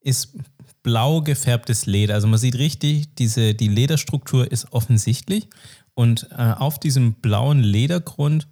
ist 0.00 0.34
blau 0.82 1.20
gefärbtes 1.20 1.86
Leder. 1.86 2.14
Also 2.14 2.26
man 2.26 2.38
sieht 2.40 2.56
richtig, 2.56 3.14
diese, 3.14 3.54
die 3.54 3.68
Lederstruktur 3.68 4.50
ist 4.50 4.72
offensichtlich. 4.72 5.46
Und 5.94 6.28
äh, 6.32 6.54
auf 6.58 6.80
diesem 6.80 7.14
blauen 7.14 7.60
Ledergrund 7.60 8.48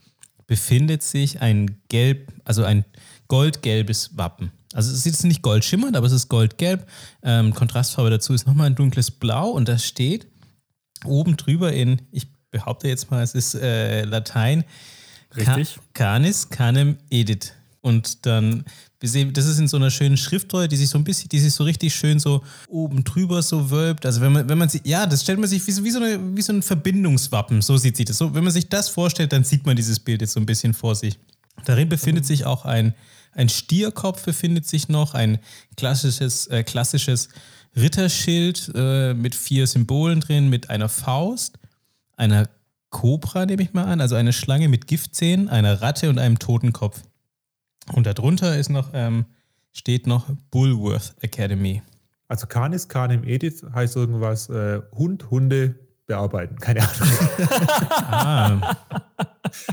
befindet 0.46 1.02
sich 1.02 1.40
ein 1.40 1.80
gelb, 1.88 2.32
also 2.44 2.62
ein 2.62 2.84
goldgelbes 3.28 4.16
Wappen. 4.16 4.52
Also 4.72 4.92
es 4.92 5.06
ist 5.06 5.24
nicht 5.24 5.42
goldschimmernd, 5.42 5.96
aber 5.96 6.06
es 6.06 6.12
ist 6.12 6.28
goldgelb. 6.28 6.86
Ähm, 7.22 7.54
Kontrastfarbe 7.54 8.10
dazu 8.10 8.34
ist 8.34 8.46
nochmal 8.46 8.66
ein 8.68 8.76
dunkles 8.76 9.10
Blau 9.10 9.48
und 9.50 9.68
da 9.68 9.78
steht 9.78 10.28
oben 11.04 11.36
drüber 11.36 11.72
in, 11.72 12.02
ich 12.12 12.28
behaupte 12.50 12.86
jetzt 12.86 13.10
mal, 13.10 13.22
es 13.22 13.34
ist 13.34 13.54
äh, 13.54 14.04
Latein, 14.04 14.64
Richtig. 15.36 15.76
Ca- 15.76 15.82
Canis 15.94 16.50
canem 16.50 16.98
edit. 17.10 17.54
Und 17.82 18.26
dann, 18.26 18.64
wir 18.98 19.08
sehen, 19.08 19.32
das 19.32 19.46
ist 19.46 19.58
in 19.58 19.66
so 19.66 19.78
einer 19.78 19.90
schönen 19.90 20.18
Schriftrolle, 20.18 20.68
die 20.68 20.76
sich 20.76 20.90
so 20.90 20.98
ein 20.98 21.04
bisschen, 21.04 21.30
die 21.30 21.38
sich 21.38 21.54
so 21.54 21.64
richtig 21.64 21.94
schön 21.94 22.18
so 22.18 22.42
oben 22.68 23.04
drüber 23.04 23.42
so 23.42 23.70
wölbt. 23.70 24.04
Also 24.04 24.20
wenn 24.20 24.32
man, 24.32 24.48
wenn 24.48 24.58
man 24.58 24.68
sie, 24.68 24.82
ja, 24.84 25.06
das 25.06 25.22
stellt 25.22 25.38
man 25.38 25.48
sich 25.48 25.66
wie 25.66 25.70
so, 25.72 25.82
wie 25.84 25.90
so, 25.90 25.98
eine, 25.98 26.36
wie 26.36 26.42
so 26.42 26.52
ein 26.52 26.62
Verbindungswappen, 26.62 27.62
so 27.62 27.78
sieht 27.78 27.96
sich 27.96 28.04
das. 28.04 28.18
So, 28.18 28.34
wenn 28.34 28.44
man 28.44 28.52
sich 28.52 28.68
das 28.68 28.90
vorstellt, 28.90 29.32
dann 29.32 29.44
sieht 29.44 29.64
man 29.64 29.76
dieses 29.76 29.98
Bild 29.98 30.20
jetzt 30.20 30.32
so 30.34 30.40
ein 30.40 30.46
bisschen 30.46 30.74
vor 30.74 30.94
sich. 30.94 31.18
Darin 31.64 31.88
befindet 31.88 32.26
sich 32.26 32.44
auch 32.44 32.66
ein, 32.66 32.94
ein 33.32 33.48
Stierkopf, 33.48 34.24
befindet 34.24 34.66
sich 34.66 34.88
noch, 34.88 35.14
ein 35.14 35.38
klassisches, 35.76 36.46
äh, 36.48 36.62
klassisches 36.62 37.28
Ritterschild 37.76 38.72
äh, 38.74 39.14
mit 39.14 39.34
vier 39.34 39.66
Symbolen 39.66 40.20
drin, 40.20 40.50
mit 40.50 40.68
einer 40.68 40.88
Faust, 40.88 41.58
einer 42.16 42.48
Kobra, 42.90 43.46
nehme 43.46 43.62
ich 43.62 43.72
mal 43.72 43.84
an, 43.84 44.00
also 44.00 44.16
eine 44.16 44.32
Schlange 44.32 44.68
mit 44.68 44.86
Giftzähnen, 44.86 45.48
einer 45.48 45.80
Ratte 45.80 46.10
und 46.10 46.18
einem 46.18 46.38
Totenkopf. 46.38 47.00
Und 47.94 48.06
darunter 48.06 48.56
ist 48.56 48.70
noch, 48.70 48.90
ähm, 48.92 49.26
steht 49.72 50.06
noch 50.06 50.26
Bullworth 50.50 51.14
Academy. 51.20 51.82
Also 52.28 52.46
Canis 52.46 52.88
Canem 52.88 53.24
Edit 53.24 53.62
heißt 53.74 53.96
irgendwas 53.96 54.48
äh, 54.48 54.80
Hund, 54.92 55.30
Hunde 55.30 55.74
bearbeiten. 56.06 56.56
Keine 56.58 56.80
Ahnung. 56.82 58.62
Ah, 58.62 58.76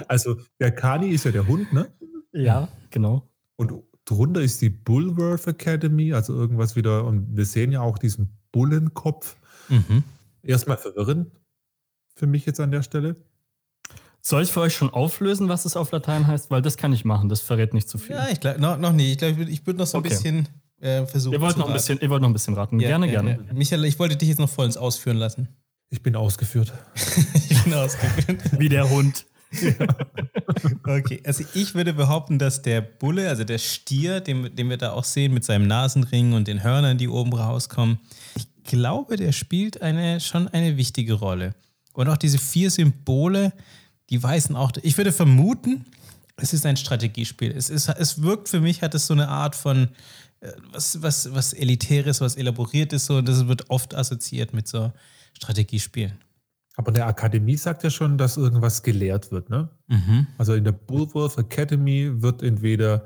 Also 0.08 0.38
der 0.60 0.72
Kani 0.72 1.10
ist 1.10 1.26
ja 1.26 1.32
der 1.32 1.48
Hund, 1.48 1.72
ne? 1.74 1.92
Ja, 2.32 2.68
genau. 2.90 3.28
Und 3.56 3.74
drunter 4.06 4.42
ist 4.42 4.62
die 4.62 4.70
Bullworth 4.70 5.48
Academy, 5.48 6.14
also 6.14 6.34
irgendwas 6.34 6.76
wieder. 6.76 7.06
Und 7.06 7.36
wir 7.36 7.46
sehen 7.46 7.72
ja 7.72 7.82
auch 7.82 7.98
diesen 7.98 8.30
Bullenkopf. 8.52 9.36
Mhm. 9.70 10.04
Erstmal 10.44 10.78
verwirrend 10.78 11.32
für 12.16 12.28
mich 12.28 12.46
jetzt 12.46 12.60
an 12.60 12.72
der 12.72 12.82
Stelle. 12.82 13.16
Soll 14.28 14.44
ich 14.44 14.52
für 14.52 14.60
euch 14.60 14.76
schon 14.76 14.90
auflösen, 14.90 15.48
was 15.48 15.64
es 15.64 15.78
auf 15.78 15.90
Latein 15.92 16.28
heißt? 16.28 16.52
Weil 16.52 16.62
das 16.62 16.76
kann 16.76 16.92
ich 16.92 17.06
machen, 17.06 17.30
das 17.30 17.40
verrät 17.40 17.74
nicht 17.74 17.88
zu 17.88 17.98
viel. 17.98 18.18
Ja, 18.18 18.28
ich 18.30 18.42
glaube, 18.42 18.60
noch, 18.60 18.78
noch 18.78 18.92
nicht. 18.92 19.12
Ich 19.12 19.18
glaube, 19.20 19.32
ich 19.32 19.38
würde 19.38 19.52
ich 19.52 19.66
würd 19.66 19.78
noch 19.78 19.88
so 19.88 20.00
ein 20.00 20.00
Okay. 20.02 20.10
bisschen 20.10 20.50
äh, 20.82 21.06
versuchen. 21.06 21.34
ihr, 21.36 21.40
wollt 21.40 21.54
zu 21.54 21.60
noch 21.60 21.68
ein 21.68 21.74
bisschen, 21.74 21.98
ihr 22.02 22.10
wollt 22.10 22.22
noch 22.22 22.28
ein 22.30 22.34
bisschen 22.34 22.54
raten. 22.54 22.78
Ja, 22.82 22.90
gerne, 22.90 23.06
ja, 23.06 23.22
gerne. 23.22 23.40
ja. 23.48 23.54
Michael, 23.54 23.86
ich 23.86 23.98
wollte 24.00 24.18
dich 24.18 24.28
jetzt 24.28 24.40
noch 24.40 24.50
vollends 24.50 24.76
ausführen 24.76 25.16
lassen. 25.16 25.48
Ich 25.90 26.04
bin 26.04 26.18
ausgeführt. 26.18 26.74
ich 27.50 27.64
bin 27.64 27.74
ausgeführt. 27.74 28.42
Wie 28.60 28.68
der 28.68 28.90
Hund. 28.90 29.26
Okay, 30.86 31.22
also 31.26 31.44
ich 31.54 31.74
würde 31.76 31.94
behaupten, 31.94 32.38
dass 32.40 32.62
der 32.62 32.82
Bulle, 32.82 33.30
also 33.30 33.44
der 33.46 33.60
Stier, 33.60 34.20
den, 34.20 34.54
den 34.56 34.70
wir 34.70 34.78
da 34.78 34.92
auch 34.92 35.04
sehen 35.06 35.34
mit 35.34 35.46
seinem 35.46 35.68
Nasenring 35.68 36.34
und 36.34 36.48
den 36.48 36.64
Hörnern, 36.64 36.98
die 36.98 37.08
oben 37.08 37.32
rauskommen, 37.34 38.00
ich 38.36 38.48
glaube, 38.64 39.16
der 39.16 39.32
spielt 39.32 39.82
eine, 39.82 40.20
schon 40.20 40.48
eine 40.50 40.76
wichtige 40.76 41.14
Rolle. 41.14 41.54
Und 41.94 42.10
auch 42.10 42.18
diese 42.18 42.40
vier 42.40 42.72
Symbole, 42.72 43.54
die 44.10 44.22
weisen 44.22 44.56
auch, 44.56 44.72
ich 44.82 44.98
würde 44.98 45.12
vermuten, 45.12 45.86
es 46.38 46.54
ist 46.54 46.66
ein 46.66 46.78
Strategiespiel. 46.78 47.52
Es, 47.52 47.70
ist, 47.70 47.90
es 47.90 48.22
wirkt 48.22 48.48
für 48.48 48.60
mich, 48.60 48.82
hat 48.82 48.94
es 48.94 49.08
so 49.08 49.14
eine 49.14 49.28
Art 49.28 49.56
von 49.56 49.90
äh, 50.40 50.52
was, 50.72 51.02
was, 51.02 51.34
was 51.34 51.54
Elitäres, 51.54 52.22
was 52.22 52.36
Elaboriertes, 52.36 53.06
so, 53.08 53.18
und 53.18 53.28
das 53.28 53.48
wird 53.48 53.70
oft 53.70 53.96
assoziiert 53.96 54.54
mit 54.54 54.68
so 54.68 54.92
Strategiespielen. 55.34 56.18
Aber 56.76 56.92
der 56.92 57.08
Akademie 57.08 57.58
sagt 57.58 57.84
ja 57.84 57.90
schon, 57.90 58.20
dass 58.20 58.38
irgendwas 58.38 58.84
gelehrt 58.84 59.32
wird. 59.32 59.50
Ne? 59.50 59.68
Mhm. 59.88 60.28
Also 60.38 60.54
in 60.54 60.64
der 60.64 60.74
Bullworth 60.74 61.38
Academy 61.40 62.22
wird 62.22 62.44
entweder 62.44 63.06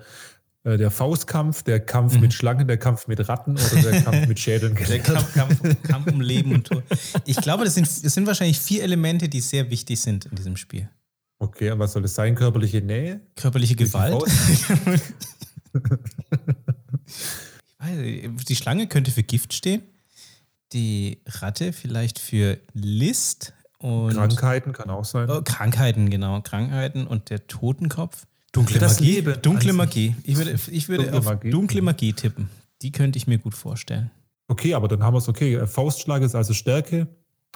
der 0.64 0.92
Faustkampf, 0.92 1.64
der 1.64 1.80
Kampf 1.80 2.20
mit 2.20 2.34
Schlangen, 2.34 2.68
der 2.68 2.78
Kampf 2.78 3.08
mit 3.08 3.28
Ratten 3.28 3.54
oder 3.54 3.82
der 3.82 4.04
Kampf 4.04 4.28
mit 4.28 4.40
Schädeln 4.40 4.76
Der. 4.76 5.00
Kampf, 5.00 5.34
Kampf, 5.34 5.60
Kampf 5.84 6.12
um 6.12 6.22
Leben 6.22 6.54
und 6.54 6.68
Tod. 6.68 6.84
Ich 7.26 7.38
glaube, 7.38 7.66
das 7.66 7.74
sind, 7.74 7.88
das 7.88 8.14
sind 8.14 8.28
wahrscheinlich 8.28 8.60
vier 8.60 8.84
Elemente, 8.84 9.28
die 9.28 9.42
sehr 9.42 9.72
wichtig 9.72 10.00
sind 10.00 10.26
in 10.26 10.36
diesem 10.36 10.58
Spiel. 10.58 10.88
Okay, 11.40 11.72
und 11.72 11.80
was 11.80 11.94
soll 11.94 12.04
das 12.04 12.14
sein? 12.14 12.36
Körperliche 12.36 12.82
Nähe? 12.82 13.22
Körperliche 13.36 13.76
Gewalt. 13.76 14.22
ich 17.84 18.30
weiß, 18.30 18.46
die 18.48 18.56
Schlange 18.56 18.86
könnte 18.86 19.10
für 19.10 19.24
Gift 19.24 19.54
stehen. 19.54 19.82
Die 20.74 21.24
Ratte 21.26 21.74
vielleicht 21.74 22.20
für 22.20 22.60
List 22.74 23.54
und 23.80 24.14
Krankheiten 24.14 24.74
kann 24.74 24.92
auch 24.92 25.06
sein. 25.06 25.28
Oh, 25.28 25.42
Krankheiten, 25.42 26.12
genau. 26.12 26.40
Krankheiten 26.42 27.08
und 27.08 27.32
der 27.32 27.48
Totenkopf. 27.48 28.28
Dunkle 28.52 28.80
Das 28.80 29.00
Magie. 29.00 29.12
Leben. 29.14 29.42
Dunkle 29.42 29.74
Magie. 29.74 30.16
Ich 30.24 30.36
würde, 30.38 30.60
ich 30.72 30.90
würde 30.90 31.04
Dunkle 31.04 31.20
auf 31.20 31.26
Magie. 31.26 31.50
dunkle 31.52 31.82
Magie 31.82 32.14
tippen. 32.14 32.50
Die 32.82 32.92
könnte 32.92 33.18
ich 33.18 33.28
mir 33.28 33.38
gut 33.38 33.56
vorstellen. 33.56 34.12
Okay, 34.48 34.74
aber 34.74 34.88
dann 34.90 35.02
haben 35.04 35.14
wir 35.14 35.20
es 35.20 35.30
okay. 35.30 35.56
Äh, 35.56 35.68
Faustschlag 35.68 36.22
ist 36.22 36.36
also 36.36 36.54
Stärke. 36.54 37.08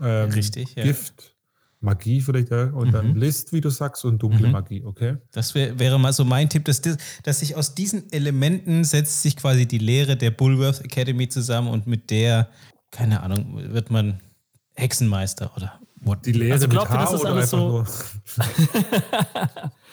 ähm, 0.02 0.30
Richtig, 0.32 0.76
ja. 0.76 0.84
Gift, 0.84 1.36
Magie 1.82 2.22
vielleicht, 2.22 2.50
ja. 2.52 2.66
Und 2.72 2.94
dann 2.94 3.10
Mhm. 3.12 3.16
List, 3.18 3.52
wie 3.52 3.60
du 3.62 3.70
sagst, 3.70 4.06
und 4.06 4.20
dunkle 4.20 4.48
Mhm. 4.48 4.54
Magie, 4.54 4.84
okay. 4.86 5.18
Das 5.32 5.54
wär, 5.56 5.78
wäre 5.78 6.00
mal 6.00 6.14
so 6.14 6.24
mein 6.24 6.50
Tipp, 6.50 6.64
dass, 6.66 6.80
das, 6.82 6.98
dass 7.24 7.40
sich 7.42 7.56
aus 7.56 7.76
diesen 7.76 8.10
Elementen 8.14 8.84
setzt 8.86 9.22
sich 9.22 9.36
quasi 9.36 9.66
die 9.66 9.78
Lehre 9.80 10.16
der 10.16 10.32
Bullworth 10.32 10.82
Academy 10.86 11.28
zusammen 11.28 11.68
und 11.68 11.88
mit 11.88 12.10
der, 12.10 12.50
keine 12.92 13.22
Ahnung, 13.22 13.74
wird 13.74 13.90
man 13.92 14.22
Hexenmeister 14.76 15.52
oder 15.58 15.80
what? 16.02 16.26
Die 16.26 16.32
Lehre 16.32 16.54
Also 16.54 16.68
glaubt 16.70 16.90
mit 16.90 16.98
ihr, 16.98 17.02
H 17.02 17.06
das 17.06 17.14
ist 17.14 17.22
oder 17.22 17.30
alles 17.32 17.54
einfach 17.54 17.58
so- 17.58 17.70
nur. 17.70 17.86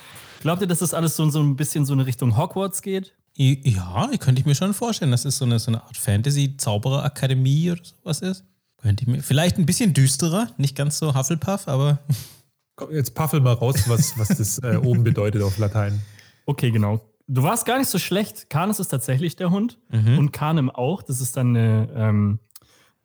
Glaubt 0.42 0.60
ihr, 0.60 0.66
dass 0.68 0.80
das 0.80 0.92
alles 0.94 1.16
so, 1.16 1.28
so 1.30 1.40
ein 1.40 1.56
bisschen 1.56 1.86
so 1.86 1.92
eine 1.92 2.04
Richtung 2.06 2.36
Hogwarts 2.36 2.82
geht? 2.82 3.14
Ja, 3.36 4.10
könnte 4.18 4.40
ich 4.40 4.46
mir 4.46 4.54
schon 4.54 4.74
vorstellen, 4.74 5.10
dass 5.10 5.24
es 5.24 5.38
so 5.38 5.44
eine, 5.44 5.58
so 5.58 5.70
eine 5.70 5.82
Art 5.82 5.96
Fantasy-Zauberer-Akademie 5.96 7.70
oder 7.70 7.80
sowas 7.84 8.20
ist. 8.20 8.44
Könnte 8.78 9.04
ich 9.04 9.08
mir, 9.08 9.22
vielleicht 9.22 9.58
ein 9.58 9.66
bisschen 9.66 9.94
düsterer, 9.94 10.48
nicht 10.58 10.76
ganz 10.76 10.98
so 10.98 11.14
Hufflepuff, 11.14 11.68
aber 11.68 12.00
Komm, 12.76 12.92
Jetzt 12.92 13.14
paffel 13.14 13.40
mal 13.40 13.52
raus, 13.52 13.84
was, 13.88 14.18
was 14.18 14.28
das 14.28 14.58
äh, 14.62 14.76
oben 14.76 15.04
bedeutet 15.04 15.42
auf 15.42 15.58
Latein. 15.58 16.00
Okay, 16.46 16.70
genau. 16.70 17.00
Du 17.28 17.42
warst 17.42 17.64
gar 17.66 17.78
nicht 17.78 17.88
so 17.88 17.98
schlecht. 17.98 18.50
Canis 18.50 18.80
ist 18.80 18.88
tatsächlich 18.88 19.36
der 19.36 19.50
Hund 19.50 19.78
Mhm. 19.90 20.18
und 20.18 20.32
Canem 20.32 20.70
auch. 20.70 21.02
Das 21.02 21.20
ist 21.20 21.36
dann 21.36 21.56
eine 21.56 21.88
ähm, 21.94 22.38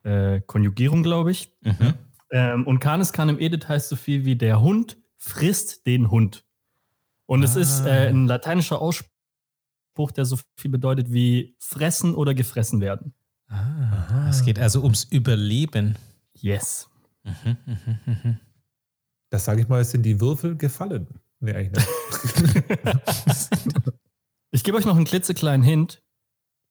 äh, 0.04 0.42
Konjugierung, 0.42 1.04
glaube 1.04 1.32
ich. 1.32 1.52
Mhm. 1.62 1.94
Ähm, 2.32 2.66
und 2.68 2.80
Canis 2.80 3.14
Canem 3.14 3.40
Edit 3.40 3.70
heißt 3.70 3.90
so 3.90 3.96
viel 3.96 4.26
wie 4.26 4.36
der 4.36 4.60
Hund 4.62 4.98
frisst 5.18 5.86
den 5.86 6.10
Hund. 6.12 6.44
Und 7.28 7.44
es 7.44 7.56
ist 7.56 7.82
Ah. 7.82 7.88
äh, 7.88 8.08
ein 8.10 8.26
lateinischer 8.26 8.82
Ausspruch, 8.82 10.12
der 10.16 10.26
so 10.26 10.38
viel 10.60 10.72
bedeutet 10.72 11.12
wie 11.14 11.56
fressen 11.60 12.16
oder 12.16 12.34
gefressen 12.34 12.82
werden. 12.82 13.14
ah, 13.50 14.28
es 14.30 14.44
geht 14.44 14.58
also 14.60 14.82
ums 14.82 15.04
Überleben. 15.06 15.98
Yes. 16.34 16.90
Das 19.30 19.46
sage 19.46 19.62
ich 19.62 19.68
mal, 19.68 19.82
es 19.82 19.92
sind 19.92 20.04
die 20.04 20.20
Würfel 20.20 20.56
gefallen. 20.58 21.08
Nee, 21.40 21.54
eigentlich 21.54 21.86
nicht. 21.86 22.66
Ich 24.52 24.64
gebe 24.64 24.78
euch 24.78 24.86
noch 24.86 24.96
einen 24.96 25.06
klitzekleinen 25.06 25.62
Hint. 25.64 26.02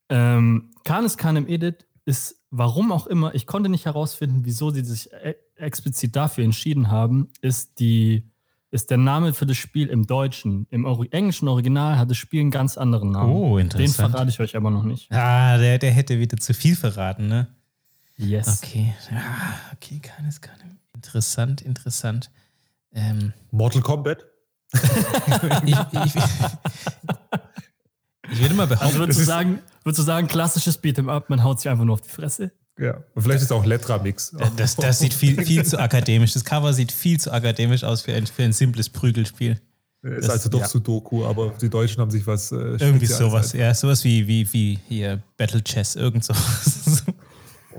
Ähm, 0.09 0.73
Canis 0.85 1.19
Canem 1.19 1.47
Edit 1.47 1.87
ist, 2.07 2.43
warum 2.51 2.91
auch 2.91 3.07
immer, 3.07 3.35
ich 3.35 3.47
konnte 3.47 3.69
nicht 3.69 3.85
herausfinden, 3.85 4.45
wieso 4.45 4.71
sie 4.71 4.83
sich 4.83 5.13
e 5.13 5.35
explizit 5.57 6.17
dafür 6.17 6.45
entschieden 6.45 6.91
haben, 6.91 7.29
ist, 7.43 7.79
die, 7.79 8.31
ist 8.77 8.91
der 8.91 8.99
Name 8.99 9.35
für 9.35 9.47
das 9.47 9.57
Spiel 9.57 9.89
im 9.89 10.07
Deutschen. 10.07 10.67
Im 10.71 10.87
englischen 11.11 11.49
Original 11.49 11.99
hat 11.99 12.11
das 12.11 12.17
Spiel 12.17 12.41
einen 12.41 12.51
ganz 12.51 12.79
anderen 12.79 13.11
Namen. 13.11 13.33
Oh, 13.33 13.57
Den 13.57 13.67
interessant. 13.67 14.13
verrate 14.13 14.31
ich 14.31 14.39
euch 14.39 14.55
aber 14.55 14.71
noch 14.71 14.85
nicht. 14.85 15.11
Ah, 15.11 15.59
der, 15.59 15.79
der 15.79 15.91
hätte 15.91 16.19
wieder 16.19 16.37
zu 16.37 16.55
viel 16.55 16.77
verraten, 16.77 17.27
ne? 17.27 17.49
Yes. 18.17 18.63
Okay, 18.63 18.95
ah, 19.13 19.55
okay, 19.75 19.99
keines, 19.99 20.41
keinem. 20.41 20.79
Interessant, 20.95 21.61
interessant. 21.61 22.31
Ähm, 22.95 23.33
Mortal 23.51 23.83
Kombat? 23.83 24.25
ich, 25.65 25.77
ich, 26.05 26.15
ich 28.31 28.41
würde 28.41 28.55
mal 28.55 28.67
behaupten, 28.67 28.87
Also 28.87 28.99
würdest 28.99 29.21
du, 29.21 29.25
sagen, 29.25 29.59
würdest 29.85 29.99
du 29.99 30.03
sagen, 30.03 30.29
klassisches 30.29 30.83
Beat'em 30.83 31.11
Up, 31.11 31.29
man 31.31 31.43
haut 31.45 31.61
sich 31.61 31.69
einfach 31.71 31.85
nur 31.85 31.95
auf 31.95 32.03
die 32.03 32.11
Fresse? 32.11 32.53
Ja. 32.79 33.03
Und 33.15 33.23
vielleicht 33.23 33.39
ist 33.39 33.47
es 33.47 33.53
auch 33.53 33.65
Letra-Mix. 33.65 34.37
das, 34.57 34.77
das 34.77 34.99
sieht 34.99 35.15
viel, 35.15 35.43
viel 35.45 35.65
zu 35.65 35.79
akademisch. 35.79 36.35
Das 36.35 36.45
Cover 36.45 36.73
sieht 36.75 36.93
viel 36.93 37.19
zu 37.19 37.33
akademisch 37.33 37.85
aus 37.85 38.03
für 38.03 38.13
ein, 38.15 38.27
für 38.27 38.43
ein 38.43 38.53
simples 38.53 38.89
Prügelspiel. 38.91 39.59
ist 40.03 40.25
das- 40.25 40.31
also 40.31 40.49
doch 40.51 40.61
ja. 40.61 40.69
Sudoku, 40.69 41.25
aber 41.25 41.55
die 41.61 41.71
Deutschen 41.71 42.01
haben 42.01 42.11
sich 42.11 42.27
was. 42.27 42.53
Äh, 42.53 42.77
Irgendwie 42.79 43.07
sowas, 43.07 43.47
als- 43.47 43.53
ja, 43.55 43.75
sowas 43.75 44.05
wie, 44.05 44.27
wie, 44.29 44.53
wie 44.53 44.79
hier 44.89 45.23
Battle 45.39 45.63
Chess, 45.65 45.97
irgend 45.97 46.25
sowas. 46.25 47.03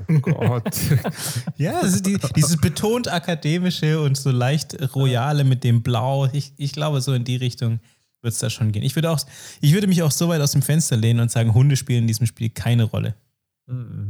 Oh 0.09 0.13
Gott. 0.19 0.75
Ja, 1.57 1.79
ist 1.79 2.05
die, 2.05 2.17
dieses 2.35 2.57
betont 2.57 3.07
akademische 3.07 3.99
und 4.01 4.15
so 4.17 4.29
leicht 4.31 4.77
royale 4.95 5.43
mit 5.43 5.63
dem 5.63 5.81
Blau. 5.81 6.27
Ich, 6.33 6.53
ich 6.57 6.71
glaube, 6.71 7.01
so 7.01 7.13
in 7.13 7.23
die 7.23 7.35
Richtung 7.37 7.79
wird 8.21 8.33
es 8.33 8.39
da 8.39 8.49
schon 8.49 8.71
gehen. 8.71 8.83
Ich 8.83 8.95
würde, 8.95 9.09
auch, 9.09 9.19
ich 9.61 9.73
würde 9.73 9.87
mich 9.87 10.03
auch 10.03 10.11
so 10.11 10.27
weit 10.27 10.41
aus 10.41 10.51
dem 10.51 10.61
Fenster 10.61 10.97
lehnen 10.97 11.19
und 11.19 11.31
sagen, 11.31 11.53
Hunde 11.53 11.75
spielen 11.75 12.01
in 12.03 12.07
diesem 12.07 12.27
Spiel 12.27 12.49
keine 12.49 12.83
Rolle. 12.83 13.15
Mhm. 13.67 14.09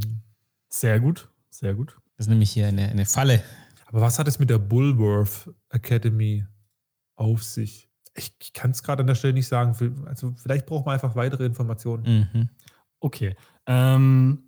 Sehr 0.79 0.99
gut, 0.99 1.29
sehr 1.49 1.73
gut. 1.73 1.97
Das 2.17 2.25
ist 2.25 2.29
nämlich 2.29 2.51
hier 2.51 2.67
eine, 2.67 2.87
eine 2.89 3.05
Falle. 3.05 3.43
aber 3.87 4.01
was 4.01 4.19
hat 4.19 4.27
es 4.27 4.37
mit 4.39 4.49
der 4.49 4.57
Bullworth 4.59 5.49
Academy 5.69 6.45
auf 7.15 7.43
sich? 7.43 7.89
Ich, 8.15 8.33
ich 8.41 8.53
kann 8.53 8.71
es 8.71 8.81
gerade 8.83 9.01
an 9.01 9.07
der 9.07 9.15
Stelle 9.15 9.33
nicht 9.33 9.47
sagen. 9.47 9.75
Also 10.07 10.33
vielleicht 10.37 10.65
braucht 10.65 10.85
man 10.85 10.93
einfach 10.93 11.15
weitere 11.15 11.45
Informationen. 11.45 12.29
Mhm. 12.33 12.49
Okay. 12.99 13.35
Ähm, 13.67 14.43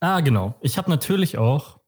ah, 0.00 0.20
genau. 0.20 0.54
Ich 0.60 0.76
habe 0.78 0.90
natürlich 0.90 1.38
auch, 1.38 1.80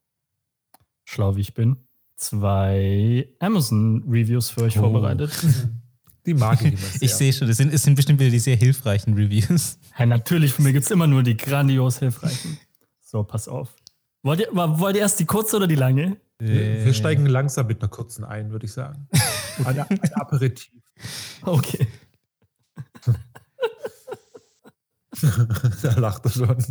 schlau 1.05 1.37
wie 1.37 1.43
ich 1.43 1.53
bin, 1.55 1.77
zwei 2.17 3.29
Amazon-Reviews 3.41 4.51
für 4.51 4.63
euch 4.63 4.79
Oh. 4.79 4.83
vorbereitet. 4.83 5.33
Die 6.27 6.35
mag 6.35 6.61
ich 6.63 6.69
immer 6.73 6.79
sehr. 6.79 7.03
Ich 7.03 7.15
sehe 7.15 7.33
schon, 7.33 7.47
das 7.47 7.57
sind, 7.59 7.73
es 7.73 7.85
sind 7.85 7.95
bestimmt 7.95 8.19
wieder 8.19 8.31
die 8.31 8.41
sehr 8.41 8.57
hilfreichen 8.57 9.15
Reviews. 9.15 9.79
Ja, 9.97 10.07
natürlich, 10.07 10.53
von 10.53 10.65
mir 10.65 10.73
gibt 10.73 10.85
es 10.85 10.91
immer 10.91 11.07
nur 11.07 11.23
die 11.23 11.37
grandios 11.37 12.01
hilfreichen. 12.01 12.59
So, 13.07 13.23
pass 13.23 13.47
auf. 13.47 13.77
Wollt 14.25 14.41
ihr, 14.41 14.49
wollt 14.53 14.97
ihr 14.97 15.03
erst 15.03 15.21
die 15.21 15.27
kurze 15.27 15.59
oder 15.59 15.69
die 15.69 15.77
lange? 15.77 16.17
wir, 16.41 16.85
wir 16.85 16.93
steigen 16.93 17.27
langsam 17.27 17.69
mit 17.69 17.81
einer 17.81 17.89
kurzen 17.89 18.25
ein, 18.25 18.51
würde 18.51 18.67
ich 18.67 18.73
sagen. 18.73 19.09
Ein, 19.65 19.79
ein 19.79 20.13
Aperitif. 20.13 20.71
Okay. 21.41 21.87
da 25.83 25.99
lacht 25.99 26.27
er 26.27 26.31
schon. 26.31 26.59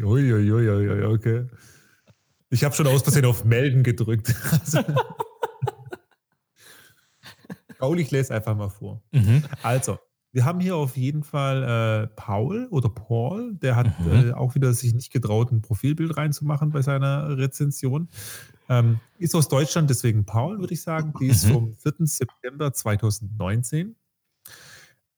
Uiuiuiui, 0.00 1.04
okay. 1.04 1.44
Ich 2.48 2.64
habe 2.64 2.74
schon 2.74 2.86
aus 2.86 3.02
Versehen 3.02 3.26
auf 3.26 3.44
Melden 3.44 3.82
gedrückt. 3.82 4.34
Paul, 7.78 8.00
ich 8.00 8.10
lese 8.10 8.34
einfach 8.34 8.56
mal 8.56 8.70
vor. 8.70 9.02
Mhm. 9.12 9.44
Also, 9.62 9.98
Wir 10.30 10.44
haben 10.44 10.60
hier 10.60 10.76
auf 10.76 10.98
jeden 10.98 11.22
Fall 11.24 12.04
äh, 12.04 12.06
Paul 12.14 12.68
oder 12.70 12.90
Paul, 12.90 13.54
der 13.54 13.76
hat 13.76 13.98
Mhm. 13.98 14.28
äh, 14.28 14.32
auch 14.32 14.54
wieder 14.54 14.74
sich 14.74 14.92
nicht 14.92 15.10
getraut, 15.10 15.50
ein 15.50 15.62
Profilbild 15.62 16.18
reinzumachen 16.18 16.68
bei 16.70 16.82
seiner 16.82 17.38
Rezension. 17.38 18.08
Ähm, 18.68 19.00
ist 19.18 19.34
aus 19.34 19.48
Deutschland, 19.48 19.88
deswegen 19.88 20.26
Paul, 20.26 20.58
würde 20.60 20.74
ich 20.74 20.82
sagen. 20.82 21.14
Die 21.18 21.28
ist 21.28 21.46
Mhm. 21.46 21.52
vom 21.52 21.74
4. 21.76 22.06
September 22.06 22.74
2019. 22.74 23.96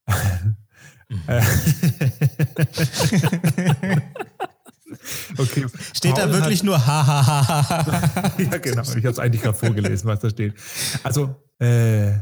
Mhm. 0.06 0.56
Äh, 1.26 1.42
okay. 5.38 5.66
Steht 5.94 6.16
da 6.16 6.22
Paul 6.26 6.32
wirklich 6.34 6.58
hat, 6.60 6.66
nur 6.66 6.86
ha 6.86 7.06
ha 7.06 7.26
ha, 7.26 7.68
ha. 7.68 8.32
Ja, 8.38 8.58
genau. 8.58 8.82
Ich 8.82 8.88
habe 8.96 9.08
es 9.08 9.18
eigentlich 9.18 9.42
gerade 9.42 9.56
vorgelesen, 9.58 10.08
was 10.08 10.20
da 10.20 10.30
steht. 10.30 10.54
Also, 11.02 11.34
äh, 11.58 12.12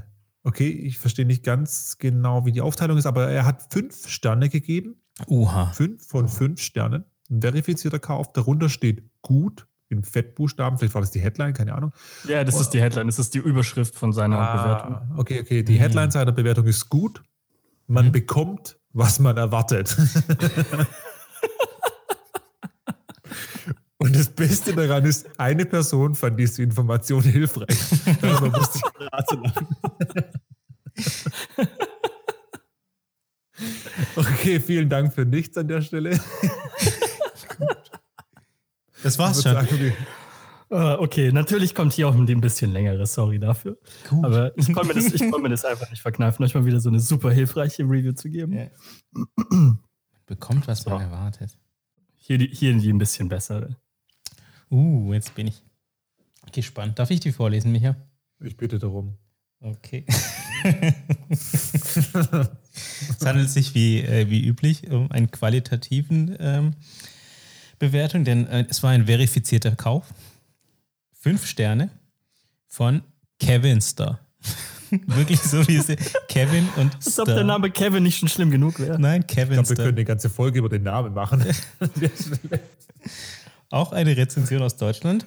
okay, 0.44 0.68
ich 0.68 0.98
verstehe 0.98 1.26
nicht 1.26 1.44
ganz 1.44 1.98
genau, 1.98 2.46
wie 2.46 2.52
die 2.52 2.60
Aufteilung 2.60 2.98
ist, 2.98 3.06
aber 3.06 3.28
er 3.28 3.44
hat 3.44 3.72
fünf 3.72 4.08
Sterne 4.08 4.48
gegeben. 4.48 4.96
Uha. 5.26 5.66
Fünf 5.72 6.06
von 6.06 6.28
fünf 6.28 6.60
Sternen. 6.60 7.04
Ein 7.30 7.40
verifizierter 7.42 7.98
Kauf. 7.98 8.32
Darunter 8.32 8.68
steht 8.68 9.02
gut 9.22 9.66
in 9.88 10.04
Fettbuchstaben. 10.04 10.78
Vielleicht 10.78 10.94
war 10.94 11.00
das 11.00 11.10
die 11.10 11.20
Headline, 11.20 11.54
keine 11.54 11.74
Ahnung. 11.74 11.92
Ja, 12.26 12.44
das 12.44 12.60
ist 12.60 12.70
die 12.70 12.80
Headline, 12.80 13.06
das 13.06 13.18
ist 13.18 13.34
die 13.34 13.38
Überschrift 13.38 13.94
von 13.94 14.12
seiner 14.12 14.36
Bewertung. 14.36 14.94
Ah, 14.94 15.08
okay, 15.16 15.40
okay. 15.40 15.62
Die 15.62 15.78
Headline 15.78 16.10
seiner 16.10 16.32
Bewertung 16.32 16.66
ist 16.66 16.88
gut. 16.88 17.22
Man 17.86 18.12
bekommt, 18.12 18.78
was 18.92 19.18
man 19.18 19.36
erwartet. 19.36 19.96
Und 24.08 24.16
das 24.16 24.28
Beste 24.30 24.72
daran 24.74 25.04
ist, 25.04 25.28
eine 25.38 25.66
Person 25.66 26.14
fand 26.14 26.38
diese 26.38 26.62
Information 26.62 27.22
hilfreich. 27.22 27.76
Darüber 28.22 28.58
musste 28.58 28.78
ich 28.78 29.10
lachen. 29.12 29.52
Okay, 34.16 34.60
vielen 34.60 34.88
Dank 34.88 35.12
für 35.12 35.24
nichts 35.24 35.56
an 35.56 35.66
der 35.68 35.82
Stelle. 35.82 36.18
Das 39.02 39.18
war's 39.18 39.42
schon. 39.42 39.52
sagen, 39.52 39.68
wir- 39.78 39.92
Äh, 40.70 40.96
okay, 40.98 41.32
natürlich 41.32 41.74
kommt 41.74 41.92
hier 41.94 42.08
auch 42.08 42.14
ein 42.14 42.40
bisschen 42.40 42.72
längeres, 42.72 43.14
sorry 43.14 43.38
dafür. 43.38 43.78
Gut. 44.08 44.24
Aber 44.24 44.56
ich 44.56 44.72
konnte 44.72 44.88
mir, 44.88 44.94
das- 45.02 45.12
ich 45.12 45.20
konnte 45.22 45.40
mir 45.40 45.48
das 45.48 45.64
einfach 45.64 45.88
nicht 45.90 46.02
verkneifen, 46.02 46.44
euch 46.44 46.54
mal 46.54 46.64
wieder 46.66 46.78
so 46.78 46.88
eine 46.90 47.00
super 47.00 47.30
hilfreiche 47.32 47.82
Review 47.84 48.12
zu 48.12 48.28
geben. 48.28 48.52
Ja. 48.52 48.66
Bekommt, 50.26 50.68
was 50.68 50.84
man 50.86 50.98
So. 50.98 51.04
erwartet. 51.04 51.58
Hier, 52.16 52.38
hier 52.38 52.74
die 52.74 52.92
ein 52.92 52.98
bisschen 52.98 53.28
bessere. 53.28 53.76
Uh, 54.70 55.14
jetzt 55.14 55.34
bin 55.34 55.46
ich 55.46 55.62
gespannt. 56.52 56.98
Darf 56.98 57.10
ich 57.10 57.20
die 57.20 57.32
vorlesen, 57.32 57.72
Micha? 57.72 57.96
Ich 58.40 58.56
bitte 58.56 58.78
darum. 58.78 59.16
Okay. 59.60 60.04
es 60.62 61.72
handelt 63.24 63.50
sich 63.50 63.74
wie, 63.74 64.00
äh, 64.00 64.30
wie 64.30 64.46
üblich 64.46 64.88
um 64.90 65.10
einen 65.10 65.30
qualitativen 65.30 66.36
ähm, 66.38 66.74
Bewertung, 67.78 68.24
denn 68.24 68.46
äh, 68.46 68.66
es 68.68 68.82
war 68.82 68.90
ein 68.90 69.06
verifizierter 69.06 69.74
Kauf. 69.74 70.06
Fünf 71.12 71.46
Sterne 71.46 71.90
von 72.68 73.02
Kevin 73.40 73.80
Star. 73.80 74.20
Wirklich 74.90 75.40
so 75.40 75.66
wie 75.68 75.76
es 75.76 75.86
Kevin 76.28 76.66
und 76.76 76.94
Als 76.94 77.18
ob 77.18 77.26
der. 77.26 77.44
Name 77.44 77.70
Kevin 77.70 78.04
nicht 78.04 78.18
schon 78.18 78.28
schlimm 78.28 78.50
genug 78.50 78.78
wäre. 78.78 78.98
Nein, 78.98 79.20
Ich 79.20 79.34
Kevin 79.34 79.54
glaube, 79.54 79.68
wir 79.68 79.76
können 79.76 79.96
eine 79.96 80.04
ganze 80.04 80.30
Folge 80.30 80.60
über 80.60 80.68
den 80.68 80.84
Namen 80.84 81.12
machen. 81.12 81.44
Auch 83.70 83.92
eine 83.92 84.16
Rezension 84.16 84.62
aus 84.62 84.76
Deutschland. 84.76 85.26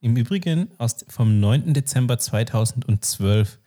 Im 0.00 0.16
Übrigen 0.16 0.68
aus, 0.78 1.04
vom 1.08 1.38
9. 1.38 1.74
Dezember 1.74 2.18
2012. 2.18 3.58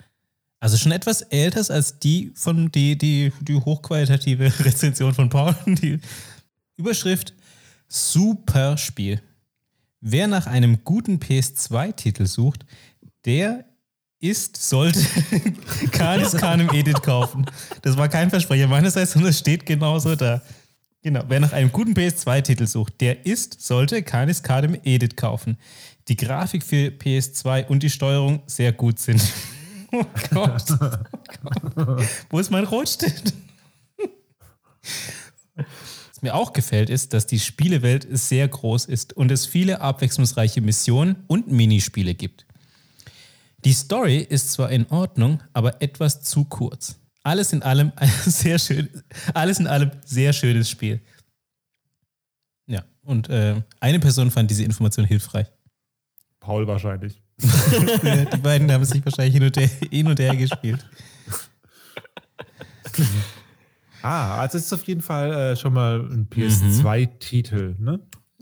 Also 0.59 0.77
schon 0.77 0.91
etwas 0.91 1.21
älter 1.21 1.73
als 1.73 1.99
die 1.99 2.31
von 2.35 2.71
die, 2.71 2.97
die, 2.97 3.31
die 3.41 3.55
hochqualitative 3.55 4.51
Rezension 4.65 5.13
von 5.13 5.29
Paul. 5.29 5.55
Die 5.65 5.99
Überschrift 6.77 7.33
Super 7.87 8.77
Spiel. 8.77 9.21
Wer 10.01 10.27
nach 10.27 10.47
einem 10.47 10.83
guten 10.83 11.19
PS2-Titel 11.19 12.25
sucht, 12.25 12.65
der 13.25 13.65
ist, 14.19 14.57
sollte 14.57 14.99
Canis 15.91 16.31
Canem 16.33 16.69
Edit 16.69 17.01
kaufen. 17.03 17.45
Das 17.81 17.95
war 17.97 18.09
kein 18.09 18.29
Versprecher 18.29 18.67
meinerseits, 18.67 19.11
sondern 19.11 19.29
es 19.29 19.39
steht 19.39 19.65
genauso 19.65 20.15
da. 20.15 20.41
Genau, 21.05 21.21
wer 21.27 21.39
nach 21.39 21.53
einem 21.53 21.71
guten 21.71 21.93
PS2-Titel 21.93 22.65
sucht, 22.65 22.99
der 22.99 23.27
ist, 23.27 23.61
sollte 23.61 24.01
Canis 24.01 24.41
Canem 24.41 24.75
Edit 24.83 25.15
kaufen. 25.15 25.59
Die 26.07 26.15
Grafik 26.15 26.63
für 26.63 26.87
PS2 26.87 27.67
und 27.67 27.83
die 27.83 27.91
Steuerung 27.91 28.41
sehr 28.47 28.73
gut 28.73 28.97
sind. 28.97 29.21
Oh 29.91 30.03
Gott. 30.31 30.65
Oh 30.71 30.89
Gott. 31.75 32.05
Wo 32.29 32.39
ist 32.39 32.49
mein 32.49 32.65
Rotstift? 32.65 33.33
Was 36.09 36.21
mir 36.21 36.33
auch 36.33 36.51
gefällt, 36.53 36.89
ist, 36.89 37.13
dass 37.13 37.27
die 37.27 37.39
Spielewelt 37.39 38.07
sehr 38.09 38.47
groß 38.47 38.85
ist 38.85 39.13
und 39.13 39.31
es 39.31 39.45
viele 39.45 39.81
abwechslungsreiche 39.81 40.59
Missionen 40.59 41.23
und 41.27 41.49
Minispiele 41.49 42.15
gibt. 42.15 42.47
Die 43.63 43.73
Story 43.73 44.25
ist 44.27 44.51
zwar 44.51 44.71
in 44.71 44.87
Ordnung, 44.87 45.41
aber 45.53 45.81
etwas 45.83 46.23
zu 46.23 46.45
kurz. 46.45 46.95
Alles 47.25 47.53
in 47.53 47.63
allem 47.63 47.91
ein 47.95 48.07
sehr 48.25 48.59
schön, 48.59 48.87
alles 49.33 49.59
in 49.59 49.65
allem 49.65 49.89
sehr 50.05 50.31
schönes 50.31 50.69
Spiel. 50.69 51.01
Ja, 52.67 52.83
und 53.01 53.29
äh, 53.29 53.63
eine 53.79 53.99
Person 53.99 54.29
fand 54.29 54.51
diese 54.51 54.63
Information 54.63 55.05
hilfreich. 55.05 55.47
Paul 56.39 56.67
wahrscheinlich. 56.67 57.23
Die 57.41 58.37
beiden 58.37 58.71
haben 58.71 58.85
sich 58.85 59.03
wahrscheinlich 59.03 59.33
hin 59.33 59.43
und 59.43 59.57
her, 59.57 59.69
hin 59.89 60.07
und 60.07 60.19
her 60.19 60.35
gespielt. 60.35 60.87
Ah, 64.03 64.41
also 64.41 64.59
es 64.59 64.65
ist 64.65 64.73
auf 64.73 64.83
jeden 64.83 65.01
Fall 65.01 65.33
äh, 65.33 65.55
schon 65.55 65.73
mal 65.73 66.01
ein 66.01 66.29
PS2-Titel, 66.29 67.75
ne? 67.79 67.99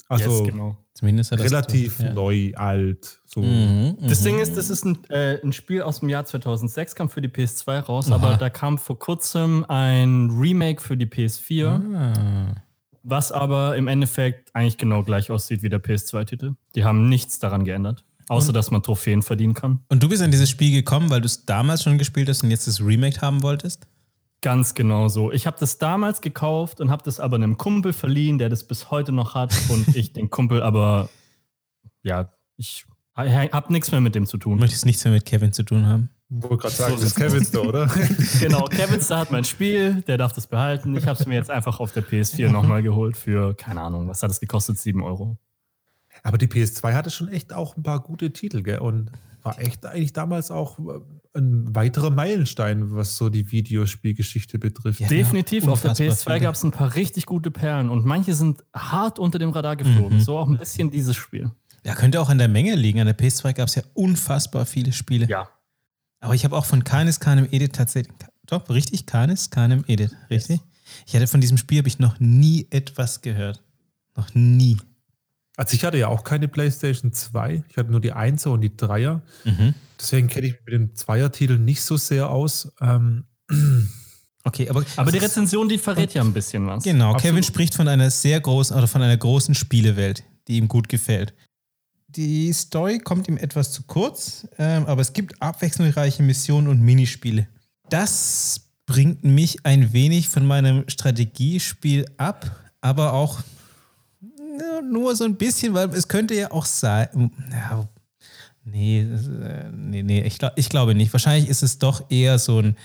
Also 0.10 0.44
yes, 0.44 0.52
genau. 0.52 0.78
Zumindest 0.94 1.32
hat 1.32 1.40
das 1.40 1.52
relativ 1.52 2.00
ja. 2.00 2.14
neu, 2.14 2.52
alt. 2.56 3.20
So. 3.26 3.42
Mhm, 3.42 3.98
Das 4.02 4.22
mhm. 4.22 4.26
Ding 4.26 4.40
ist, 4.40 4.56
das 4.56 4.70
ist 4.70 4.86
ein, 4.86 5.04
äh, 5.10 5.40
ein 5.44 5.52
Spiel 5.52 5.82
aus 5.82 6.02
dem 6.02 6.10
Jahr 6.10 6.24
2006, 6.26 6.94
kam 6.94 7.10
für 7.10 7.22
die 7.22 7.30
PS2 7.30 7.80
raus, 7.80 8.08
Aha. 8.08 8.16
aber 8.16 8.38
da 8.38 8.50
kam 8.52 8.78
vor 8.78 9.00
kurzem 9.00 9.66
ein 9.68 10.30
Remake 10.30 10.82
für 10.82 10.96
die 10.96 11.08
PS4, 11.08 11.82
Ah. 11.96 12.54
was 13.02 13.32
aber 13.32 13.76
im 13.76 13.88
Endeffekt 13.88 14.54
eigentlich 14.54 14.78
genau 14.78 15.04
gleich 15.04 15.32
aussieht 15.32 15.64
wie 15.64 15.70
der 15.70 15.82
PS2-Titel. 15.84 16.54
Die 16.76 16.84
haben 16.84 17.10
nichts 17.10 17.40
daran 17.40 17.66
geändert, 17.66 18.04
außer 18.30 18.54
dass 18.54 18.70
man 18.70 18.84
Trophäen 18.84 19.24
verdienen 19.24 19.56
kann. 19.56 19.80
Und 19.90 20.04
du 20.04 20.10
bist 20.10 20.22
an 20.22 20.30
dieses 20.30 20.50
Spiel 20.50 20.72
gekommen, 20.72 21.10
weil 21.10 21.22
du 21.22 21.26
es 21.26 21.46
damals 21.46 21.82
schon 21.82 21.98
gespielt 21.98 22.30
hast 22.30 22.44
und 22.44 22.52
jetzt 22.52 22.68
das 22.68 22.80
Remake 22.80 23.20
haben 23.20 23.42
wolltest? 23.42 23.88
Ganz 24.44 24.74
genau 24.74 25.08
so. 25.08 25.32
Ich 25.32 25.48
habe 25.48 25.56
das 25.58 25.78
damals 25.78 26.20
gekauft 26.20 26.82
und 26.82 26.92
habe 26.92 27.02
das 27.04 27.22
aber 27.22 27.38
einem 27.38 27.58
Kumpel 27.58 27.94
verliehen, 27.94 28.38
der 28.38 28.50
das 28.50 28.66
bis 28.66 28.92
heute 28.92 29.14
noch 29.14 29.36
hat 29.36 29.56
und 29.70 29.96
ich 29.96 30.12
den 30.12 30.30
Kumpel 30.30 30.62
aber, 30.62 31.10
ja, 32.04 32.30
ich 32.58 32.86
habe 33.16 33.72
nichts 33.72 33.90
mehr 33.92 34.02
mit 34.02 34.16
dem 34.16 34.26
zu 34.26 34.38
Du 34.38 34.50
tun. 34.50 34.60
möchtest 34.60 34.86
nichts 34.86 35.04
mehr 35.06 35.14
mit 35.14 35.24
Kevin 35.26 35.54
zu 35.54 35.64
tun 35.64 35.86
haben. 35.86 36.10
Wollte 36.28 36.58
gerade 36.58 36.76
sagen, 36.76 36.94
das 36.96 37.04
ist 37.04 37.16
Kevins 37.16 37.52
da, 37.52 37.60
oder? 37.60 37.88
Genau, 38.42 38.66
Kevin 38.66 39.00
Star 39.00 39.20
hat 39.20 39.32
mein 39.32 39.46
Spiel, 39.46 40.02
der 40.08 40.18
darf 40.18 40.34
das 40.34 40.48
behalten. 40.48 40.96
Ich 40.98 41.06
habe 41.08 41.18
es 41.18 41.26
mir 41.26 41.36
jetzt 41.36 41.50
einfach 41.50 41.80
auf 41.80 41.94
der 41.94 42.04
PS4 42.04 42.50
nochmal 42.50 42.84
geholt 42.84 43.16
für, 43.16 43.54
keine 43.56 43.82
Ahnung, 43.82 44.10
was 44.10 44.24
hat 44.24 44.32
es 44.32 44.42
gekostet? 44.42 44.78
7 44.78 45.02
Euro. 45.04 45.38
Aber 46.22 46.38
die 46.38 46.48
PS2 46.48 46.94
hatte 46.94 47.12
schon 47.12 47.30
echt 47.30 47.54
auch 47.54 47.78
ein 47.78 47.84
paar 47.84 48.02
gute 48.02 48.34
Titel, 48.34 48.62
gell? 48.62 48.80
Und 48.80 49.10
war 49.44 49.60
echt 49.60 49.86
eigentlich 49.86 50.14
damals 50.14 50.52
auch 50.52 50.80
äh, 50.80 51.00
ein 51.38 51.76
weiterer 51.76 52.10
Meilenstein, 52.10 52.96
was 52.96 53.18
so 53.18 53.30
die 53.30 53.52
Videospielgeschichte 53.52 54.60
betrifft. 54.60 55.00
Ja. 55.00 55.08
Definitiv, 55.08 55.68
auf 55.68 55.82
der 55.82 55.92
unfassbar 55.92 56.08
PS2 56.08 56.24
viele. 56.24 56.40
gab 56.42 56.56
es 56.56 56.64
ein 56.64 56.72
paar 56.72 56.96
richtig 56.96 57.26
gute 57.26 57.52
Perlen 57.52 57.90
und 57.90 58.06
manche 58.06 58.34
sind 58.34 58.64
hart 58.74 59.20
unter 59.20 59.40
dem 59.40 59.50
Radar 59.50 59.76
geflogen. 59.76 60.18
Mhm. 60.18 60.22
So 60.22 60.38
auch 60.38 60.48
ein 60.48 60.58
bisschen 60.58 60.92
dieses 60.92 61.16
Spiel. 61.16 61.52
Ja, 61.86 61.96
könnte 61.96 62.22
auch 62.22 62.30
an 62.30 62.38
der 62.38 62.48
Menge 62.48 62.76
liegen. 62.76 63.00
An 63.00 63.08
der 63.08 63.18
PS2 63.18 63.54
gab 63.54 63.68
es 63.68 63.76
ja 63.76 63.84
unfassbar 63.94 64.66
viele 64.66 64.94
Spiele. 64.94 65.28
Ja. 65.28 65.50
Aber 66.22 66.34
ich 66.34 66.46
habe 66.46 66.56
auch 66.56 66.66
von 66.66 66.86
Canis 66.86 67.20
Canem 67.20 67.48
Edit 67.52 67.76
tatsächlich. 67.76 68.16
Doch, 68.46 68.70
richtig? 68.70 69.06
Canis 69.06 69.50
Canem 69.50 69.84
Edit, 69.88 70.16
richtig? 70.30 70.62
Ich 71.06 71.16
hatte 71.16 71.28
von 71.28 71.42
diesem 71.42 71.58
Spiel 71.58 71.80
habe 71.80 71.88
ich 71.88 72.00
noch 72.00 72.20
nie 72.20 72.68
etwas 72.70 73.22
gehört. 73.22 73.62
Noch 74.16 74.34
nie. 74.34 74.78
Also 75.56 75.76
ich 75.76 75.86
hatte 75.86 75.98
ja 75.98 76.08
auch 76.08 76.24
keine 76.24 76.48
PlayStation 76.48 77.14
2. 77.14 77.64
Ich 77.70 77.78
hatte 77.78 77.92
nur 77.92 78.02
die 78.02 78.14
1er 78.14 78.50
und 78.50 78.62
die 78.62 78.72
3er. 78.72 79.22
Mhm. 79.44 79.76
Deswegen 80.00 80.28
kenne 80.28 80.48
ich 80.48 80.54
mich 80.54 80.62
mit 80.66 80.74
dem 80.74 80.96
Zweier-Titel 80.96 81.60
nicht 81.60 81.82
so 81.82 81.98
sehr 81.98 82.30
aus. 82.30 82.72
Ähm, 82.82 83.26
Okay, 84.46 84.70
aber, 84.70 84.84
Aber 84.98 85.12
die 85.12 85.20
Rezension, 85.20 85.70
die 85.70 85.78
verrät 85.78 86.14
ja 86.14 86.22
ein 86.22 86.34
bisschen 86.34 86.68
was. 86.68 86.84
Genau, 86.84 87.14
Absolut. 87.14 87.22
Kevin 87.22 87.44
spricht 87.44 87.76
von 87.76 87.88
einer 87.88 88.12
sehr 88.12 88.42
großen 88.42 88.76
oder 88.76 88.88
von 88.88 89.02
einer 89.02 89.16
großen 89.16 89.56
Spielewelt, 89.56 90.24
die 90.48 90.58
ihm 90.58 90.68
gut 90.68 90.90
gefällt. 90.90 91.34
Die 92.10 92.52
Story 92.52 93.00
kommt 93.00 93.28
ihm 93.28 93.38
etwas 93.38 93.72
zu 93.72 93.84
kurz, 93.84 94.46
ähm, 94.58 94.86
aber 94.86 95.02
es 95.02 95.14
gibt 95.14 95.42
abwechslungsreiche 95.42 96.22
Missionen 96.24 96.68
und 96.68 96.82
Minispiele. 96.82 97.48
Das 97.90 98.62
bringt 98.86 99.24
mich 99.24 99.66
ein 99.66 99.94
wenig 99.94 100.28
von 100.28 100.46
meinem 100.46 100.84
Strategiespiel 100.90 102.06
ab, 102.18 102.52
aber 102.82 103.14
auch 103.14 103.42
nur 104.90 105.16
so 105.16 105.26
ein 105.26 105.36
bisschen, 105.36 105.74
weil 105.74 105.90
es 105.90 106.08
könnte 106.08 106.36
ja 106.36 106.52
auch 106.52 106.66
sein. 106.66 107.32
Ja, 107.52 107.88
nee, 108.64 109.02
äh, 109.02 109.72
nee, 109.72 110.04
nee, 110.04 110.22
ich, 110.22 110.38
glaub, 110.40 110.54
ich 110.56 110.70
glaube 110.70 110.96
nicht. 110.96 111.14
Wahrscheinlich 111.14 111.50
ist 111.50 111.64
es 111.64 111.80
doch 111.80 112.10
eher 112.10 112.40
so 112.40 112.60
ein 112.60 112.76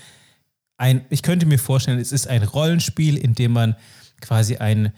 ein, 0.79 1.01
ich 1.09 1.21
könnte 1.21 1.45
mir 1.45 1.59
vorstellen, 1.59 1.99
es 1.99 2.11
ist 2.11 2.27
ein 2.27 2.41
Rollenspiel, 2.41 3.17
in 3.17 3.35
dem 3.35 3.51
man 3.51 3.75
quasi 4.21 4.57
ein 4.57 4.93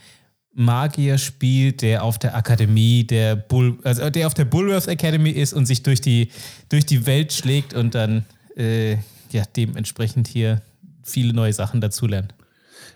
Magier 0.53 1.17
spielt, 1.17 1.81
der 1.81 2.03
auf 2.03 2.19
der 2.19 2.35
Akademie 2.35 3.03
der 3.03 3.35
Bull, 3.35 3.79
also 3.83 4.09
der 4.09 4.27
auf 4.27 4.33
der 4.33 4.45
Bullworth 4.45 4.87
Academy 4.87 5.31
ist 5.31 5.53
und 5.53 5.65
sich 5.65 5.81
durch 5.81 5.99
die, 5.99 6.29
durch 6.69 6.85
die 6.85 7.05
Welt 7.05 7.33
schlägt 7.33 7.73
und 7.73 7.95
dann 7.95 8.25
äh, 8.55 8.93
ja, 9.31 9.43
dementsprechend 9.55 10.27
hier 10.27 10.61
viele 11.03 11.33
neue 11.33 11.53
Sachen 11.53 11.81
dazulernt. 11.81 12.35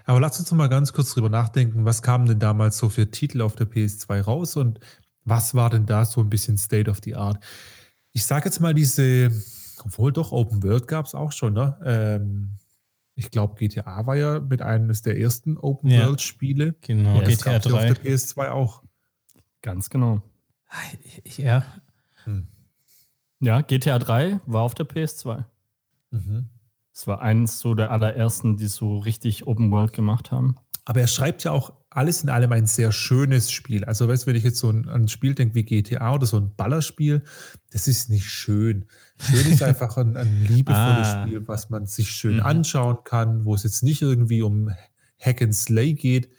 Aber 0.05 0.19
lass 0.19 0.39
uns 0.39 0.51
mal 0.51 0.67
ganz 0.69 0.93
kurz 0.93 1.13
drüber 1.13 1.29
nachdenken, 1.29 1.83
was 1.85 2.01
kamen 2.01 2.25
denn 2.27 2.39
damals 2.39 2.77
so 2.77 2.89
für 2.89 3.09
Titel 3.09 3.41
auf 3.41 3.55
der 3.55 3.67
PS2 3.67 4.21
raus 4.21 4.55
und 4.55 4.79
was 5.23 5.55
war 5.55 5.69
denn 5.71 5.85
da 5.87 6.05
so 6.05 6.21
ein 6.21 6.29
bisschen 6.29 6.57
State 6.57 6.89
of 6.89 6.99
the 7.03 7.15
Art? 7.15 7.43
Ich 8.13 8.25
sage 8.25 8.45
jetzt 8.45 8.59
mal 8.59 8.73
diese, 8.75 9.31
obwohl 9.83 10.13
doch 10.13 10.31
Open 10.31 10.61
World 10.63 10.87
gab 10.87 11.07
es 11.07 11.15
auch 11.15 11.31
schon, 11.31 11.53
ne? 11.53 11.77
Ähm, 11.83 12.51
ich 13.15 13.31
glaube, 13.31 13.55
GTA 13.55 14.05
war 14.05 14.15
ja 14.15 14.39
mit 14.39 14.61
eines 14.61 15.01
der 15.01 15.17
ersten 15.17 15.57
Open 15.57 15.89
Ja. 15.89 16.05
World 16.05 16.21
Spiele. 16.21 16.75
Genau, 16.81 17.19
Das 17.21 17.29
GTA 17.39 17.53
gab's 17.53 17.65
ja 17.65 17.71
3. 17.71 17.77
auf 17.91 17.99
der 17.99 18.11
PS2 18.13 18.49
auch. 18.49 18.83
Ganz 19.61 19.89
genau. 19.89 20.21
Ja, 21.37 21.65
Ja, 23.39 23.61
GTA 23.61 23.99
3 23.99 24.39
war 24.45 24.61
auf 24.63 24.75
der 24.75 24.85
PS2. 24.87 25.45
Mhm. 26.11 26.49
Es 26.97 27.07
war 27.07 27.21
eins 27.21 27.59
so 27.59 27.75
der 27.75 27.91
allerersten, 27.91 28.55
die 28.55 28.67
so 28.67 28.99
richtig 28.99 29.47
Open 29.47 29.69
World 29.69 29.91
gemacht 29.91 30.31
haben. 30.31 30.55
Aber 30.85 31.01
er 31.01 31.07
schreibt 31.07 31.43
ja 31.43 31.51
auch 31.51 31.73
alles 31.89 32.23
in 32.23 32.29
allem 32.29 32.51
ein 32.53 32.67
sehr 32.67 32.91
schönes 32.93 33.51
Spiel. 33.51 33.83
Also, 33.83 34.07
weißt 34.07 34.23
du, 34.23 34.27
wenn 34.27 34.35
ich 34.37 34.43
jetzt 34.45 34.59
so 34.59 34.69
ein, 34.69 34.87
an 34.87 35.03
ein 35.03 35.07
Spiel 35.09 35.33
denke 35.35 35.55
wie 35.55 35.63
GTA 35.63 36.13
oder 36.13 36.25
so 36.25 36.37
ein 36.37 36.53
Ballerspiel, 36.55 37.21
das 37.71 37.89
ist 37.89 38.09
nicht 38.09 38.29
schön. 38.29 38.85
Schön 39.19 39.51
ist 39.51 39.61
einfach 39.63 39.97
ein, 39.97 40.15
ein 40.15 40.45
liebevolles 40.45 41.07
Ah. 41.07 41.23
Spiel, 41.25 41.45
was 41.47 41.69
man 41.69 41.85
sich 41.85 42.11
schön 42.11 42.35
Mhm. 42.37 42.43
anschauen 42.43 42.97
kann, 43.03 43.43
wo 43.43 43.55
es 43.55 43.63
jetzt 43.63 43.83
nicht 43.83 44.01
irgendwie 44.01 44.41
um 44.41 44.71
Hack 45.19 45.41
and 45.41 45.55
Slay 45.55 45.93
geht. 45.95 46.29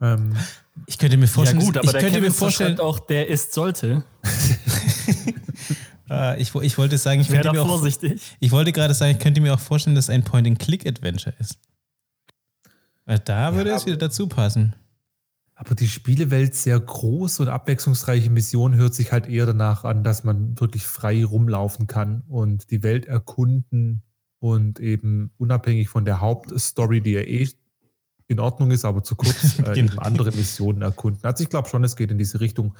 Ähm, 0.00 0.34
ich 0.86 0.96
könnte 0.96 1.16
mir 1.18 1.26
vorstellen, 1.26 1.60
ja 1.60 1.66
gut, 1.66 1.76
aber 1.76 1.84
ich 1.86 1.90
der 1.90 2.00
könnte 2.00 2.16
Kevin 2.18 2.28
mir 2.30 2.34
vorstellen, 2.34 2.80
auch, 2.80 3.00
der 3.00 3.28
ist 3.28 3.52
sollte. 3.52 4.04
äh, 6.10 6.40
ich, 6.40 6.54
ich 6.54 6.78
wollte 6.78 6.98
sagen, 6.98 7.20
ich 7.20 7.28
könnte 7.28 7.52
mir 7.52 7.62
auch, 7.62 7.68
vorsichtig. 7.68 8.20
ich 8.40 8.50
wollte 8.52 8.72
gerade 8.72 8.94
sagen, 8.94 9.12
ich 9.12 9.18
könnte 9.18 9.40
mir 9.40 9.54
auch 9.54 9.60
vorstellen, 9.60 9.96
dass 9.96 10.06
es 10.06 10.10
ein 10.10 10.24
Point-and-Click-Adventure 10.24 11.34
ist. 11.38 11.58
Weil 13.04 13.18
da 13.20 13.54
würde 13.54 13.70
es 13.70 13.82
aber- 13.82 13.86
wieder 13.86 13.96
dazu 13.98 14.26
passen. 14.28 14.74
aber 15.54 15.74
die 15.74 15.88
Spielewelt 15.88 16.54
sehr 16.54 16.78
groß 16.78 17.40
und 17.40 17.48
abwechslungsreiche 17.48 18.30
Mission 18.30 18.74
hört 18.76 18.94
sich 18.94 19.10
halt 19.12 19.26
eher 19.28 19.46
danach 19.46 19.84
an, 19.84 20.04
dass 20.04 20.22
man 20.24 20.58
wirklich 20.60 20.86
frei 20.86 21.24
rumlaufen 21.24 21.86
kann 21.88 22.22
und 22.28 22.70
die 22.70 22.82
Welt 22.84 23.06
erkunden 23.06 24.02
und 24.38 24.78
eben 24.78 25.32
unabhängig 25.36 25.88
von 25.88 26.04
der 26.04 26.20
Hauptstory, 26.20 27.00
die 27.00 27.12
ja 27.12 27.22
eh 27.22 27.48
in 28.28 28.38
Ordnung 28.40 28.70
ist, 28.70 28.84
aber 28.84 29.02
zu 29.02 29.16
kurz, 29.16 29.42
äh, 29.58 29.62
Genau. 29.62 29.72
eben 29.74 29.98
andere 29.98 30.30
Missionen 30.32 30.82
erkunden. 30.82 31.24
Also 31.24 31.42
ich 31.42 31.50
glaube 31.50 31.68
schon, 31.68 31.82
es 31.82 31.96
geht 31.96 32.10
in 32.12 32.18
diese 32.18 32.38
Richtung 32.40 32.74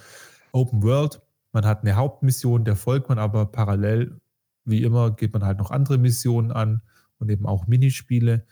Open 0.53 0.83
World. 0.83 1.21
Man 1.53 1.65
hat 1.65 1.83
eine 1.83 1.97
Hauptmission, 1.97 2.65
der 2.65 2.77
folgt 2.77 3.09
man 3.09 3.19
aber 3.19 3.47
parallel, 3.47 4.21
wie 4.65 4.83
immer, 4.83 5.11
geht 5.11 5.33
man 5.33 5.45
halt 5.45 5.59
noch 5.59 5.71
andere 5.71 5.99
Missionen 5.99 6.53
an 6.53 6.83
und 7.19 7.31
eben 7.31 7.47
auch 7.47 7.67
Minispiele. 7.67 8.45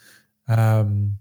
Ähm, 0.48 1.18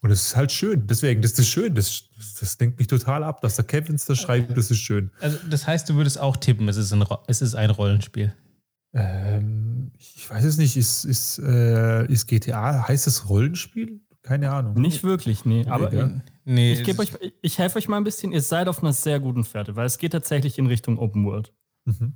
und 0.00 0.10
es 0.10 0.26
ist 0.26 0.36
halt 0.36 0.52
schön. 0.52 0.86
Deswegen, 0.86 1.22
das 1.22 1.38
ist 1.38 1.48
schön. 1.48 1.74
Das, 1.74 2.04
das 2.38 2.58
lenkt 2.58 2.78
mich 2.78 2.88
total 2.88 3.24
ab, 3.24 3.40
dass 3.40 3.56
der 3.56 3.64
Kevins 3.64 4.04
da 4.04 4.14
schreibt, 4.14 4.54
das 4.56 4.70
ist 4.70 4.80
schön. 4.80 5.10
Also 5.20 5.38
das 5.48 5.66
heißt, 5.66 5.88
du 5.88 5.94
würdest 5.94 6.18
auch 6.20 6.36
tippen, 6.36 6.68
es 6.68 6.76
ist 6.76 6.92
ein, 6.92 7.04
es 7.26 7.40
ist 7.40 7.54
ein 7.54 7.70
Rollenspiel. 7.70 8.34
Ähm, 8.92 9.92
ich 9.98 10.28
weiß 10.28 10.44
es 10.44 10.58
nicht, 10.58 10.76
ist, 10.76 11.04
ist, 11.04 11.38
äh, 11.38 12.06
ist 12.06 12.26
GTA, 12.26 12.86
heißt 12.86 13.06
es 13.06 13.28
Rollenspiel? 13.28 14.00
Keine 14.22 14.50
Ahnung. 14.50 14.74
Nicht 14.74 15.04
wirklich, 15.04 15.44
nee. 15.44 15.64
Aber 15.68 15.92
ja. 15.92 16.10
Nee, 16.44 16.72
ich 16.74 16.84
gebe 16.84 17.00
euch, 17.00 17.12
ich 17.42 17.58
helfe 17.58 17.78
euch 17.78 17.88
mal 17.88 17.96
ein 17.96 18.04
bisschen. 18.04 18.32
Ihr 18.32 18.42
seid 18.42 18.68
auf 18.68 18.82
einer 18.82 18.92
sehr 18.92 19.18
guten 19.20 19.44
Fährte, 19.44 19.76
weil 19.76 19.86
es 19.86 19.98
geht 19.98 20.12
tatsächlich 20.12 20.58
in 20.58 20.66
Richtung 20.66 20.98
Open 20.98 21.24
World. 21.24 21.52
Mhm. 21.84 22.14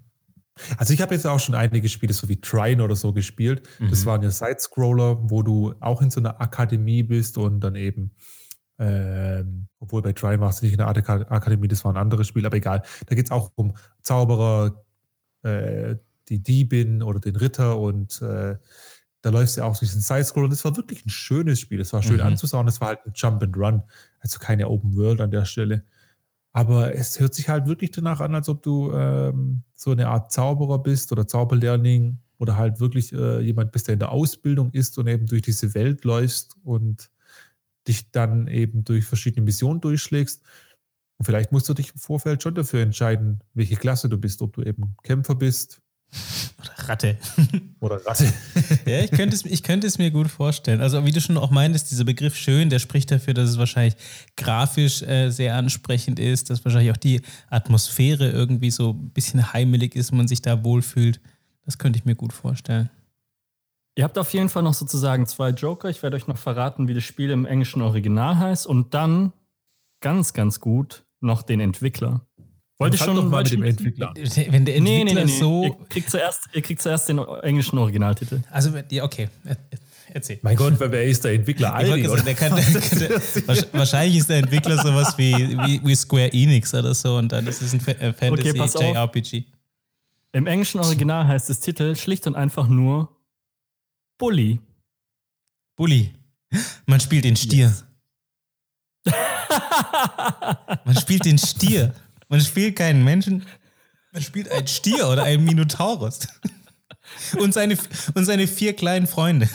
Also 0.76 0.92
ich 0.92 1.00
habe 1.00 1.14
jetzt 1.14 1.26
auch 1.26 1.38
schon 1.38 1.54
einige 1.54 1.88
Spiele, 1.88 2.12
so 2.12 2.28
wie 2.28 2.40
Trine 2.40 2.82
oder 2.82 2.96
so 2.96 3.12
gespielt. 3.12 3.62
Das 3.90 4.02
Mhm. 4.02 4.06
waren 4.06 4.22
ja 4.22 4.30
Sidescroller, 4.30 5.30
wo 5.30 5.42
du 5.42 5.74
auch 5.80 6.02
in 6.02 6.10
so 6.10 6.20
einer 6.20 6.40
Akademie 6.40 7.02
bist 7.04 7.38
und 7.38 7.60
dann 7.60 7.76
eben, 7.76 8.10
ähm, 8.78 9.68
obwohl 9.78 10.02
bei 10.02 10.12
Trine 10.12 10.40
warst 10.40 10.60
du 10.60 10.64
nicht 10.66 10.72
in 10.72 10.78
der 10.78 10.88
Aka- 10.88 11.26
Akademie, 11.30 11.68
das 11.68 11.84
war 11.84 11.92
ein 11.92 11.96
anderes 11.96 12.26
Spiel, 12.28 12.44
aber 12.44 12.56
egal. 12.56 12.82
Da 13.06 13.14
geht 13.14 13.26
es 13.26 13.30
auch 13.30 13.52
um 13.54 13.76
Zauberer, 14.02 14.84
äh, 15.42 15.96
die 16.28 16.42
Diebin 16.42 17.02
oder 17.02 17.20
den 17.20 17.36
Ritter 17.36 17.78
und 17.78 18.20
äh, 18.20 18.56
da 19.22 19.30
läufst 19.30 19.56
du 19.56 19.62
ja 19.62 19.66
auch 19.66 19.76
durch 19.78 19.90
den 19.92 20.00
Sidescroller. 20.00 20.48
Das 20.48 20.64
war 20.64 20.76
wirklich 20.76 21.04
ein 21.06 21.10
schönes 21.10 21.58
Spiel. 21.60 21.78
Das 21.78 21.92
war 21.92 22.02
schön 22.02 22.16
Mhm. 22.16 22.22
anzuschauen. 22.22 22.66
Das 22.66 22.80
war 22.80 22.88
halt 22.88 23.00
ein 23.06 23.12
Jump 23.14 23.42
and 23.42 23.56
Run, 23.56 23.82
also 24.20 24.38
keine 24.38 24.68
Open 24.68 24.96
World 24.96 25.20
an 25.20 25.30
der 25.30 25.44
Stelle. 25.44 25.84
Aber 26.52 26.94
es 26.94 27.20
hört 27.20 27.34
sich 27.34 27.48
halt 27.48 27.66
wirklich 27.66 27.90
danach 27.90 28.20
an, 28.20 28.34
als 28.34 28.48
ob 28.48 28.62
du 28.62 28.90
ähm, 28.92 29.62
so 29.74 29.92
eine 29.92 30.08
Art 30.08 30.32
Zauberer 30.32 30.82
bist 30.82 31.12
oder 31.12 31.26
Zauberlehrling 31.26 32.18
oder 32.38 32.56
halt 32.56 32.80
wirklich 32.80 33.12
äh, 33.12 33.40
jemand 33.40 33.72
bist, 33.72 33.88
der 33.88 33.94
in 33.94 33.98
der 33.98 34.12
Ausbildung 34.12 34.70
ist 34.72 34.98
und 34.98 35.06
eben 35.06 35.26
durch 35.26 35.42
diese 35.42 35.74
Welt 35.74 36.04
läufst 36.04 36.56
und 36.64 37.10
dich 37.86 38.10
dann 38.10 38.48
eben 38.48 38.84
durch 38.84 39.04
verschiedene 39.04 39.44
Missionen 39.44 39.80
durchschlägst. 39.80 40.42
Und 41.18 41.24
vielleicht 41.24 41.52
musst 41.52 41.68
du 41.68 41.74
dich 41.74 41.92
im 41.92 41.98
Vorfeld 41.98 42.42
schon 42.42 42.54
dafür 42.54 42.80
entscheiden, 42.80 43.40
welche 43.54 43.76
Klasse 43.76 44.08
du 44.08 44.18
bist, 44.18 44.40
ob 44.42 44.52
du 44.54 44.62
eben 44.62 44.96
Kämpfer 45.02 45.34
bist 45.34 45.80
Ratte. 46.88 47.18
oder 47.80 48.04
Ratte. 48.06 48.32
Ja, 48.86 49.00
ich 49.00 49.10
könnte, 49.10 49.36
es, 49.36 49.44
ich 49.44 49.62
könnte 49.62 49.86
es 49.86 49.98
mir 49.98 50.10
gut 50.10 50.28
vorstellen. 50.28 50.80
Also, 50.80 51.04
wie 51.04 51.12
du 51.12 51.20
schon 51.20 51.36
auch 51.36 51.50
meintest, 51.50 51.90
dieser 51.90 52.04
Begriff 52.04 52.34
schön, 52.34 52.70
der 52.70 52.78
spricht 52.78 53.10
dafür, 53.10 53.34
dass 53.34 53.50
es 53.50 53.58
wahrscheinlich 53.58 53.94
grafisch 54.36 55.02
äh, 55.02 55.30
sehr 55.30 55.54
ansprechend 55.54 56.18
ist, 56.18 56.50
dass 56.50 56.64
wahrscheinlich 56.64 56.92
auch 56.92 56.96
die 56.96 57.20
Atmosphäre 57.50 58.30
irgendwie 58.30 58.70
so 58.70 58.90
ein 58.90 59.10
bisschen 59.10 59.52
heimelig 59.52 59.94
ist, 59.96 60.12
man 60.12 60.28
sich 60.28 60.42
da 60.42 60.64
wohlfühlt. 60.64 61.20
Das 61.64 61.78
könnte 61.78 61.98
ich 61.98 62.04
mir 62.04 62.14
gut 62.14 62.32
vorstellen. 62.32 62.88
Ihr 63.94 64.04
habt 64.04 64.16
auf 64.16 64.32
jeden 64.32 64.48
Fall 64.48 64.62
noch 64.62 64.74
sozusagen 64.74 65.26
zwei 65.26 65.50
Joker. 65.50 65.90
Ich 65.90 66.02
werde 66.02 66.16
euch 66.16 66.28
noch 66.28 66.38
verraten, 66.38 66.88
wie 66.88 66.94
das 66.94 67.04
Spiel 67.04 67.30
im 67.30 67.44
englischen 67.44 67.82
Original 67.82 68.38
heißt. 68.38 68.66
Und 68.66 68.94
dann, 68.94 69.32
ganz, 70.00 70.32
ganz 70.32 70.60
gut, 70.60 71.04
noch 71.20 71.42
den 71.42 71.58
Entwickler. 71.58 72.27
Wollt 72.78 72.94
ihr 72.94 72.98
Fang 72.98 73.06
schon 73.08 73.16
doch 73.16 73.24
mal 73.30 73.42
mit 73.42 73.52
dem 73.52 73.62
Entwickler. 73.64 74.14
Wenn 74.14 74.64
der 74.64 74.80
Nee, 74.80 75.00
Entwickler 75.00 75.04
nee, 75.04 75.04
nee, 75.04 75.24
nee. 75.24 75.38
so. 75.38 75.64
Ihr, 75.64 75.86
kriegt 75.88 76.10
zuerst, 76.10 76.48
ihr 76.52 76.62
kriegt 76.62 76.80
zuerst 76.80 77.08
den 77.08 77.18
englischen 77.18 77.76
Originaltitel. 77.78 78.40
Also, 78.50 78.70
ja, 78.90 79.04
okay. 79.04 79.28
Er- 79.44 79.56
er- 79.70 79.78
Erzähl. 80.10 80.38
Mein 80.40 80.56
Gott, 80.56 80.72
wer 80.78 81.04
ist 81.04 81.22
der 81.22 81.34
Entwickler? 81.34 81.68
Ich 81.82 81.90
wollte 81.90 81.92
Aldi, 81.92 82.08
sagen, 82.08 82.24
der 82.24 82.34
kann, 82.34 82.54
der 82.56 82.64
der, 83.08 83.20
wahrsch- 83.20 83.66
wahrscheinlich 83.72 84.16
ist 84.16 84.30
der 84.30 84.38
Entwickler 84.38 84.78
sowas 84.78 85.18
wie, 85.18 85.34
wie, 85.34 85.84
wie 85.84 85.94
Square 85.94 86.32
Enix 86.32 86.72
oder 86.72 86.94
so 86.94 87.16
und 87.18 87.30
dann 87.30 87.46
ist 87.46 87.60
es 87.60 87.74
ein 87.74 87.80
Fa- 87.80 87.90
äh. 87.92 88.14
JRPG. 88.18 89.44
Im 90.32 90.46
englischen 90.46 90.80
Original 90.80 91.26
heißt 91.26 91.50
das 91.50 91.60
Titel 91.60 91.94
schlicht 91.94 92.26
und 92.26 92.36
einfach 92.36 92.68
nur 92.68 93.14
Bully. 94.16 94.60
Bully. 95.76 96.14
Man 96.86 97.00
spielt 97.00 97.24
den 97.24 97.36
Stier. 97.36 97.74
Man 100.84 100.96
spielt 100.96 101.24
den 101.26 101.38
Stier. 101.38 101.94
Man 102.28 102.40
spielt 102.40 102.76
keinen 102.76 103.04
Menschen. 103.04 103.44
Man 104.12 104.22
spielt 104.22 104.50
einen 104.50 104.66
Stier 104.66 105.08
oder 105.08 105.24
einen 105.24 105.44
Minotaurus. 105.44 106.20
Und 107.38 107.54
seine, 107.54 107.76
und 108.14 108.24
seine 108.26 108.46
vier 108.46 108.74
kleinen 108.74 109.06
Freunde. 109.06 109.48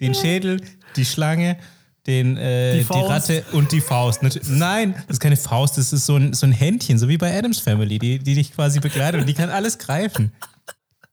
Den 0.00 0.14
Schädel, 0.14 0.60
die 0.96 1.04
Schlange, 1.04 1.58
den, 2.06 2.36
äh, 2.36 2.78
Die 2.78 2.84
die. 2.84 2.98
Ratte 2.98 3.44
und 3.52 3.72
die 3.72 3.80
Faust. 3.80 4.22
Nein, 4.48 4.94
das 5.06 5.16
ist 5.16 5.20
keine 5.20 5.36
Faust, 5.36 5.78
das 5.78 5.92
ist 5.92 6.06
so 6.06 6.16
ein, 6.16 6.34
so 6.34 6.46
ein 6.46 6.52
Händchen, 6.52 6.98
so 6.98 7.08
wie 7.08 7.16
bei 7.16 7.36
Adams 7.36 7.60
Family, 7.60 7.98
die, 7.98 8.18
die 8.18 8.34
dich 8.34 8.54
quasi 8.54 8.80
begleitet 8.80 9.20
und 9.20 9.26
die 9.26 9.34
kann 9.34 9.50
alles 9.50 9.78
greifen. 9.78 10.32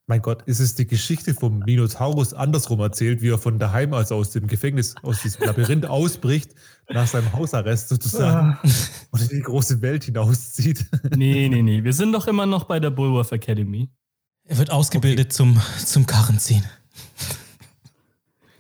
Mein 0.10 0.24
Gott, 0.24 0.42
ist 0.48 0.60
es 0.60 0.74
die 0.74 0.88
Geschichte 0.88 1.36
vom 1.36 1.60
Minotaurus 1.60 2.34
andersrum 2.34 2.80
erzählt, 2.80 3.22
wie 3.22 3.30
er 3.30 3.38
von 3.38 3.60
daheim, 3.60 3.94
also 3.94 4.16
aus 4.16 4.32
dem 4.32 4.48
Gefängnis, 4.48 4.96
aus 5.04 5.22
diesem 5.22 5.46
Labyrinth 5.46 5.86
ausbricht, 5.90 6.56
nach 6.90 7.06
seinem 7.06 7.32
Hausarrest 7.32 7.90
sozusagen, 7.90 8.58
und 9.12 9.22
in 9.22 9.28
die 9.38 9.44
große 9.44 9.84
Welt 9.84 10.06
hinauszieht. 10.06 10.84
Nee, 11.16 11.48
nee, 11.48 11.62
nee. 11.62 11.84
Wir 11.84 11.94
sind 11.94 12.12
doch 12.14 12.26
immer 12.26 12.48
noch 12.48 12.64
bei 12.64 12.80
der 12.80 12.90
Bullworth 12.90 13.32
Academy. 13.34 13.92
Er 14.46 14.58
wird 14.58 14.72
ausgebildet 14.72 15.32
zum, 15.32 15.62
zum 15.78 16.08
Karrenziehen. 16.08 16.64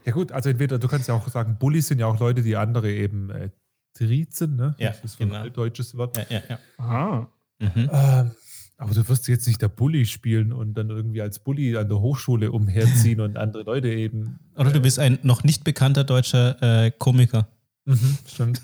Ja 0.06 0.12
gut, 0.12 0.32
also 0.32 0.52
entweder, 0.52 0.78
du 0.78 0.88
kannst 0.88 1.08
ja 1.08 1.16
auch 1.16 1.28
sagen, 1.30 1.58
Bullies 1.58 1.88
sind 1.88 1.98
ja 1.98 2.06
auch 2.06 2.20
Leute, 2.20 2.44
die 2.44 2.58
andere 2.58 2.92
eben 2.92 3.32
äh, 3.32 3.50
Trizen, 3.96 4.56
ne? 4.56 4.76
Ja, 4.78 4.92
das 4.92 5.04
ist 5.04 5.18
so 5.18 5.24
ein 5.24 5.30
genau. 5.30 5.42
altdeutsches 5.42 5.98
Wort. 5.98 6.16
Ja, 6.16 6.26
ja, 6.30 6.42
ja. 6.48 6.60
Aha. 6.78 7.28
Mhm. 7.58 7.90
Ähm, 7.92 8.32
aber 8.80 8.94
du 8.94 9.08
wirst 9.10 9.28
jetzt 9.28 9.46
nicht 9.46 9.62
der 9.62 9.68
Bully 9.68 10.06
spielen 10.06 10.54
und 10.54 10.74
dann 10.74 10.90
irgendwie 10.90 11.22
als 11.22 11.40
Bully 11.40 11.76
an 11.76 11.90
der 11.90 12.00
Hochschule 12.00 12.52
umherziehen 12.52 13.20
und 13.22 13.38
andere 13.38 13.64
Leute 13.64 13.90
eben. 13.90 14.40
Oder 14.56 14.72
du 14.72 14.80
bist 14.80 15.00
ein 15.00 15.20
noch 15.22 15.44
nicht 15.44 15.66
bekannter 15.66 16.06
deutscher 16.06 16.86
äh, 16.86 16.92
Komiker. 16.98 17.50
Mhm, 17.86 18.18
stimmt. 18.26 18.62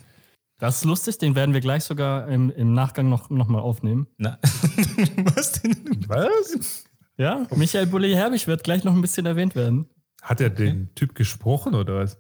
Das 0.58 0.78
ist 0.78 0.86
lustig, 0.86 1.18
den 1.18 1.36
werden 1.36 1.54
wir 1.54 1.60
gleich 1.60 1.84
sogar 1.84 2.30
im, 2.30 2.50
im 2.50 2.74
Nachgang 2.74 3.10
noch, 3.10 3.30
noch 3.30 3.50
mal 3.50 3.60
aufnehmen. 3.60 4.08
Na. 4.18 4.40
Was 5.36 5.62
denn? 5.62 5.76
Was? 6.08 6.86
Ja, 7.18 7.46
Michael 7.54 7.88
Bulli-Herbig 7.88 8.48
wird 8.48 8.64
gleich 8.64 8.86
noch 8.86 8.94
ein 8.94 9.02
bisschen 9.02 9.26
erwähnt 9.26 9.54
werden. 9.54 9.90
Hat 10.22 10.40
er 10.40 10.50
den 10.50 10.96
Typ 10.96 11.14
gesprochen 11.14 11.76
oder 11.76 12.00
was? 12.00 12.18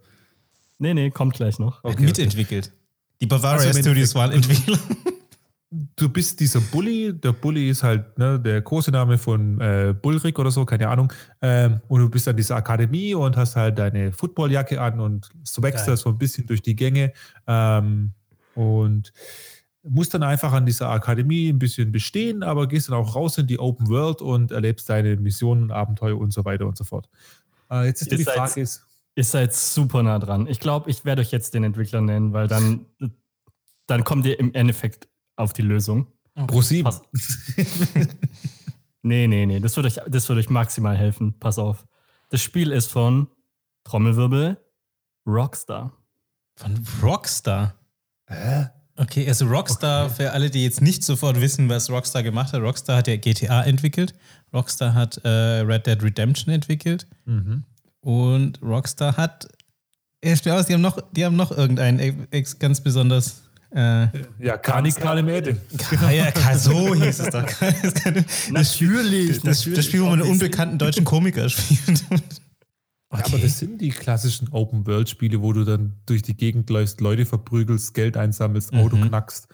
Nee, 0.78 0.94
nee, 0.94 1.10
kommt 1.10 1.34
gleich 1.34 1.60
noch. 1.60 1.84
Okay, 1.84 2.04
mitentwickelt. 2.04 2.72
Die 3.22 3.26
Bavaria 3.26 3.68
Also 3.68 3.80
Studios 3.80 4.14
waren 4.16 4.32
Entwickler. 4.34 4.78
Du 5.72 6.08
bist 6.10 6.40
dieser 6.40 6.62
Bully. 6.62 7.14
Der 7.14 7.34
Bully 7.34 7.70
ist 7.70 7.84
halt 7.84 8.18
ne, 8.18 8.40
der 8.40 8.62
große 8.62 8.92
Name 8.92 9.18
von 9.18 9.60
äh, 9.60 9.94
Bullrich 10.00 10.38
oder 10.38 10.52
so, 10.52 10.64
keine 10.64 10.88
Ahnung. 10.88 11.12
Ähm, 11.42 11.82
und 11.88 12.00
du 12.02 12.10
bist 12.10 12.28
an 12.28 12.38
dieser 12.38 12.56
Akademie 12.56 13.14
und 13.14 13.36
hast 13.36 13.56
halt 13.56 13.78
deine 13.78 14.12
Footballjacke 14.12 14.80
an 14.80 15.00
und 15.00 15.30
swagst 15.46 15.86
Geil. 15.86 15.96
da 15.96 15.98
so 15.98 16.10
ein 16.10 16.18
bisschen 16.18 16.46
durch 16.48 16.62
die 16.62 16.76
Gänge. 16.76 17.14
Ähm, 17.48 18.12
und 18.54 19.12
musst 19.84 20.14
dann 20.14 20.24
einfach 20.24 20.54
an 20.54 20.66
dieser 20.66 20.90
Akademie 20.90 21.50
ein 21.50 21.60
bisschen 21.60 21.92
bestehen, 21.92 22.42
aber 22.42 22.68
gehst 22.68 22.88
dann 22.90 22.96
auch 22.96 23.16
raus 23.16 23.38
in 23.38 23.48
die 23.48 23.60
Open 23.60 23.90
World 23.90 24.22
und 24.22 24.52
erlebst 24.52 24.90
deine 24.90 25.16
Missionen, 25.18 25.72
Abenteuer 25.72 26.18
und 26.18 26.32
so 26.32 26.46
weiter 26.46 26.66
und 26.68 26.78
so 26.78 26.84
fort. 26.84 27.10
Äh, 27.70 27.88
jetzt 27.88 28.02
ist 28.02 28.12
die 28.12 28.24
seid- 28.24 28.36
Frage, 28.36 28.62
ist, 28.62 28.86
Ihr 29.18 29.24
seid 29.24 29.54
super 29.54 30.04
nah 30.04 30.20
dran. 30.20 30.46
Ich 30.48 30.60
glaube, 30.60 30.90
ich 30.90 31.06
werde 31.06 31.22
euch 31.22 31.32
jetzt 31.32 31.54
den 31.54 31.64
Entwickler 31.64 32.02
nennen, 32.02 32.34
weil 32.34 32.48
dann, 32.50 32.86
dann 33.88 34.04
kommt 34.04 34.26
ihr 34.26 34.38
im 34.40 34.54
Endeffekt 34.54 35.08
auf 35.36 35.54
die 35.54 35.62
Lösung. 35.62 36.08
Pro 36.48 36.62
7. 36.62 36.84
Passt. 36.84 37.04
Nee, 39.08 39.28
nee, 39.28 39.46
nee. 39.46 39.60
Das 39.60 39.76
würde 39.76 39.88
euch, 39.88 40.00
das 40.08 40.28
würde 40.30 40.40
euch 40.42 40.50
maximal 40.50 40.98
helfen. 40.98 41.38
Pass 41.40 41.60
auf. 41.60 41.86
Das 42.30 42.42
Spiel 42.42 42.72
ist 42.72 42.92
von 42.92 43.28
Trommelwirbel 43.84 44.58
Rockstar. 45.28 45.92
Von 46.56 46.84
Rockstar. 47.04 47.76
Hä? 48.28 48.68
Okay, 48.98 49.28
also 49.28 49.46
Rockstar, 49.46 50.10
für 50.10 50.32
alle, 50.32 50.50
die 50.50 50.64
jetzt 50.64 50.82
nicht 50.82 51.04
sofort 51.04 51.40
wissen, 51.40 51.70
was 51.70 51.90
Rockstar 51.92 52.24
gemacht 52.24 52.52
hat, 52.54 52.62
Rockstar 52.62 52.98
hat 52.98 53.08
ja 53.08 53.18
GTA 53.18 53.62
entwickelt, 53.64 54.16
Rockstar 54.54 54.94
hat 54.96 55.18
äh, 55.26 55.30
Red 55.30 55.86
Dead 55.86 56.02
Redemption 56.02 56.52
entwickelt 56.54 57.06
Mhm. 57.26 57.64
und 58.00 58.60
Rockstar 58.64 59.18
hat, 59.18 59.50
stell 60.36 60.54
aus, 60.54 60.66
die 60.68 60.74
haben 60.74 60.82
noch, 60.82 60.98
die 61.12 61.26
haben 61.26 61.36
noch 61.36 61.52
irgendeinen 61.52 62.26
ex, 62.32 62.58
ganz 62.58 62.82
besonders. 62.82 63.44
Äh, 63.76 64.08
Ja, 64.40 64.58
Karnikale 64.58 65.22
Mäde. 65.22 65.58
ah 66.02 66.10
ja, 66.10 66.30
ja, 66.30 66.58
so 66.58 66.96
hieß 66.96 67.20
es 67.20 67.30
doch. 67.30 67.46
Natürlich. 68.52 69.42
Das, 69.42 69.66
das 69.66 69.86
Spiel, 69.86 70.02
wo 70.02 70.06
man 70.06 70.22
einen 70.22 70.32
unbekannten 70.32 70.78
deutschen 70.78 71.04
Komiker 71.04 71.50
spielt. 71.50 72.04
Ja, 73.12 73.26
aber 73.26 73.38
das 73.38 73.60
sind 73.60 73.80
die 73.82 73.90
klassischen 73.90 74.50
Open-World-Spiele, 74.50 75.42
wo 75.42 75.54
du 75.54 75.64
dann 75.64 75.94
durch 76.06 76.22
die 76.22 76.36
Gegend 76.36 76.70
läufst, 76.70 77.02
Leute 77.02 77.26
verprügelst, 77.26 77.94
Geld 77.94 78.18
einsammelst, 78.18 78.74
Auto 78.74 78.98
knackst. 78.98 79.48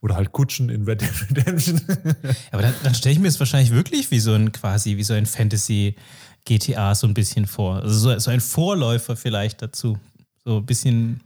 Oder 0.00 0.16
halt 0.16 0.32
Kutschen 0.32 0.68
in 0.68 0.82
Red 0.84 1.00
Dead 1.00 1.10
Redemption. 1.30 1.80
Aber 2.50 2.62
dann, 2.62 2.74
dann 2.82 2.94
stelle 2.94 3.12
ich 3.12 3.20
mir 3.20 3.28
es 3.28 3.38
wahrscheinlich 3.38 3.70
wirklich 3.72 4.10
wie 4.10 4.18
so 4.18 4.32
ein 4.32 4.50
quasi, 4.50 4.96
wie 4.96 5.04
so 5.04 5.14
ein 5.14 5.26
Fantasy-GTA 5.26 6.94
so 6.94 7.06
ein 7.06 7.14
bisschen 7.14 7.46
vor. 7.46 7.82
Also 7.82 8.10
so, 8.10 8.18
so 8.18 8.30
ein 8.30 8.40
Vorläufer 8.40 9.14
vielleicht 9.16 9.62
dazu. 9.62 9.98
So 10.44 10.58
ein 10.58 10.66
bisschen. 10.66 11.20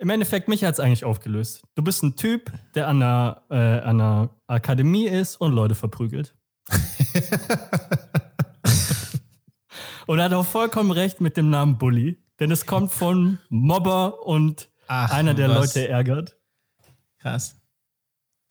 Im 0.00 0.08
Endeffekt, 0.08 0.48
mich 0.48 0.64
hat 0.64 0.72
es 0.72 0.80
eigentlich 0.80 1.04
aufgelöst. 1.04 1.62
Du 1.74 1.82
bist 1.84 2.02
ein 2.02 2.16
Typ, 2.16 2.50
der 2.74 2.88
an 2.88 3.02
einer, 3.02 3.42
äh, 3.50 3.54
an 3.54 4.00
einer 4.00 4.30
Akademie 4.46 5.06
ist 5.06 5.36
und 5.36 5.52
Leute 5.52 5.74
verprügelt. 5.74 6.34
und 10.06 10.18
er 10.18 10.24
hat 10.24 10.32
auch 10.32 10.46
vollkommen 10.46 10.90
recht 10.90 11.20
mit 11.20 11.36
dem 11.36 11.50
Namen 11.50 11.76
Bully. 11.76 12.16
Denn 12.38 12.50
es 12.50 12.64
kommt 12.64 12.92
von 12.92 13.40
Mobber 13.50 14.26
und 14.26 14.70
Ach, 14.86 15.10
einer, 15.10 15.34
der 15.34 15.50
was. 15.50 15.74
Leute 15.74 15.88
ärgert. 15.88 16.34
Krass. 17.18 17.59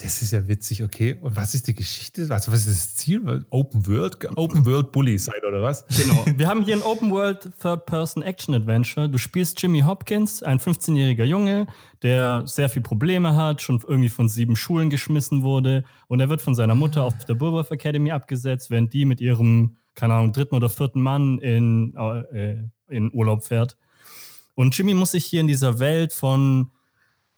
Das 0.01 0.21
ist 0.21 0.31
ja 0.31 0.47
witzig, 0.47 0.81
okay. 0.81 1.17
Und 1.19 1.35
was 1.35 1.53
ist 1.53 1.67
die 1.67 1.75
Geschichte? 1.75 2.25
Also, 2.29 2.53
was 2.53 2.65
ist 2.65 2.69
das 2.69 2.95
Ziel? 2.95 3.45
Open 3.49 3.85
World? 3.85 4.17
Open 4.37 4.65
World 4.65 4.93
Bully 4.93 5.17
sein, 5.17 5.41
oder 5.45 5.61
was? 5.61 5.85
Genau. 5.87 6.25
Wir 6.37 6.47
haben 6.47 6.63
hier 6.63 6.77
ein 6.77 6.81
Open 6.83 7.11
World 7.11 7.49
Third-Person 7.61 8.23
Action 8.23 8.53
Adventure. 8.55 9.09
Du 9.09 9.17
spielst 9.17 9.61
Jimmy 9.61 9.81
Hopkins, 9.81 10.41
ein 10.41 10.57
15-jähriger 10.57 11.25
Junge, 11.25 11.67
der 12.01 12.47
sehr 12.47 12.69
viel 12.69 12.81
Probleme 12.81 13.35
hat, 13.35 13.61
schon 13.61 13.83
irgendwie 13.85 14.07
von 14.07 14.29
sieben 14.29 14.55
Schulen 14.55 14.89
geschmissen 14.89 15.43
wurde. 15.43 15.83
Und 16.07 16.21
er 16.21 16.29
wird 16.29 16.41
von 16.41 16.55
seiner 16.55 16.75
Mutter 16.75 17.03
auf 17.03 17.25
der 17.25 17.33
Bulworth 17.33 17.69
Academy 17.71 18.11
abgesetzt, 18.11 18.71
während 18.71 18.93
die 18.93 19.03
mit 19.03 19.19
ihrem, 19.19 19.75
keine 19.95 20.13
Ahnung, 20.13 20.31
dritten 20.31 20.55
oder 20.55 20.69
vierten 20.69 21.01
Mann 21.01 21.39
in, 21.39 21.93
äh, 22.31 22.55
in 22.87 23.13
Urlaub 23.13 23.43
fährt. 23.43 23.75
Und 24.55 24.77
Jimmy 24.77 24.93
muss 24.93 25.11
sich 25.11 25.25
hier 25.25 25.41
in 25.41 25.47
dieser 25.47 25.79
Welt 25.79 26.13
von 26.13 26.71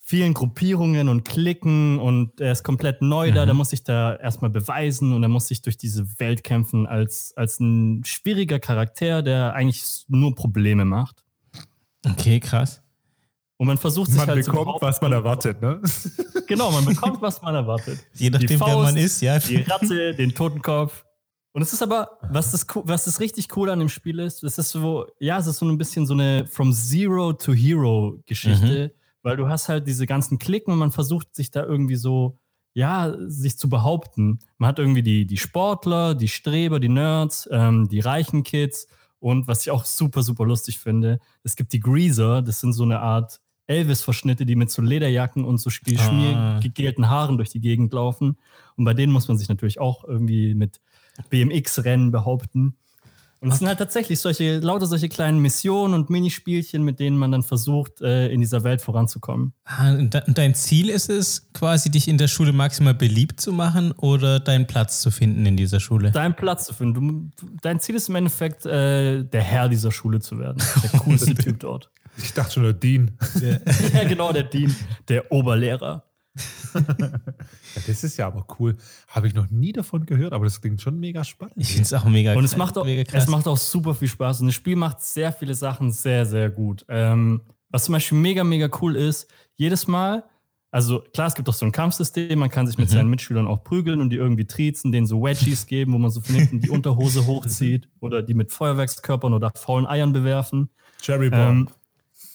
vielen 0.02 0.34
Gruppierungen 0.34 1.08
und 1.08 1.24
Klicken 1.24 2.00
und 2.00 2.42
er 2.42 2.52
ist 2.52 2.64
komplett 2.64 3.02
neu 3.02 3.32
da, 3.32 3.46
der 3.46 3.54
muss 3.54 3.70
sich 3.70 3.84
da 3.84 4.16
erstmal 4.16 4.50
beweisen 4.50 5.14
und 5.14 5.24
er 5.24 5.30
muss 5.30 5.48
sich 5.48 5.62
durch 5.62 5.78
diese 5.78 6.20
Welt 6.20 6.44
kämpfen 6.44 6.88
als, 6.88 7.34
als 7.38 7.60
ein 7.60 8.04
schwieriger 8.04 8.60
Charakter, 8.60 9.22
der 9.22 9.54
eigentlich 9.54 10.06
nur 10.08 10.36
Probleme 10.36 10.86
macht. 10.86 11.24
Okay, 12.06 12.40
krass. 12.40 12.82
Und 13.58 13.68
man 13.68 13.78
versucht 13.78 14.10
sich 14.10 14.18
Man 14.18 14.28
halt 14.28 14.44
zu 14.44 14.52
bekommt, 14.52 14.82
was 14.82 15.00
man 15.02 15.12
erwartet, 15.12 15.62
ne? 15.62 15.80
Genau, 16.48 16.72
man 16.72 16.84
bekommt, 16.84 17.22
was 17.22 17.42
man 17.44 17.54
erwartet. 17.54 18.00
Je 18.16 18.32
nachdem, 18.32 18.50
wer 18.50 18.58
Faust, 18.58 18.84
man 18.84 18.98
ist, 18.98 19.22
ja. 19.22 19.38
Die 19.38 19.58
Ratte, 19.58 20.16
den 20.16 20.34
Totenkopf. 20.34 21.06
Und 21.54 21.62
es 21.62 21.72
ist 21.72 21.84
aber, 21.84 22.18
was 22.30 22.52
das, 22.52 22.66
was 22.74 23.06
das 23.06 23.20
richtig 23.20 23.56
cool 23.56 23.70
an 23.70 23.78
dem 23.78 23.90
Spiel 23.90 24.20
ist, 24.20 24.44
es 24.44 24.58
ist 24.58 24.72
so, 24.72 25.06
ja, 25.20 25.38
es 25.38 25.46
ist 25.46 25.60
so 25.60 25.66
ein 25.68 25.78
bisschen 25.78 26.08
so 26.08 26.14
eine 26.14 26.48
From 26.48 26.74
Zero 26.74 27.34
to 27.34 27.54
Hero 27.54 28.20
Geschichte, 28.26 28.96
weil 29.24 29.38
du 29.38 29.48
hast 29.50 29.70
halt 29.70 29.88
diese 29.88 30.06
ganzen 30.08 30.40
Klicken 30.40 30.72
und 30.74 30.80
man 30.80 30.92
versucht 30.92 31.36
sich 31.36 31.52
da 31.52 31.64
irgendwie 31.64 31.96
so, 31.96 32.38
ja, 32.74 33.14
sich 33.28 33.58
zu 33.58 33.70
behaupten. 33.70 34.40
Man 34.58 34.68
hat 34.70 34.80
irgendwie 34.80 35.04
die, 35.04 35.26
die 35.26 35.38
Sportler, 35.38 36.16
die 36.16 36.28
Streber, 36.30 36.80
die 36.80 36.90
Nerds, 36.90 37.48
ähm, 37.52 37.88
die 37.90 38.00
reichen 38.00 38.44
Kids 38.44 38.88
und 39.20 39.48
was 39.48 39.62
ich 39.62 39.72
auch 39.72 39.86
super, 39.86 40.24
super 40.24 40.46
lustig 40.46 40.80
finde, 40.80 41.20
es 41.44 41.56
gibt 41.56 41.74
die 41.74 41.80
Greaser, 41.80 42.42
das 42.42 42.60
sind 42.62 42.74
so 42.74 42.84
eine 42.84 43.00
Art 43.02 43.40
Elvis-Verschnitte, 43.68 44.46
die 44.46 44.56
mit 44.56 44.72
so 44.72 44.82
Lederjacken 44.82 45.46
und 45.46 45.58
so 45.60 45.70
Ah. 45.70 45.74
schmiergegelten 46.60 47.10
Haaren 47.10 47.38
durch 47.38 47.50
die 47.52 47.62
Gegend 47.62 47.94
laufen. 47.94 48.38
Und 48.76 48.86
bei 48.86 48.94
denen 48.94 49.14
muss 49.14 49.28
man 49.28 49.38
sich 49.38 49.48
natürlich 49.48 49.80
auch 49.80 50.04
irgendwie 50.04 50.56
mit 50.56 50.82
BMX-Rennen 51.30 52.12
behaupten. 52.12 52.76
Und 53.42 53.52
es 53.52 53.58
sind 53.58 53.68
halt 53.68 53.80
tatsächlich 53.80 54.20
solche, 54.20 54.60
lauter 54.60 54.86
solche 54.86 55.10
kleinen 55.10 55.40
Missionen 55.40 55.96
und 55.96 56.12
Minispielchen, 56.12 56.84
mit 56.84 57.00
denen 57.00 57.18
man 57.18 57.32
dann 57.32 57.42
versucht, 57.42 58.00
äh, 58.00 58.28
in 58.30 58.40
dieser 58.40 58.64
Welt 58.64 58.82
voranzukommen. 58.84 59.54
Ah, 59.66 59.94
und 59.94 60.14
de- 60.14 60.22
und 60.28 60.38
dein 60.38 60.54
Ziel 60.54 60.90
ist 60.90 61.10
es, 61.10 61.52
quasi 61.52 61.90
dich 61.90 62.08
in 62.08 62.20
der 62.20 62.28
Schule 62.28 62.54
maximal 62.54 62.94
beliebt 62.94 63.42
zu 63.42 63.52
machen 63.52 63.94
oder 63.94 64.40
deinen 64.40 64.68
Platz 64.68 65.02
zu 65.02 65.10
finden 65.10 65.48
in 65.48 65.58
dieser 65.58 65.80
Schule? 65.80 66.12
Deinen 66.12 66.36
Platz 66.36 66.66
zu 66.68 66.76
finden. 66.76 67.32
Du, 67.36 67.48
dein 67.64 67.80
Ziel 67.80 67.96
ist 67.96 68.10
im 68.10 68.16
Endeffekt, 68.16 68.68
äh, 68.68 69.24
der 69.24 69.42
Herr 69.42 69.70
dieser 69.70 69.92
Schule 69.92 70.20
zu 70.20 70.38
werden. 70.38 70.62
Der 70.84 71.00
coolste 71.00 71.34
Typ 71.34 71.60
dort. 71.62 71.90
Ich 72.18 72.34
dachte 72.34 72.54
schon, 72.54 72.64
der 72.64 72.74
Dean. 72.74 73.18
Ja, 73.94 74.04
genau, 74.04 74.32
der 74.32 74.44
Dean, 74.44 74.76
der 75.08 75.32
Oberlehrer. 75.32 76.04
Ja, 77.76 77.82
das 77.88 78.04
ist 78.04 78.18
ja 78.18 78.28
aber 78.28 78.46
cool. 78.60 78.78
Habe 79.08 79.28
ich 79.28 79.34
noch 79.34 79.50
nie 79.50 79.72
davon 79.72 80.06
gehört, 80.06 80.34
aber 80.34 80.46
das 80.46 80.62
klingt 80.62 80.82
schon 80.82 81.00
mega 81.00 81.24
spannend. 81.24 81.56
Ich 81.58 81.68
finde 81.68 81.84
es 81.84 81.94
auch 81.94 82.06
mega 82.06 82.34
Und 82.34 82.44
es 82.44 82.58
macht 82.58 82.78
auch, 82.78 82.86
mega 82.86 83.04
krass. 83.04 83.24
es 83.24 83.30
macht 83.30 83.48
auch 83.48 83.58
super 83.58 83.94
viel 83.94 84.08
Spaß. 84.08 84.42
Und 84.42 84.48
das 84.48 84.56
Spiel 84.56 84.76
macht 84.76 85.02
sehr 85.02 85.32
viele 85.32 85.56
Sachen 85.56 85.92
sehr, 85.92 86.26
sehr 86.26 86.50
gut. 86.50 86.86
Ähm, 86.90 87.42
was 87.70 87.86
zum 87.86 87.94
Beispiel 87.94 88.18
mega, 88.18 88.44
mega 88.44 88.70
cool 88.82 88.96
ist, 88.96 89.30
jedes 89.56 89.88
Mal, 89.88 90.24
also 90.72 91.02
klar, 91.14 91.28
es 91.28 91.36
gibt 91.36 91.50
auch 91.50 91.54
so 91.54 91.66
ein 91.66 91.74
Kampfsystem, 91.74 92.40
man 92.40 92.50
kann 92.50 92.66
sich 92.66 92.78
mit 92.78 92.90
seinen 92.90 93.10
Mitschülern 93.10 93.46
auch 93.46 93.64
prügeln 93.64 94.00
und 94.00 94.10
die 94.10 94.16
irgendwie 94.16 94.48
triezen, 94.48 94.94
denen 94.94 95.06
so 95.06 95.22
Wedgies 95.22 95.66
geben, 95.66 95.92
wo 95.92 95.98
man 95.98 96.12
so 96.12 96.22
von 96.22 96.36
hinten 96.36 96.62
die 96.62 96.70
Unterhose 96.70 97.26
hochzieht 97.28 97.90
oder 98.00 98.22
die 98.22 98.34
mit 98.34 98.54
Feuerwerkskörpern 98.54 99.34
oder 99.34 99.52
faulen 99.56 99.86
Eiern 99.86 100.14
bewerfen. 100.14 100.70
Cherry 101.02 101.30
Bomb. 101.30 101.70
Ähm, 101.70 101.76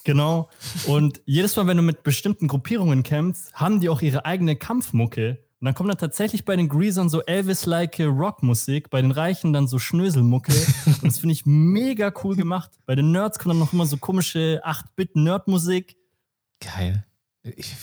genau. 0.07 0.48
Und 0.86 1.20
jedes 1.26 1.54
Mal, 1.57 1.66
wenn 1.66 1.76
du 1.76 1.82
mit 1.82 2.02
bestimmten 2.02 2.48
Gruppierungen 2.48 3.02
kämpfst, 3.02 3.52
haben 3.52 3.80
die 3.80 3.90
auch 3.90 4.00
ihre 4.00 4.24
eigene 4.24 4.57
Kampfmucke. 4.57 5.42
Und 5.61 5.64
dann 5.64 5.74
kommt 5.74 5.90
dann 5.90 5.98
tatsächlich 5.98 6.44
bei 6.44 6.54
den 6.57 6.68
Greasern 6.68 7.09
so 7.09 7.22
Elvis-like 7.22 7.98
Rockmusik, 8.00 8.88
bei 8.90 9.00
den 9.02 9.11
Reichen 9.11 9.52
dann 9.52 9.66
so 9.66 9.78
Schnöselmucke. 9.78 10.52
Und 10.86 11.04
das 11.04 11.18
finde 11.18 11.32
ich 11.34 11.44
mega 11.46 12.12
cool 12.24 12.36
gemacht. 12.36 12.70
Bei 12.86 12.94
den 12.94 13.11
Nerds 13.11 13.38
kommt 13.38 13.52
dann 13.54 13.59
noch 13.59 13.72
immer 13.72 13.86
so 13.86 13.96
komische 13.98 14.62
8-Bit-Nerd-Musik. 14.64 15.96
Geil. 16.61 17.04
Ich, 17.42 17.74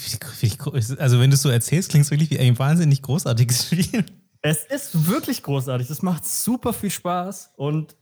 ich, 0.41 0.57
gro- 0.57 0.71
also 0.71 1.19
wenn 1.19 1.29
du 1.29 1.35
es 1.35 1.41
so 1.41 1.49
erzählst, 1.49 1.89
klingt 1.89 2.05
es 2.05 2.11
wirklich 2.11 2.29
wie 2.31 2.39
ein 2.39 2.57
wahnsinnig 2.59 3.01
großartiges 3.01 3.65
Spiel. 3.71 4.05
Es 4.41 4.65
ist 4.65 5.07
wirklich 5.07 5.41
großartig. 5.41 5.87
Das 5.87 6.01
macht 6.01 6.25
super 6.25 6.73
viel 6.73 6.89
Spaß 6.91 7.51
und 7.55 7.95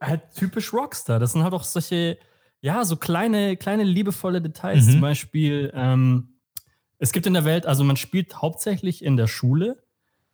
halt 0.00 0.22
typisch 0.36 0.72
Rockstar. 0.74 1.18
Das 1.18 1.32
sind 1.32 1.42
halt 1.42 1.54
auch 1.54 1.64
solche, 1.64 2.18
ja, 2.60 2.84
so 2.84 2.96
kleine, 2.96 3.56
kleine 3.56 3.84
liebevolle 3.84 4.40
Details. 4.40 4.86
Mhm. 4.86 4.92
Zum 4.92 5.00
Beispiel, 5.00 5.70
ähm, 5.74 6.36
es 6.98 7.12
gibt 7.12 7.26
in 7.26 7.34
der 7.34 7.44
Welt, 7.44 7.66
also 7.66 7.84
man 7.84 7.96
spielt 7.96 8.40
hauptsächlich 8.40 9.04
in 9.04 9.16
der 9.16 9.26
Schule. 9.26 9.82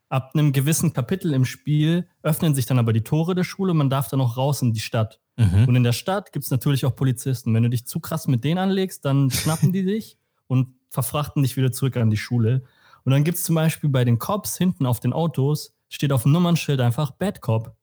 Ab 0.08 0.32
einem 0.34 0.52
gewissen 0.52 0.92
Kapitel 0.92 1.32
im 1.32 1.44
Spiel 1.44 2.06
öffnen 2.22 2.54
sich 2.54 2.66
dann 2.66 2.78
aber 2.78 2.92
die 2.92 3.02
Tore 3.02 3.34
der 3.34 3.44
Schule 3.44 3.72
und 3.72 3.78
man 3.78 3.90
darf 3.90 4.08
dann 4.08 4.20
auch 4.20 4.36
raus 4.36 4.62
in 4.62 4.72
die 4.72 4.80
Stadt. 4.80 5.20
Mhm. 5.36 5.66
Und 5.68 5.76
in 5.76 5.82
der 5.82 5.92
Stadt 5.92 6.32
gibt 6.32 6.44
es 6.44 6.50
natürlich 6.50 6.84
auch 6.84 6.94
Polizisten. 6.94 7.54
Wenn 7.54 7.62
du 7.62 7.70
dich 7.70 7.86
zu 7.86 7.98
krass 7.98 8.28
mit 8.28 8.44
denen 8.44 8.58
anlegst, 8.58 9.04
dann 9.04 9.30
schnappen 9.30 9.72
die 9.72 9.84
dich 9.84 10.18
und 10.46 10.74
verfrachten 10.90 11.42
dich 11.42 11.56
wieder 11.56 11.72
zurück 11.72 11.96
an 11.96 12.10
die 12.10 12.16
Schule. 12.16 12.62
Und 13.04 13.12
dann 13.12 13.24
gibt 13.24 13.38
es 13.38 13.44
zum 13.44 13.54
Beispiel 13.54 13.90
bei 13.90 14.04
den 14.04 14.18
Cops 14.18 14.58
hinten 14.58 14.86
auf 14.86 15.00
den 15.00 15.12
Autos, 15.12 15.74
steht 15.88 16.12
auf 16.12 16.22
dem 16.22 16.32
Nummernschild 16.32 16.80
einfach 16.80 17.10
Bad 17.12 17.40
Cop. 17.40 17.74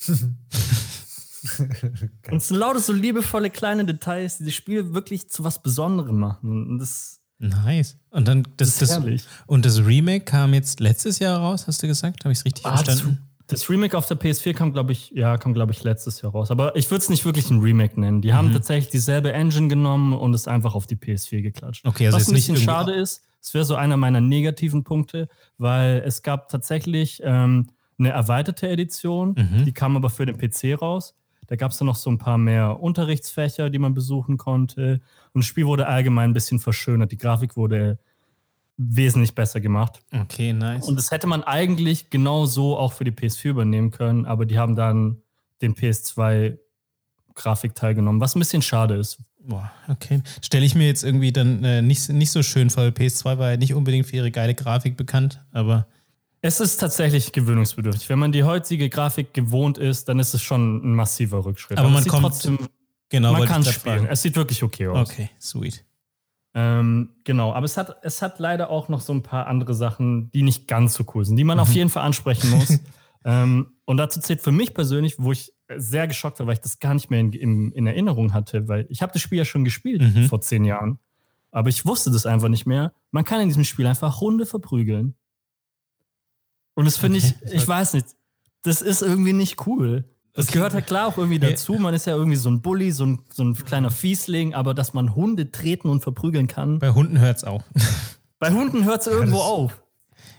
Und 2.30 2.36
es 2.38 2.48
sind 2.48 2.56
lauter 2.56 2.80
so 2.80 2.92
liebevolle 2.92 3.50
kleine 3.50 3.84
Details, 3.84 4.38
die 4.38 4.44
das 4.46 4.54
Spiel 4.54 4.94
wirklich 4.94 5.28
zu 5.28 5.44
was 5.44 5.62
Besonderem 5.62 6.18
machen. 6.18 6.68
Und 6.70 6.78
das, 6.78 7.20
Nice. 7.38 7.98
Und 8.10 8.28
dann 8.28 8.44
das, 8.56 8.78
das 8.78 8.90
das, 9.00 9.26
und 9.46 9.66
das 9.66 9.84
Remake 9.84 10.24
kam 10.24 10.54
jetzt 10.54 10.80
letztes 10.80 11.18
Jahr 11.18 11.38
raus, 11.40 11.66
hast 11.66 11.82
du 11.82 11.86
gesagt? 11.86 12.24
Habe 12.24 12.32
ich 12.32 12.38
es 12.38 12.44
richtig 12.44 12.64
Ah, 12.64 12.70
das, 12.76 12.84
verstanden? 12.84 13.18
das 13.48 13.68
Remake 13.68 13.98
auf 13.98 14.06
der 14.06 14.18
PS4 14.18 14.54
kam, 14.54 14.72
glaube 14.72 14.92
ich, 14.92 15.10
ja, 15.10 15.36
kam, 15.36 15.52
glaube 15.52 15.72
ich, 15.72 15.82
letztes 15.82 16.22
Jahr 16.22 16.32
raus. 16.32 16.50
Aber 16.50 16.74
ich 16.76 16.90
würde 16.90 17.02
es 17.02 17.10
nicht 17.10 17.24
wirklich 17.26 17.50
ein 17.50 17.60
Remake 17.60 18.00
nennen. 18.00 18.22
Die 18.22 18.28
Mhm. 18.28 18.34
haben 18.34 18.52
tatsächlich 18.52 18.90
dieselbe 18.90 19.32
Engine 19.32 19.68
genommen 19.68 20.12
und 20.14 20.32
es 20.32 20.46
einfach 20.48 20.74
auf 20.74 20.86
die 20.86 20.96
PS4 20.96 21.42
geklatscht. 21.42 21.84
Okay, 21.84 22.06
also 22.06 22.18
Was 22.18 22.28
ein 22.28 22.34
bisschen 22.34 22.56
schade 22.56 22.92
ist, 22.94 23.22
es 23.42 23.52
wäre 23.52 23.64
so 23.64 23.74
einer 23.74 23.96
meiner 23.98 24.20
negativen 24.22 24.84
Punkte, 24.84 25.28
weil 25.58 26.02
es 26.06 26.22
gab 26.22 26.48
tatsächlich 26.48 27.20
ähm, 27.24 27.68
eine 27.98 28.10
erweiterte 28.10 28.68
Edition, 28.68 29.34
Mhm. 29.36 29.64
die 29.66 29.72
kam 29.72 29.96
aber 29.96 30.08
für 30.08 30.24
den 30.24 30.38
PC 30.38 30.80
raus. 30.80 31.14
Da 31.46 31.56
gab 31.56 31.72
es 31.72 31.78
dann 31.78 31.86
noch 31.86 31.96
so 31.96 32.10
ein 32.10 32.18
paar 32.18 32.38
mehr 32.38 32.80
Unterrichtsfächer, 32.80 33.70
die 33.70 33.78
man 33.78 33.94
besuchen 33.94 34.36
konnte. 34.36 35.00
Und 35.32 35.42
das 35.42 35.46
Spiel 35.46 35.66
wurde 35.66 35.86
allgemein 35.86 36.30
ein 36.30 36.34
bisschen 36.34 36.58
verschönert. 36.58 37.12
Die 37.12 37.18
Grafik 37.18 37.56
wurde 37.56 37.98
wesentlich 38.76 39.34
besser 39.34 39.60
gemacht. 39.60 40.02
Okay, 40.12 40.52
nice. 40.52 40.86
Und 40.88 40.96
das 40.96 41.10
hätte 41.10 41.26
man 41.26 41.42
eigentlich 41.42 42.10
genau 42.10 42.46
so 42.46 42.76
auch 42.76 42.92
für 42.92 43.04
die 43.04 43.12
PS4 43.12 43.50
übernehmen 43.50 43.90
können, 43.90 44.26
aber 44.26 44.46
die 44.46 44.58
haben 44.58 44.74
dann 44.74 45.22
den 45.62 45.74
PS2 45.74 46.58
Grafikteil 47.34 47.94
genommen, 47.94 48.20
was 48.20 48.34
ein 48.34 48.40
bisschen 48.40 48.62
schade 48.62 48.94
ist. 48.94 49.18
Boah, 49.40 49.70
okay. 49.88 50.22
Stelle 50.40 50.64
ich 50.64 50.74
mir 50.74 50.86
jetzt 50.86 51.04
irgendwie 51.04 51.32
dann 51.32 51.62
äh, 51.64 51.82
nicht, 51.82 52.08
nicht 52.08 52.30
so 52.30 52.42
schön 52.42 52.70
vor. 52.70 52.84
PS2 52.84 53.38
war 53.38 53.50
ja 53.50 53.56
nicht 53.56 53.74
unbedingt 53.74 54.06
für 54.06 54.16
ihre 54.16 54.30
geile 54.30 54.54
Grafik 54.54 54.96
bekannt, 54.96 55.44
aber 55.52 55.86
Es 56.46 56.60
ist 56.60 56.76
tatsächlich 56.76 57.32
gewöhnungsbedürftig. 57.32 58.06
Wenn 58.10 58.18
man 58.18 58.30
die 58.30 58.44
heutige 58.44 58.90
Grafik 58.90 59.32
gewohnt 59.32 59.78
ist, 59.78 60.10
dann 60.10 60.18
ist 60.18 60.34
es 60.34 60.42
schon 60.42 60.84
ein 60.84 60.94
massiver 60.94 61.42
Rückschritt. 61.42 61.78
Aber 61.78 61.88
man 61.88 61.98
es 61.98 62.04
sieht 62.04 62.12
kommt- 62.12 62.22
trotzdem, 62.26 62.58
genau. 63.08 63.32
man 63.32 63.46
kann 63.46 63.64
spielen. 63.64 63.80
fragen. 63.96 64.06
Es 64.10 64.20
sieht 64.20 64.36
wirklich 64.36 64.62
okay 64.62 64.88
aus. 64.88 65.08
Okay, 65.10 65.30
sweet. 65.40 65.84
Ähm, 66.52 67.08
genau, 67.24 67.54
aber 67.54 67.64
es 67.64 67.78
hat, 67.78 67.96
es 68.02 68.20
hat 68.20 68.38
leider 68.40 68.68
auch 68.68 68.90
noch 68.90 69.00
so 69.00 69.14
ein 69.14 69.22
paar 69.22 69.46
andere 69.46 69.72
Sachen, 69.74 70.30
die 70.32 70.42
nicht 70.42 70.68
ganz 70.68 70.92
so 70.92 71.04
cool 71.14 71.24
sind, 71.24 71.36
die 71.36 71.44
man 71.44 71.58
auf 71.58 71.72
jeden 71.72 71.88
Fall 71.88 72.02
ansprechen 72.04 72.50
muss. 72.50 72.78
ähm, 73.24 73.68
und 73.86 73.96
dazu 73.96 74.20
zählt 74.20 74.42
für 74.42 74.52
mich 74.52 74.74
persönlich, 74.74 75.14
wo 75.18 75.32
ich 75.32 75.50
sehr 75.76 76.06
geschockt 76.06 76.40
war, 76.40 76.46
weil 76.46 76.54
ich 76.54 76.60
das 76.60 76.78
gar 76.78 76.92
nicht 76.92 77.10
mehr 77.10 77.20
in, 77.20 77.32
in, 77.32 77.72
in 77.72 77.86
Erinnerung 77.86 78.34
hatte, 78.34 78.68
weil 78.68 78.84
ich 78.90 79.00
habe 79.00 79.12
das 79.14 79.22
Spiel 79.22 79.38
ja 79.38 79.46
schon 79.46 79.64
gespielt 79.64 80.02
Mhm. 80.02 80.26
vor 80.26 80.42
zehn 80.42 80.66
Jahren, 80.66 80.98
aber 81.50 81.70
ich 81.70 81.86
wusste 81.86 82.10
das 82.10 82.26
einfach 82.26 82.48
nicht 82.50 82.66
mehr. 82.66 82.92
Man 83.12 83.24
kann 83.24 83.40
in 83.40 83.48
diesem 83.48 83.64
Spiel 83.64 83.86
einfach 83.86 84.20
Hunde 84.20 84.44
verprügeln. 84.44 85.14
Und 86.74 86.84
das 86.86 86.96
finde 86.96 87.18
Okay. 87.18 87.34
ich, 87.46 87.52
ich 87.54 87.68
weiß 87.68 87.94
nicht, 87.94 88.06
das 88.62 88.82
ist 88.82 89.02
irgendwie 89.02 89.32
nicht 89.32 89.66
cool. 89.66 90.04
Das 90.32 90.46
Okay. 90.46 90.54
gehört 90.54 90.74
halt 90.74 90.86
klar 90.86 91.06
auch 91.06 91.16
irgendwie 91.18 91.40
Ja. 91.40 91.50
dazu. 91.50 91.74
Man 91.74 91.94
ist 91.94 92.06
ja 92.06 92.14
irgendwie 92.16 92.36
so 92.36 92.50
ein 92.50 92.60
Bully, 92.60 92.90
so 92.90 93.06
ein, 93.06 93.20
so 93.32 93.44
ein 93.44 93.54
kleiner 93.54 93.90
Fiesling, 93.90 94.54
aber 94.54 94.74
dass 94.74 94.92
man 94.92 95.14
Hunde 95.14 95.52
treten 95.52 95.88
und 95.88 96.02
verprügeln 96.02 96.48
kann. 96.48 96.80
Bei 96.80 96.90
Hunden 96.90 97.18
hört 97.20 97.36
es 97.36 97.44
auch. 97.44 97.62
Bei 98.40 98.50
Hunden 98.50 98.84
hört 98.84 99.02
es 99.02 99.06
irgendwo 99.06 99.36
das- 99.38 99.46
auf. 99.46 99.82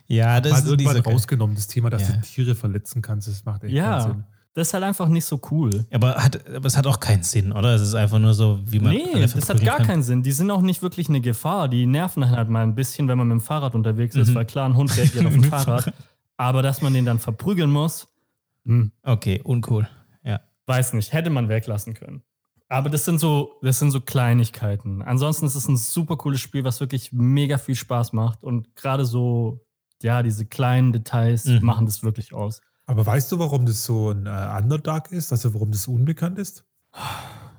ja, 0.07 0.41
das 0.41 0.59
ist 0.59 0.65
so 0.67 0.75
dieser. 0.75 1.01
rausgenommen, 1.03 1.55
das 1.55 1.67
Thema, 1.67 1.89
dass 1.89 2.09
Ja. 2.09 2.15
du 2.15 2.21
Tiere 2.21 2.55
verletzen 2.55 3.01
kannst, 3.01 3.27
das 3.29 3.45
macht 3.45 3.63
echt 3.63 3.73
keinen 3.73 3.77
Ja, 3.83 4.01
Sinn. 4.01 4.23
das 4.53 4.67
ist 4.67 4.73
halt 4.73 4.83
einfach 4.83 5.07
nicht 5.07 5.23
so 5.25 5.39
cool. 5.49 5.85
Aber, 5.91 6.15
hat, 6.15 6.45
aber 6.53 6.65
es 6.65 6.75
hat 6.75 6.85
auch 6.87 6.99
keinen 6.99 7.23
Sinn, 7.23 7.53
oder? 7.53 7.73
Es 7.75 7.81
ist 7.81 7.95
einfach 7.95 8.19
nur 8.19 8.33
so, 8.33 8.59
wie 8.65 8.79
man. 8.79 8.91
Nee, 8.93 9.21
das 9.21 9.33
hat 9.49 9.63
gar 9.63 9.77
kann. 9.77 9.87
keinen 9.87 10.03
Sinn. 10.03 10.21
Die 10.23 10.33
sind 10.33 10.51
auch 10.51 10.61
nicht 10.61 10.81
wirklich 10.81 11.07
eine 11.07 11.21
Gefahr. 11.21 11.69
Die 11.69 11.85
nerven 11.85 12.29
halt 12.29 12.49
mal 12.49 12.63
ein 12.63 12.75
bisschen, 12.75 13.07
wenn 13.07 13.17
man 13.17 13.29
mit 13.29 13.35
dem 13.39 13.41
Fahrrad 13.41 13.73
unterwegs 13.75 14.15
ist, 14.17 14.29
Mhm. 14.31 14.35
weil 14.35 14.45
klar, 14.45 14.67
ein 14.67 14.75
Hund 14.75 14.95
reagiert 14.97 15.25
auf 15.25 15.33
ein 15.33 15.43
Fahrrad. 15.45 15.93
Aber 16.37 16.61
dass 16.61 16.81
man 16.81 16.93
den 16.93 17.05
dann 17.05 17.19
verprügeln 17.19 17.71
muss, 17.71 18.07
hm, 18.65 18.91
Okay, 19.03 19.41
uncool. 19.43 19.87
Ja. 20.23 20.41
weiß 20.65 20.93
nicht, 20.93 21.13
hätte 21.13 21.29
man 21.29 21.49
weglassen 21.49 21.93
können. 21.93 22.23
Aber 22.67 22.89
das 22.89 23.05
sind 23.05 23.19
so, 23.19 23.59
das 23.61 23.77
sind 23.79 23.91
so 23.91 24.01
Kleinigkeiten. 24.01 25.01
Ansonsten 25.03 25.45
ist 25.45 25.53
es 25.55 25.67
ein 25.67 25.77
super 25.77 26.17
cooles 26.17 26.41
Spiel, 26.41 26.63
was 26.63 26.79
wirklich 26.79 27.11
mega 27.13 27.57
viel 27.59 27.75
Spaß 27.75 28.11
macht. 28.13 28.43
Und 28.43 28.75
gerade 28.75 29.05
so, 29.05 29.59
ja, 30.01 30.23
diese 30.23 30.45
kleinen 30.47 30.91
Details 30.91 31.45
Mhm. 31.45 31.59
machen 31.63 31.85
das 31.85 32.01
wirklich 32.03 32.33
aus. 32.33 32.61
Aber 32.87 33.05
weißt 33.05 33.31
du, 33.31 33.39
warum 33.39 33.65
das 33.67 33.85
so 33.85 34.09
ein 34.11 34.25
äh, 34.25 34.59
Underdog 34.61 35.11
ist? 35.11 35.31
Also 35.31 35.53
warum 35.53 35.71
das 35.71 35.87
unbekannt 35.87 36.39
ist? 36.39 36.63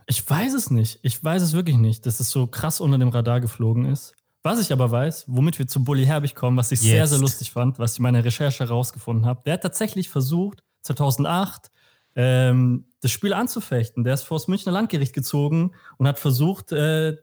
Ich 0.06 0.28
weiß 0.28 0.54
es 0.54 0.70
nicht. 0.70 0.98
Ich 1.02 1.22
weiß 1.22 1.42
es 1.42 1.52
wirklich 1.52 1.76
nicht, 1.76 2.04
dass 2.06 2.18
es 2.20 2.30
so 2.30 2.46
krass 2.48 2.80
unter 2.80 2.98
dem 2.98 3.08
Radar 3.08 3.40
geflogen 3.40 3.84
ist. 3.86 4.14
Was 4.46 4.60
ich 4.60 4.72
aber 4.72 4.92
weiß, 4.92 5.24
womit 5.26 5.58
wir 5.58 5.66
zu 5.66 5.82
Bully 5.82 6.06
Herbig 6.06 6.36
kommen, 6.36 6.56
was 6.56 6.70
ich 6.70 6.78
sehr, 6.78 6.98
Jetzt. 6.98 7.10
sehr 7.10 7.18
lustig 7.18 7.50
fand, 7.50 7.80
was 7.80 7.94
ich 7.94 7.98
in 7.98 8.04
meiner 8.04 8.24
Recherche 8.24 8.62
herausgefunden 8.62 9.26
habe, 9.26 9.42
der 9.44 9.54
hat 9.54 9.62
tatsächlich 9.62 10.08
versucht, 10.08 10.62
2008 10.82 11.72
ähm, 12.14 12.84
das 13.00 13.10
Spiel 13.10 13.32
anzufechten. 13.32 14.04
Der 14.04 14.14
ist 14.14 14.22
vor 14.22 14.38
das 14.38 14.46
Münchner 14.46 14.70
Landgericht 14.70 15.12
gezogen 15.12 15.72
und 15.96 16.06
hat 16.06 16.20
versucht, 16.20 16.70
äh, 16.70 17.16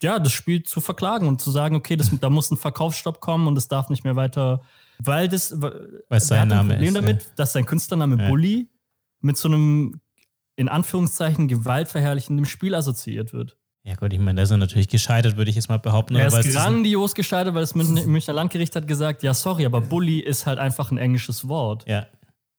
ja, 0.00 0.20
das 0.20 0.30
Spiel 0.30 0.62
zu 0.62 0.80
verklagen 0.80 1.26
und 1.26 1.42
zu 1.42 1.50
sagen, 1.50 1.74
okay, 1.74 1.96
das, 1.96 2.12
da 2.20 2.30
muss 2.30 2.48
ein 2.52 2.56
Verkaufsstopp 2.56 3.18
kommen 3.18 3.48
und 3.48 3.58
es 3.58 3.66
darf 3.66 3.88
nicht 3.88 4.04
mehr 4.04 4.14
weiter, 4.14 4.62
weil 5.00 5.26
das, 5.26 5.60
weil 5.60 6.20
sein 6.20 6.46
Name 6.46 6.74
Problem 6.74 6.94
ist, 6.94 6.94
damit, 6.94 7.32
dass 7.34 7.54
sein 7.54 7.66
Künstlername 7.66 8.22
Ja. 8.22 8.28
Bully 8.28 8.70
mit 9.20 9.36
so 9.36 9.48
einem 9.48 10.00
in 10.54 10.68
Anführungszeichen 10.68 11.48
gewaltverherrlichendem 11.48 12.44
Spiel 12.44 12.76
assoziiert 12.76 13.32
wird. 13.32 13.57
Ja, 13.88 13.94
gut, 13.94 14.12
ich 14.12 14.18
meine, 14.18 14.36
da 14.36 14.42
ist 14.42 14.50
er 14.50 14.58
natürlich 14.58 14.88
gescheitert, 14.88 15.38
würde 15.38 15.48
ich 15.48 15.56
jetzt 15.56 15.70
mal 15.70 15.78
behaupten. 15.78 16.14
Er 16.14 16.26
ist 16.26 16.34
es 16.34 16.46
ist 16.46 16.56
ein- 16.56 16.74
grandios 16.74 17.14
gescheitert, 17.14 17.54
weil 17.54 17.62
das 17.62 17.74
Münchner 17.74 18.34
Landgericht 18.34 18.76
hat 18.76 18.86
gesagt, 18.86 19.22
ja, 19.22 19.32
sorry, 19.32 19.64
aber 19.64 19.80
Bully 19.80 20.18
ist 20.18 20.44
halt 20.44 20.58
einfach 20.58 20.90
ein 20.90 20.98
englisches 20.98 21.48
Wort. 21.48 21.86
Ja. 21.88 22.06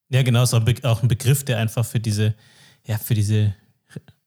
Ja, 0.10 0.24
genau, 0.24 0.42
ist 0.42 0.56
auch 0.56 1.02
ein 1.04 1.08
Begriff, 1.08 1.44
der 1.46 1.60
einfach 1.60 1.86
für 1.86 2.00
diese, 2.00 2.34
ja, 2.88 2.98
für 2.98 3.14
diese, 3.14 3.54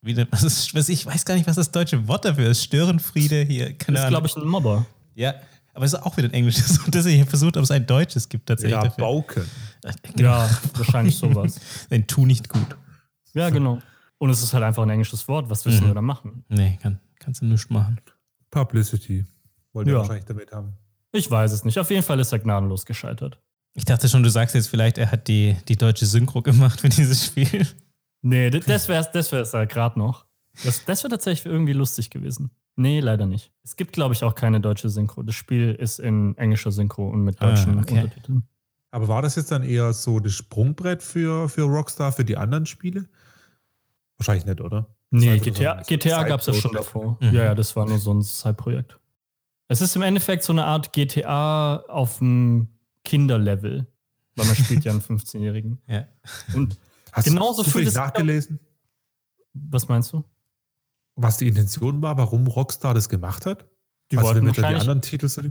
wie, 0.01 0.17
was 0.31 0.45
ist, 0.45 0.77
was, 0.77 0.89
ich 0.89 1.05
weiß 1.05 1.25
gar 1.25 1.35
nicht, 1.35 1.49
was 1.49 1.57
das 1.57 1.73
deutsche 1.73 2.07
Wort 2.07 2.25
dafür 2.25 2.49
ist. 2.51 2.63
Störenfriede 2.63 3.43
hier, 3.43 3.73
keine 3.77 3.97
Das 3.97 4.05
ist, 4.05 4.11
glaube 4.11 4.29
ich, 4.29 4.37
ein 4.37 4.47
Mobber. 4.47 4.87
Ja, 5.17 5.35
aber 5.75 5.85
es 5.85 5.95
ist 5.95 6.03
auch 6.05 6.17
wieder 6.17 6.29
ein 6.29 6.35
englisches 6.35 6.79
Wort. 6.83 6.95
Deswegen 6.95 7.17
habe 7.17 7.25
ich 7.25 7.31
versucht, 7.31 7.57
ob 7.57 7.65
es 7.65 7.73
ein 7.73 7.85
deutsches 7.85 8.29
gibt 8.29 8.47
tatsächlich 8.47 8.77
Ja, 8.77 8.85
dafür. 8.85 9.03
Bauken. 9.03 9.43
Genau. 10.15 10.29
Ja, 10.31 10.51
wahrscheinlich 10.77 11.17
sowas. 11.17 11.59
Ein 11.91 12.07
Tu 12.07 12.27
nicht 12.27 12.49
gut. 12.49 12.77
Ja, 13.35 13.51
genau. 13.51 13.81
Und 14.23 14.31
es 14.31 14.41
ist 14.41 14.55
halt 14.55 14.63
einfach 14.63 14.85
ein 14.85 14.91
englisches 14.91 15.27
Wort. 15.27 15.51
Was 15.51 15.65
willst 15.67 15.83
Mhm. 15.83 15.89
du 15.89 15.95
da 15.95 16.01
machen? 16.03 16.45
Nee, 16.49 16.79
kann, 16.81 17.01
kannst 17.19 17.43
du 17.43 17.47
nichts 17.47 17.69
machen. 17.71 18.01
Publicity. 18.51 19.25
Wollte 19.73 19.91
er 19.91 19.95
Ja. 19.95 19.99
wahrscheinlich 20.01 20.27
damit 20.27 20.53
haben. 20.53 20.75
Ich 21.13 21.29
weiß 21.31 21.51
es 21.53 21.65
nicht. 21.65 21.79
Auf 21.79 21.91
jeden 21.91 22.03
Fall 22.05 22.21
ist 22.21 22.33
er 22.33 22.39
gnadenlos 22.39 22.87
gescheitert. 22.87 23.41
Ich 23.75 23.85
dachte 23.85 24.09
schon, 24.09 24.23
du 24.23 24.31
sagst 24.31 24.55
jetzt 24.55 24.69
vielleicht, 24.69 24.99
er 24.99 25.11
hat 25.11 25.27
die, 25.29 25.57
die 25.67 25.77
deutsche 25.77 26.07
Synchro 26.07 26.41
gemacht 26.43 26.81
für 26.81 26.89
dieses 26.89 27.27
Spiel. 27.27 27.67
Nee, 28.23 28.51
das 28.51 28.89
wäre 28.89 29.01
es 29.01 29.11
das 29.11 29.33
wär's 29.33 29.53
ja 29.53 29.65
gerade 29.65 29.99
noch. 29.99 30.25
Das, 30.65 30.85
das 30.85 31.03
wäre 31.03 31.11
tatsächlich 31.11 31.47
irgendwie 31.53 31.73
lustig 31.73 32.11
gewesen. 32.11 32.51
Nee, 32.77 33.01
leider 33.01 33.27
nicht. 33.27 33.51
Es 33.65 33.75
gibt, 33.77 33.93
glaube 33.93 34.15
ich, 34.15 34.23
auch 34.23 34.35
keine 34.35 34.61
deutsche 34.61 34.89
Synchro. 34.89 35.23
Das 35.23 35.35
Spiel 35.35 35.75
ist 35.75 35.99
in 35.99 36.37
englischer 36.39 36.71
Synchro 36.71 37.09
und 37.09 37.25
mit 37.25 37.41
Ah, 37.43 37.47
deutschen 37.49 37.79
okay. 37.79 38.03
Untertiteln. 38.03 38.45
Aber 38.93 39.09
war 39.09 39.23
das 39.23 39.37
jetzt 39.37 39.51
dann 39.51 39.63
eher 39.65 39.93
so 39.95 40.21
das 40.21 40.33
Sprungbrett 40.35 41.03
für, 41.03 41.49
für 41.49 41.63
Rockstar, 41.63 42.13
für 42.13 42.25
die 42.25 42.37
anderen 42.37 42.67
Spiele? 42.67 43.09
Wahrscheinlich 44.27 44.47
nicht, 44.47 44.61
oder? 44.61 44.87
Nee, 45.11 45.37
Das 45.39 45.45
GTA, 45.45 45.79
so 45.79 45.85
GTA 45.89 46.23
gab 46.25 46.41
es 46.41 46.47
ja 46.47 46.55
schon 46.55 46.73
davor. 46.73 47.17
Mhm. 47.21 47.35
Ja, 47.35 47.45
ja, 47.45 47.55
das 47.55 47.75
war 47.77 47.87
nur 47.87 47.99
so 47.99 48.13
ein 48.15 48.23
Side-Projekt. 48.23 48.99
Es 49.69 49.81
ist 49.81 49.95
im 49.97 50.03
Endeffekt 50.03 50.43
so 50.45 50.53
eine 50.53 50.65
Art 50.65 50.93
GTA 50.93 51.77
auf 51.89 52.19
dem 52.19 52.69
Kinderlevel, 53.05 53.87
weil 54.37 54.47
man 54.47 54.55
spielt 54.57 54.85
ja 54.85 54.93
einen 54.93 55.01
15-Jährigen. 55.03 55.81
Ja. 55.87 56.07
Und 56.55 56.79
Hast 57.13 57.25
Genauso 57.27 57.63
du 57.63 57.71
fühlt 57.71 57.89
es- 57.89 57.95
nachgelesen, 57.95 58.59
was 59.55 59.89
meinst 59.89 60.13
du? 60.13 60.25
was 61.15 61.37
die 61.37 61.47
Intention 61.49 62.01
war, 62.01 62.17
warum 62.17 62.47
Rockstar 62.47 62.95
das 62.95 63.11
gemacht 63.11 63.45
hat? 63.45 63.67
Die 64.11 64.17
also 64.17 64.29
wollten 64.31 64.47
er 64.47 64.53
die 64.53 64.57
wahrscheinlich, 64.59 64.81
anderen 64.81 65.03
Titel 65.03 65.29
so 65.29 65.43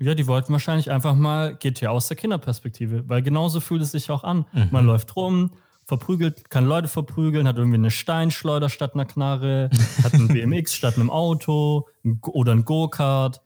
ja, 0.00 0.14
die 0.16 0.26
wollten 0.26 0.52
wahrscheinlich 0.52 0.90
einfach 0.90 1.14
mal 1.14 1.54
GTA 1.56 1.90
aus 1.90 2.08
der 2.08 2.16
Kinderperspektive, 2.16 3.08
weil 3.08 3.22
genauso 3.22 3.60
fühlt 3.60 3.82
es 3.82 3.92
sich 3.92 4.10
auch 4.10 4.24
an. 4.24 4.46
Mhm. 4.52 4.68
Man 4.72 4.84
läuft 4.84 5.14
rum, 5.14 5.52
verprügelt, 5.86 6.50
kann 6.50 6.66
Leute 6.66 6.88
verprügeln, 6.88 7.46
hat 7.48 7.56
irgendwie 7.56 7.76
eine 7.78 7.90
Steinschleuder 7.90 8.68
statt 8.68 8.94
einer 8.94 9.04
Knarre, 9.06 9.70
hat 10.02 10.12
ein 10.14 10.28
BMX 10.28 10.74
statt 10.74 10.96
einem 10.96 11.10
Auto 11.10 11.86
ein 12.04 12.20
oder 12.26 12.52
ein 12.52 12.64
Go-Kart, 12.64 13.40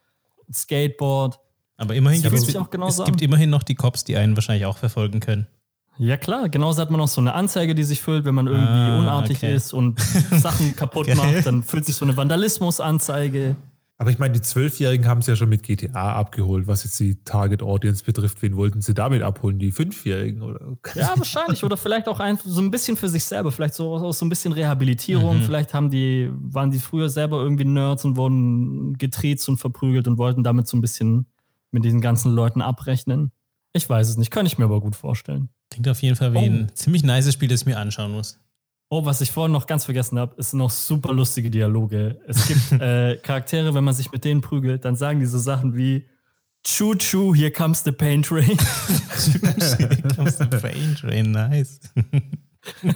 ein 0.48 0.54
Skateboard. 0.54 1.38
Aber 1.76 1.94
immerhin 1.94 2.22
gibt 2.22 2.34
es, 2.34 2.56
auch 2.56 2.70
genauso 2.70 3.02
es 3.02 3.06
gibt 3.06 3.22
immerhin 3.22 3.50
noch 3.50 3.62
die 3.62 3.74
Cops, 3.74 4.04
die 4.04 4.16
einen 4.16 4.36
wahrscheinlich 4.36 4.66
auch 4.66 4.78
verfolgen 4.78 5.20
können. 5.20 5.46
Ja 5.98 6.16
klar, 6.16 6.48
genauso 6.48 6.80
hat 6.80 6.90
man 6.90 6.98
auch 7.00 7.08
so 7.08 7.20
eine 7.20 7.34
Anzeige, 7.34 7.74
die 7.74 7.84
sich 7.84 8.00
füllt, 8.00 8.24
wenn 8.24 8.34
man 8.34 8.46
irgendwie 8.46 8.66
Ah, 8.68 8.98
unartig 9.00 9.36
okay. 9.38 9.54
ist 9.54 9.74
und 9.74 10.00
Sachen 10.00 10.74
kaputt 10.76 11.06
Geil. 11.08 11.16
macht, 11.16 11.44
dann 11.46 11.62
füllt 11.62 11.84
sich 11.84 11.94
so 11.94 12.06
eine 12.06 12.16
Vandalismus-Anzeige. 12.16 13.56
Aber 14.00 14.10
ich 14.10 14.18
meine, 14.18 14.32
die 14.32 14.40
Zwölfjährigen 14.40 15.06
haben 15.06 15.18
es 15.18 15.26
ja 15.26 15.36
schon 15.36 15.50
mit 15.50 15.62
GTA 15.62 16.14
abgeholt, 16.14 16.66
was 16.66 16.84
jetzt 16.84 16.98
die 17.00 17.22
Target 17.22 17.62
Audience 17.62 18.02
betrifft. 18.02 18.40
Wen 18.40 18.56
wollten 18.56 18.80
sie 18.80 18.94
damit 18.94 19.20
abholen? 19.20 19.58
Die 19.58 19.72
Fünfjährigen? 19.72 20.40
Oder? 20.40 20.78
Ja, 20.94 21.12
wahrscheinlich. 21.18 21.62
Oder 21.64 21.76
vielleicht 21.76 22.08
auch 22.08 22.18
ein, 22.18 22.38
so 22.42 22.62
ein 22.62 22.70
bisschen 22.70 22.96
für 22.96 23.10
sich 23.10 23.22
selber, 23.26 23.52
vielleicht 23.52 23.74
so, 23.74 24.10
so 24.10 24.24
ein 24.24 24.30
bisschen 24.30 24.52
Rehabilitierung. 24.52 25.40
Mhm. 25.40 25.42
Vielleicht 25.42 25.74
haben 25.74 25.90
die, 25.90 26.30
waren 26.32 26.70
die 26.70 26.78
früher 26.78 27.10
selber 27.10 27.42
irgendwie 27.42 27.66
Nerds 27.66 28.06
und 28.06 28.16
wurden 28.16 28.96
getriezt 28.96 29.46
und 29.50 29.58
verprügelt 29.58 30.08
und 30.08 30.16
wollten 30.16 30.42
damit 30.44 30.66
so 30.66 30.78
ein 30.78 30.80
bisschen 30.80 31.26
mit 31.70 31.84
diesen 31.84 32.00
ganzen 32.00 32.32
Leuten 32.32 32.62
abrechnen. 32.62 33.32
Ich 33.74 33.86
weiß 33.86 34.08
es 34.08 34.16
nicht, 34.16 34.30
kann 34.30 34.46
ich 34.46 34.56
mir 34.56 34.64
aber 34.64 34.80
gut 34.80 34.96
vorstellen. 34.96 35.50
Klingt 35.70 35.88
auf 35.88 36.00
jeden 36.00 36.16
Fall 36.16 36.32
wie 36.32 36.38
Oh. 36.38 36.40
ein 36.40 36.70
ziemlich 36.72 37.02
nices 37.04 37.34
Spiel, 37.34 37.48
das 37.48 37.60
ich 37.60 37.66
mir 37.66 37.76
anschauen 37.78 38.12
muss. 38.12 38.40
Oh, 38.92 39.04
was 39.04 39.20
ich 39.20 39.30
vorhin 39.30 39.52
noch 39.52 39.68
ganz 39.68 39.84
vergessen 39.84 40.18
habe, 40.18 40.34
ist 40.36 40.52
noch 40.52 40.70
super 40.70 41.14
lustige 41.14 41.48
Dialoge. 41.48 42.20
Es 42.26 42.48
gibt 42.48 42.72
äh, 42.80 43.16
Charaktere, 43.18 43.72
wenn 43.72 43.84
man 43.84 43.94
sich 43.94 44.10
mit 44.10 44.24
denen 44.24 44.40
prügelt, 44.40 44.84
dann 44.84 44.96
sagen 44.96 45.20
die 45.20 45.26
so 45.26 45.38
Sachen 45.38 45.76
wie 45.76 46.08
Choo 46.66 46.96
choo, 46.96 47.32
here 47.32 47.52
comes 47.52 47.84
the 47.84 47.92
pain 47.92 48.20
train. 48.22 48.56
Comes 50.16 50.38
the 50.38 50.46
pain 50.46 50.96
train, 50.96 51.30
nice. 51.30 51.80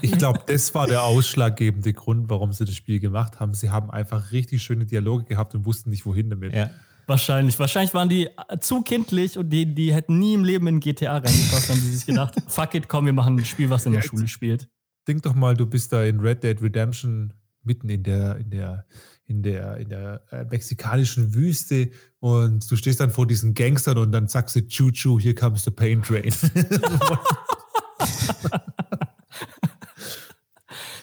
Ich 0.03 0.13
glaube, 0.19 0.41
das 0.47 0.75
war 0.75 0.89
der 0.89 1.05
ausschlaggebende 1.05 1.93
Grund, 1.93 2.29
warum 2.29 2.53
sie 2.53 2.65
das 2.65 2.75
Spiel 2.75 2.99
gemacht 2.99 3.39
haben. 3.39 3.55
Sie 3.55 3.71
haben 3.71 3.91
einfach 3.91 4.33
richtig 4.33 4.63
schöne 4.63 4.87
Dialoge 4.87 5.25
gehabt 5.25 5.55
und 5.55 5.65
wussten 5.65 5.91
nicht, 5.91 6.05
wohin 6.05 6.29
damit. 6.29 6.55
Ja. 6.55 6.71
Wahrscheinlich. 7.07 7.59
Wahrscheinlich 7.59 7.95
waren 7.95 8.09
die 8.09 8.27
äh, 8.27 8.59
zu 8.61 8.83
kindlich 8.83 9.39
und 9.39 9.49
die, 9.51 9.73
die 9.73 9.95
hätten 9.95 10.19
nie 10.19 10.35
im 10.35 10.45
Leben 10.45 10.67
in 10.67 10.81
GTA 10.81 11.19
reingepasst, 11.19 11.71
haben 11.71 11.81
die 11.81 11.89
sich 11.91 12.05
gedacht, 12.05 12.35
fuck 12.49 12.75
it, 12.75 12.89
komm, 12.89 13.07
wir 13.07 13.13
machen 13.13 13.39
ein 13.39 13.45
Spiel, 13.45 13.71
was 13.71 13.87
in 13.87 13.93
der 13.93 14.03
Ja, 14.03 14.09
Schule 14.09 14.27
spielt. 14.27 14.69
Denk 15.07 15.23
doch 15.23 15.35
mal, 15.35 15.55
du 15.55 15.67
bist 15.67 15.93
da 15.93 16.05
in 16.05 16.21
Red 16.21 16.43
Dead 16.43 16.61
Redemption 16.63 17.33
mitten 17.63 17.89
in 17.89 18.03
der, 18.03 18.37
in 18.37 18.51
der, 18.51 18.87
in 19.27 19.43
der, 19.43 19.77
in 19.79 19.89
der 19.89 20.23
äh, 20.31 20.45
mexikanischen 20.45 21.35
Wüste 21.35 21.91
und 22.21 22.71
du 22.71 22.77
stehst 22.77 23.01
dann 23.01 23.11
vor 23.11 23.27
diesen 23.27 23.55
Gangstern 23.55 23.99
und 23.99 24.13
dann 24.13 24.29
sagst 24.29 24.55
du, 24.57 24.67
Choo 24.67 24.91
Choo, 24.93 25.19
here 25.19 25.35
comes 25.35 25.65
the 25.65 25.71
pain 25.71 26.03
train. 26.03 26.33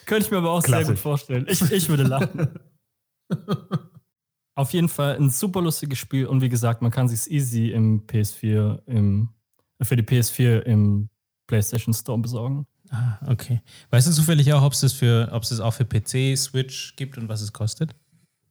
Könnte 0.06 0.26
ich 0.26 0.30
mir 0.30 0.38
aber 0.38 0.50
auch 0.50 0.62
sehr 0.62 0.68
Klassisch. 0.68 0.88
gut 0.88 0.98
vorstellen. 0.98 1.46
Ich, 1.48 1.62
ich 1.70 1.88
würde 1.88 2.02
lachen. 2.04 2.58
Auf 4.54 4.72
jeden 4.72 4.88
Fall 4.90 5.16
ein 5.16 5.30
super 5.30 5.62
lustiges 5.62 5.98
Spiel 5.98 6.26
und 6.26 6.42
wie 6.42 6.50
gesagt, 6.50 6.82
man 6.82 6.90
kann 6.90 7.08
sich 7.08 7.30
easy 7.30 7.70
im 7.70 8.06
PS4, 8.06 8.82
im, 8.86 9.30
für 9.80 9.96
die 9.96 10.02
PS4 10.02 10.60
im 10.60 11.08
PlayStation 11.46 11.94
Store 11.94 12.18
besorgen. 12.18 12.66
Ah, 12.94 13.18
okay. 13.26 13.62
Weißt 13.90 14.06
du 14.06 14.12
zufällig 14.12 14.52
auch, 14.52 14.62
ob 14.62 14.74
es 14.74 14.80
das 14.80 14.92
für, 14.92 15.28
ob 15.32 15.42
es 15.42 15.48
das 15.48 15.60
auch 15.60 15.72
für 15.72 15.84
PC, 15.86 16.36
Switch 16.36 16.94
gibt 16.96 17.16
und 17.16 17.28
was 17.28 17.40
es 17.40 17.52
kostet? 17.52 17.94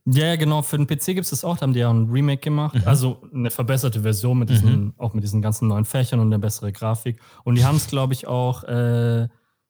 Ja, 0.06 0.26
ja, 0.26 0.36
genau. 0.36 0.64
Für 0.64 0.78
den 0.78 0.88
PC 0.88 1.06
gibt 1.14 1.26
es 1.26 1.30
das 1.30 1.46
auch. 1.46 1.58
Da 1.58 1.62
haben 1.62 1.74
die 1.74 1.80
ja 1.80 1.92
ein 1.92 2.10
Remake 2.10 2.42
gemacht. 2.42 2.76
Also 2.88 3.22
eine 3.32 3.52
verbesserte 3.52 4.02
Version 4.02 4.40
mit 4.40 4.50
diesen, 4.50 4.96
auch 4.98 5.14
mit 5.14 5.24
diesen 5.24 5.44
ganzen 5.44 5.68
neuen 5.68 5.86
Fächern 5.86 6.20
und 6.20 6.26
eine 6.28 6.40
bessere 6.40 6.72
Grafik. 6.72 7.20
Und 7.44 7.54
die 7.56 7.64
haben 7.66 7.76
es, 7.78 7.86
glaube 7.88 8.14
ich, 8.14 8.26
auch, 8.26 8.64
äh, 8.64 9.28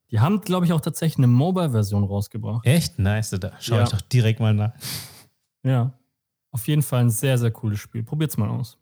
die 0.09 0.19
haben, 0.21 0.39
glaube 0.39 0.65
ich, 0.65 0.71
auch 0.71 0.79
tatsächlich 0.79 1.17
eine 1.17 1.27
Mobile-Version 1.27 2.05
rausgebracht. 2.05 2.65
Echt? 2.65 2.97
Nice. 2.97 3.31
Da 3.31 3.51
schaue 3.59 3.79
Ja. 3.79 3.83
ich 3.83 3.89
doch 3.89 4.01
direkt 4.01 4.39
mal 4.39 4.53
nach. 4.53 4.71
Ja. 5.63 5.91
Auf 6.51 6.65
jeden 6.69 6.81
Fall 6.81 7.01
ein 7.01 7.09
sehr, 7.09 7.37
sehr 7.37 7.51
cooles 7.51 7.79
Spiel. 7.79 8.03
Probiert's 8.03 8.37
mal 8.37 8.47
aus. 8.49 8.77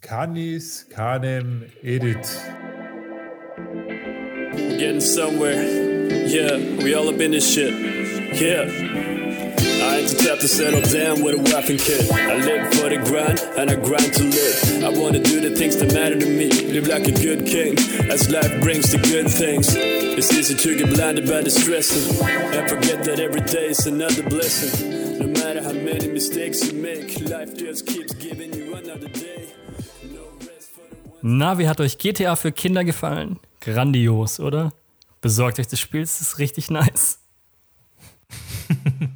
Canis 0.00 0.86
Canem 0.90 1.64
Edit. 1.82 2.26
Getting 4.78 5.00
somewhere. 5.00 5.60
Yeah, 6.28 6.56
we 6.56 6.94
all 6.94 7.08
up 7.08 7.18
in 7.18 7.32
this 7.32 7.52
shit. 7.52 7.74
Yeah. 8.40 8.62
I 8.62 9.96
ain't 9.98 10.08
the 10.08 10.22
type 10.24 10.38
to 10.38 10.46
settle 10.46 10.82
down 10.82 11.24
with 11.24 11.34
a 11.34 11.42
wife 11.52 11.68
and 11.68 11.80
kid. 11.80 12.08
I 12.12 12.36
live 12.36 12.72
for 12.74 12.88
the 12.88 12.98
grind 12.98 13.40
and 13.58 13.70
I 13.70 13.74
grind 13.74 14.14
to 14.14 14.22
live. 14.22 14.84
I 14.84 14.90
wanna 14.96 15.18
do 15.18 15.40
the 15.40 15.56
things 15.56 15.78
that 15.78 15.92
matter 15.92 16.16
to 16.16 16.26
me. 16.26 16.48
Live 16.70 16.86
like 16.86 17.08
a 17.08 17.10
good 17.10 17.44
king 17.44 17.76
as 18.08 18.30
life 18.30 18.60
brings 18.60 18.92
the 18.92 18.98
good 18.98 19.28
things. 19.28 19.74
It's 19.74 20.32
easy 20.32 20.54
to 20.54 20.76
get 20.76 20.94
blinded 20.94 21.26
by 21.26 21.42
the 21.42 21.50
stressing 21.50 22.24
and 22.54 22.70
forget 22.70 23.02
that 23.02 23.18
every 23.18 23.40
day 23.40 23.70
is 23.70 23.84
another 23.84 24.22
blessing. 24.22 25.18
No 25.18 25.26
matter 25.26 25.60
how 25.60 25.72
many 25.72 26.06
mistakes 26.06 26.64
you 26.64 26.80
make, 26.80 27.18
life 27.28 27.52
just 27.56 27.84
keeps 27.84 28.14
giving 28.14 28.54
you 28.54 28.76
another 28.76 29.08
day. 29.08 29.48
No. 30.14 30.28
Na, 31.20 31.58
wie 31.58 31.66
hat 31.66 31.80
euch 31.80 31.98
GTA 31.98 32.36
für 32.36 32.52
Kinder 32.52 32.84
gefallen? 32.84 33.40
Grandios, 33.60 34.40
oder? 34.40 34.72
Besorgt 35.20 35.58
euch 35.58 35.66
das 35.66 35.80
Spiel, 35.80 36.02
es 36.02 36.20
ist 36.20 36.38
richtig 36.38 36.70
nice. 36.70 37.20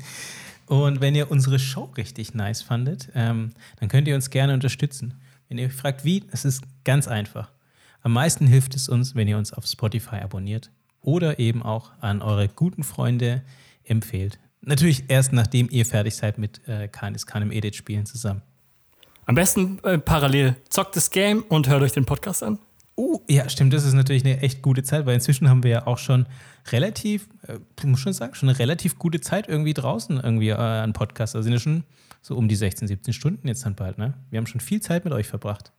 Und 0.66 1.01
wenn 1.01 1.14
ihr 1.14 1.30
unsere 1.30 1.59
Show 1.59 1.93
richtig 1.97 2.34
nice 2.34 2.62
fandet, 2.62 3.11
ähm, 3.14 3.53
dann 3.78 3.88
könnt 3.88 4.09
ihr 4.09 4.14
uns 4.14 4.30
gerne 4.30 4.55
unterstützen. 4.55 5.20
Wenn 5.49 5.59
ihr 5.59 5.66
euch 5.66 5.72
fragt, 5.74 6.05
wie, 6.05 6.24
es 6.32 6.45
ist 6.45 6.64
ganz 6.84 7.09
einfach. 7.09 7.53
Am 8.01 8.12
meisten 8.12 8.47
hilft 8.47 8.74
es 8.74 8.88
uns, 8.88 9.14
wenn 9.14 9.28
ihr 9.28 9.36
uns 9.38 9.53
auf 9.53 9.66
Spotify 9.66 10.16
abonniert 10.16 10.70
oder 11.03 11.38
eben 11.38 11.62
auch 11.62 11.93
an 12.01 12.22
eure 12.22 12.49
guten 12.49 12.84
Freunde 12.84 13.43
empfehlt. 13.84 14.38
Natürlich 14.61 15.05
erst 15.09 15.32
nachdem 15.32 15.68
ihr 15.70 15.84
fertig 15.84 16.16
seid 16.16 16.38
mit 16.38 16.66
äh, 16.66 16.88
Kanis 16.88 17.26
Kanem 17.26 17.53
Edit 17.53 17.76
spielen 17.76 18.07
zusammen. 18.07 18.43
Am 19.26 19.34
besten 19.34 19.78
äh, 19.84 19.99
parallel 19.99 20.57
zockt 20.68 20.97
das 20.97 21.11
Game 21.11 21.43
und 21.43 21.68
hört 21.68 21.82
euch 21.82 21.93
den 21.93 22.05
Podcast 22.05 22.43
an. 22.43 22.59
Uh, 22.97 23.20
ja, 23.28 23.49
stimmt, 23.49 23.72
das 23.72 23.84
ist 23.84 23.95
natürlich 23.95 24.24
eine 24.24 24.40
echt 24.40 24.61
gute 24.61 24.82
Zeit, 24.82 25.07
weil 25.07 25.14
inzwischen 25.14 25.49
haben 25.49 25.62
wir 25.62 25.70
ja 25.70 25.86
auch 25.86 25.99
schon 25.99 26.26
relativ, 26.70 27.28
äh, 27.47 27.59
ich 27.78 27.84
muss 27.84 28.01
schon 28.01 28.12
sagen, 28.12 28.34
schon 28.34 28.51
eine 28.51 28.59
relativ 28.59 28.99
gute 28.99 29.20
Zeit 29.20 29.49
irgendwie 29.49 29.72
draußen 29.72 30.20
irgendwie 30.20 30.51
äh, 30.51 30.57
an 30.57 30.93
Podcasts. 30.93 31.34
Also 31.34 31.45
sind 31.45 31.55
ja 31.55 31.59
schon 31.59 31.84
so 32.20 32.36
um 32.36 32.49
die 32.49 32.55
16, 32.55 32.88
17 32.88 33.14
Stunden 33.14 33.49
jetzt 33.49 33.64
dann 33.64 33.74
bald, 33.74 33.99
ne? 33.99 34.14
Wir 34.30 34.38
haben 34.38 34.47
schon 34.47 34.61
viel 34.61 34.80
Zeit 34.80 35.05
mit 35.05 35.14
euch 35.14 35.26
verbracht. 35.26 35.72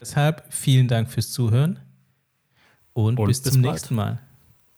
Deshalb 0.00 0.44
vielen 0.48 0.86
Dank 0.86 1.10
fürs 1.10 1.30
Zuhören 1.32 1.80
und, 2.92 3.18
Und 3.18 3.26
bis, 3.26 3.42
bis 3.42 3.52
zum 3.52 3.62
bald. 3.62 3.74
nächsten 3.74 3.94
Mal. 3.94 4.20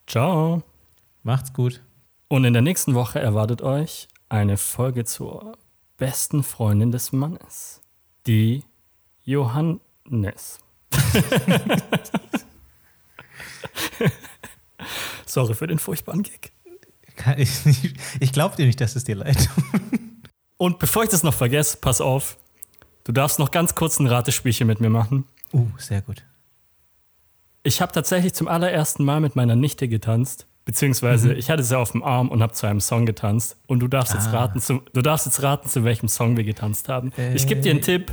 Ciao. 0.06 0.62
Macht's 1.22 1.52
gut. 1.52 1.82
Und 2.28 2.44
in 2.44 2.52
der 2.52 2.62
nächsten 2.62 2.94
Woche 2.94 3.20
erwartet 3.20 3.60
euch 3.62 4.08
eine 4.28 4.56
Folge 4.56 5.04
zur 5.04 5.56
besten 5.96 6.42
Freundin 6.42 6.90
des 6.90 7.12
Mannes. 7.12 7.80
Die 8.26 8.64
Johannes. 9.24 10.65
Sorry 15.26 15.54
für 15.54 15.66
den 15.66 15.78
furchtbaren 15.78 16.22
Gag. 16.22 16.52
Kann 17.16 17.38
Ich, 17.38 17.94
ich 18.20 18.32
glaube 18.32 18.56
dir 18.56 18.66
nicht, 18.66 18.80
dass 18.80 18.96
es 18.96 19.04
dir 19.04 19.16
leid 19.16 19.48
tut. 19.54 19.64
Und 20.58 20.78
bevor 20.78 21.04
ich 21.04 21.10
das 21.10 21.22
noch 21.22 21.34
vergesse, 21.34 21.78
pass 21.78 22.00
auf. 22.00 22.38
Du 23.04 23.12
darfst 23.12 23.38
noch 23.38 23.50
ganz 23.50 23.74
kurz 23.74 23.98
ein 24.00 24.06
Ratespielchen 24.06 24.66
mit 24.66 24.80
mir 24.80 24.90
machen. 24.90 25.26
Uh, 25.52 25.66
sehr 25.78 26.02
gut. 26.02 26.24
Ich 27.62 27.80
habe 27.80 27.92
tatsächlich 27.92 28.34
zum 28.34 28.48
allerersten 28.48 29.04
Mal 29.04 29.20
mit 29.20 29.36
meiner 29.36 29.56
Nichte 29.56 29.88
getanzt. 29.88 30.46
Beziehungsweise 30.64 31.32
ich 31.32 31.48
hatte 31.48 31.62
sie 31.62 31.78
auf 31.78 31.92
dem 31.92 32.02
Arm 32.02 32.28
und 32.28 32.42
habe 32.42 32.52
zu 32.52 32.66
einem 32.66 32.80
Song 32.80 33.06
getanzt. 33.06 33.56
Und 33.66 33.80
du 33.80 33.88
darfst, 33.88 34.14
jetzt 34.14 34.32
raten, 34.32 34.60
zu, 34.60 34.82
du 34.92 35.00
darfst 35.00 35.26
jetzt 35.26 35.40
raten, 35.42 35.68
zu 35.68 35.84
welchem 35.84 36.08
Song 36.08 36.36
wir 36.36 36.42
getanzt 36.42 36.88
haben. 36.88 37.12
Ich 37.34 37.46
gebe 37.46 37.60
dir 37.60 37.70
einen 37.70 37.82
Tipp. 37.82 38.12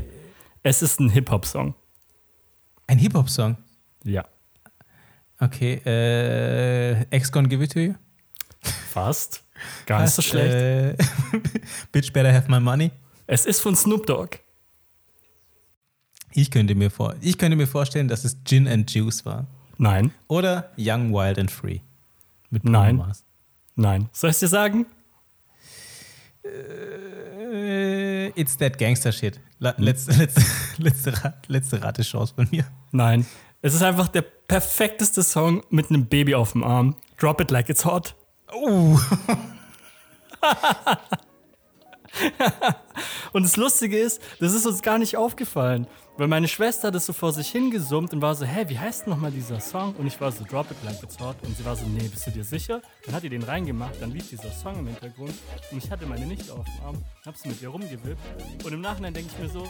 Es 0.61 0.83
ist 0.83 0.99
ein 0.99 1.09
Hip-Hop-Song. 1.09 1.73
Ein 2.87 2.97
Hip-Hop-Song. 2.97 3.57
Ja. 4.03 4.25
Okay, 5.39 5.81
äh, 5.85 7.01
Ex 7.09 7.31
Gonna 7.31 7.47
Give 7.47 7.63
It 7.63 7.71
To 7.73 7.79
You? 7.79 7.93
Fast. 8.91 9.43
Gar 9.85 10.01
nicht 10.01 10.13
so 10.13 10.21
schlecht. 10.21 10.53
Äh, 10.53 10.95
Bitch 11.91 12.11
Better 12.13 12.33
Have 12.33 12.49
My 12.49 12.59
Money? 12.59 12.91
Es 13.27 13.45
ist 13.45 13.61
von 13.61 13.75
Snoop 13.75 14.05
Dogg. 14.05 14.37
Ich 16.33 16.49
könnte, 16.49 16.75
mir 16.75 16.89
vor, 16.89 17.15
ich 17.21 17.37
könnte 17.37 17.55
mir 17.55 17.67
vorstellen, 17.67 18.07
dass 18.07 18.25
es 18.25 18.37
Gin 18.43 18.67
and 18.67 18.89
Juice 18.91 19.25
war. 19.25 19.45
Nein, 19.77 20.11
Oder 20.27 20.71
Young, 20.77 21.11
Wild 21.13 21.37
and 21.39 21.51
Free. 21.51 21.79
Mit 22.49 22.63
Bruno 22.63 22.79
Nein. 22.79 22.95
Mars. 22.97 23.23
nein. 23.75 24.09
Soll 24.11 24.29
ich 24.31 24.39
dir 24.39 24.47
sagen? 24.47 24.85
Äh, 26.43 26.49
it's 28.35 28.57
that 28.57 28.77
Gangster 28.77 29.11
Shit. 29.11 29.39
La, 29.59 29.73
letzte, 29.77 30.13
letzte, 30.13 30.41
letzte, 30.77 31.33
letzte 31.47 31.83
Ratechance 31.83 32.33
von 32.33 32.47
mir. 32.51 32.65
Nein. 32.91 33.25
Es 33.61 33.73
ist 33.73 33.81
einfach 33.81 34.09
der 34.09 34.23
perfekteste 34.23 35.23
Song 35.23 35.63
mit 35.69 35.89
einem 35.89 36.05
Baby 36.07 36.35
auf 36.35 36.51
dem 36.51 36.63
Arm. 36.63 36.97
Drop 37.17 37.39
it 37.39 37.49
like 37.49 37.69
it's 37.69 37.85
hot. 37.85 38.15
Oh. 38.51 38.99
Und 43.33 43.43
das 43.43 43.57
Lustige 43.57 43.97
ist, 43.97 44.21
das 44.39 44.53
ist 44.53 44.65
uns 44.65 44.81
gar 44.81 44.97
nicht 44.97 45.17
aufgefallen. 45.17 45.85
Weil 46.15 46.27
meine 46.27 46.47
Schwester 46.47 46.89
hat 46.89 46.95
das 46.95 47.07
so 47.07 47.13
vor 47.13 47.33
sich 47.33 47.49
hingesummt 47.49 48.13
und 48.13 48.21
war 48.21 48.35
so, 48.35 48.45
hä, 48.45 48.65
wie 48.67 48.77
heißt 48.77 49.07
nochmal 49.07 49.31
dieser 49.31 49.59
Song? 49.59 49.95
Und 49.95 50.05
ich 50.05 50.21
war 50.21 50.31
so, 50.31 50.43
drop 50.43 50.69
it 50.69 50.77
like 50.85 51.01
it's 51.01 51.19
hot. 51.19 51.35
Und 51.41 51.57
sie 51.57 51.65
war 51.65 51.75
so, 51.75 51.87
nee, 51.87 52.07
bist 52.07 52.27
du 52.27 52.31
dir 52.31 52.43
sicher? 52.43 52.83
Dann 53.05 53.15
hat 53.15 53.23
die 53.23 53.29
den 53.29 53.41
reingemacht, 53.41 53.99
dann 53.99 54.11
lief 54.11 54.29
dieser 54.29 54.51
Song 54.51 54.77
im 54.77 54.85
Hintergrund. 54.85 55.33
Und 55.71 55.83
ich 55.83 55.89
hatte 55.89 56.05
meine 56.05 56.27
Nichte 56.27 56.53
auf 56.53 56.65
dem 56.65 56.85
Arm, 56.85 57.03
hab 57.25 57.35
sie 57.35 57.49
mit 57.49 57.59
ihr 57.63 57.69
rumgewippt. 57.69 58.21
Und 58.63 58.73
im 58.73 58.81
Nachhinein 58.81 59.15
denke 59.15 59.31
ich 59.33 59.39
mir 59.41 59.49
so, 59.49 59.67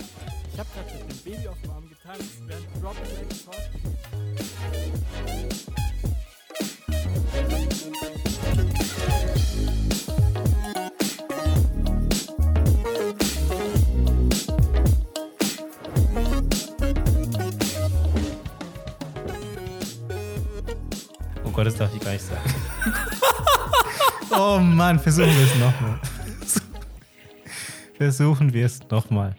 ich 0.52 0.60
habe 0.60 0.68
gerade 0.76 0.89
mit 1.08 1.26
dem 1.26 1.32
Baby 1.32 1.48
auf 1.48 1.62
dem 1.62 1.72
Arm 1.72 1.88
getanzt, 1.88 2.41
während 2.46 2.68
drop 2.82 2.98
it 2.98 3.08
like 3.16 3.32
it's 3.32 3.48
hot. 3.48 3.56
Gott, 21.54 21.68
das 21.68 21.76
darf 21.76 21.93
ich 21.93 22.01
gar 22.01 22.14
nicht 22.14 22.26
sagen. 22.26 22.41
oh 24.32 24.58
Mann, 24.60 24.99
versuchen 24.99 25.30
wir 25.30 25.45
es 25.45 25.56
nochmal. 25.60 25.99
versuchen 27.95 28.51
wir 28.51 28.66
es 28.66 28.80
nochmal. 28.89 29.36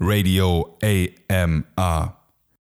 Radio 0.00 0.76
AMR. 0.82 2.17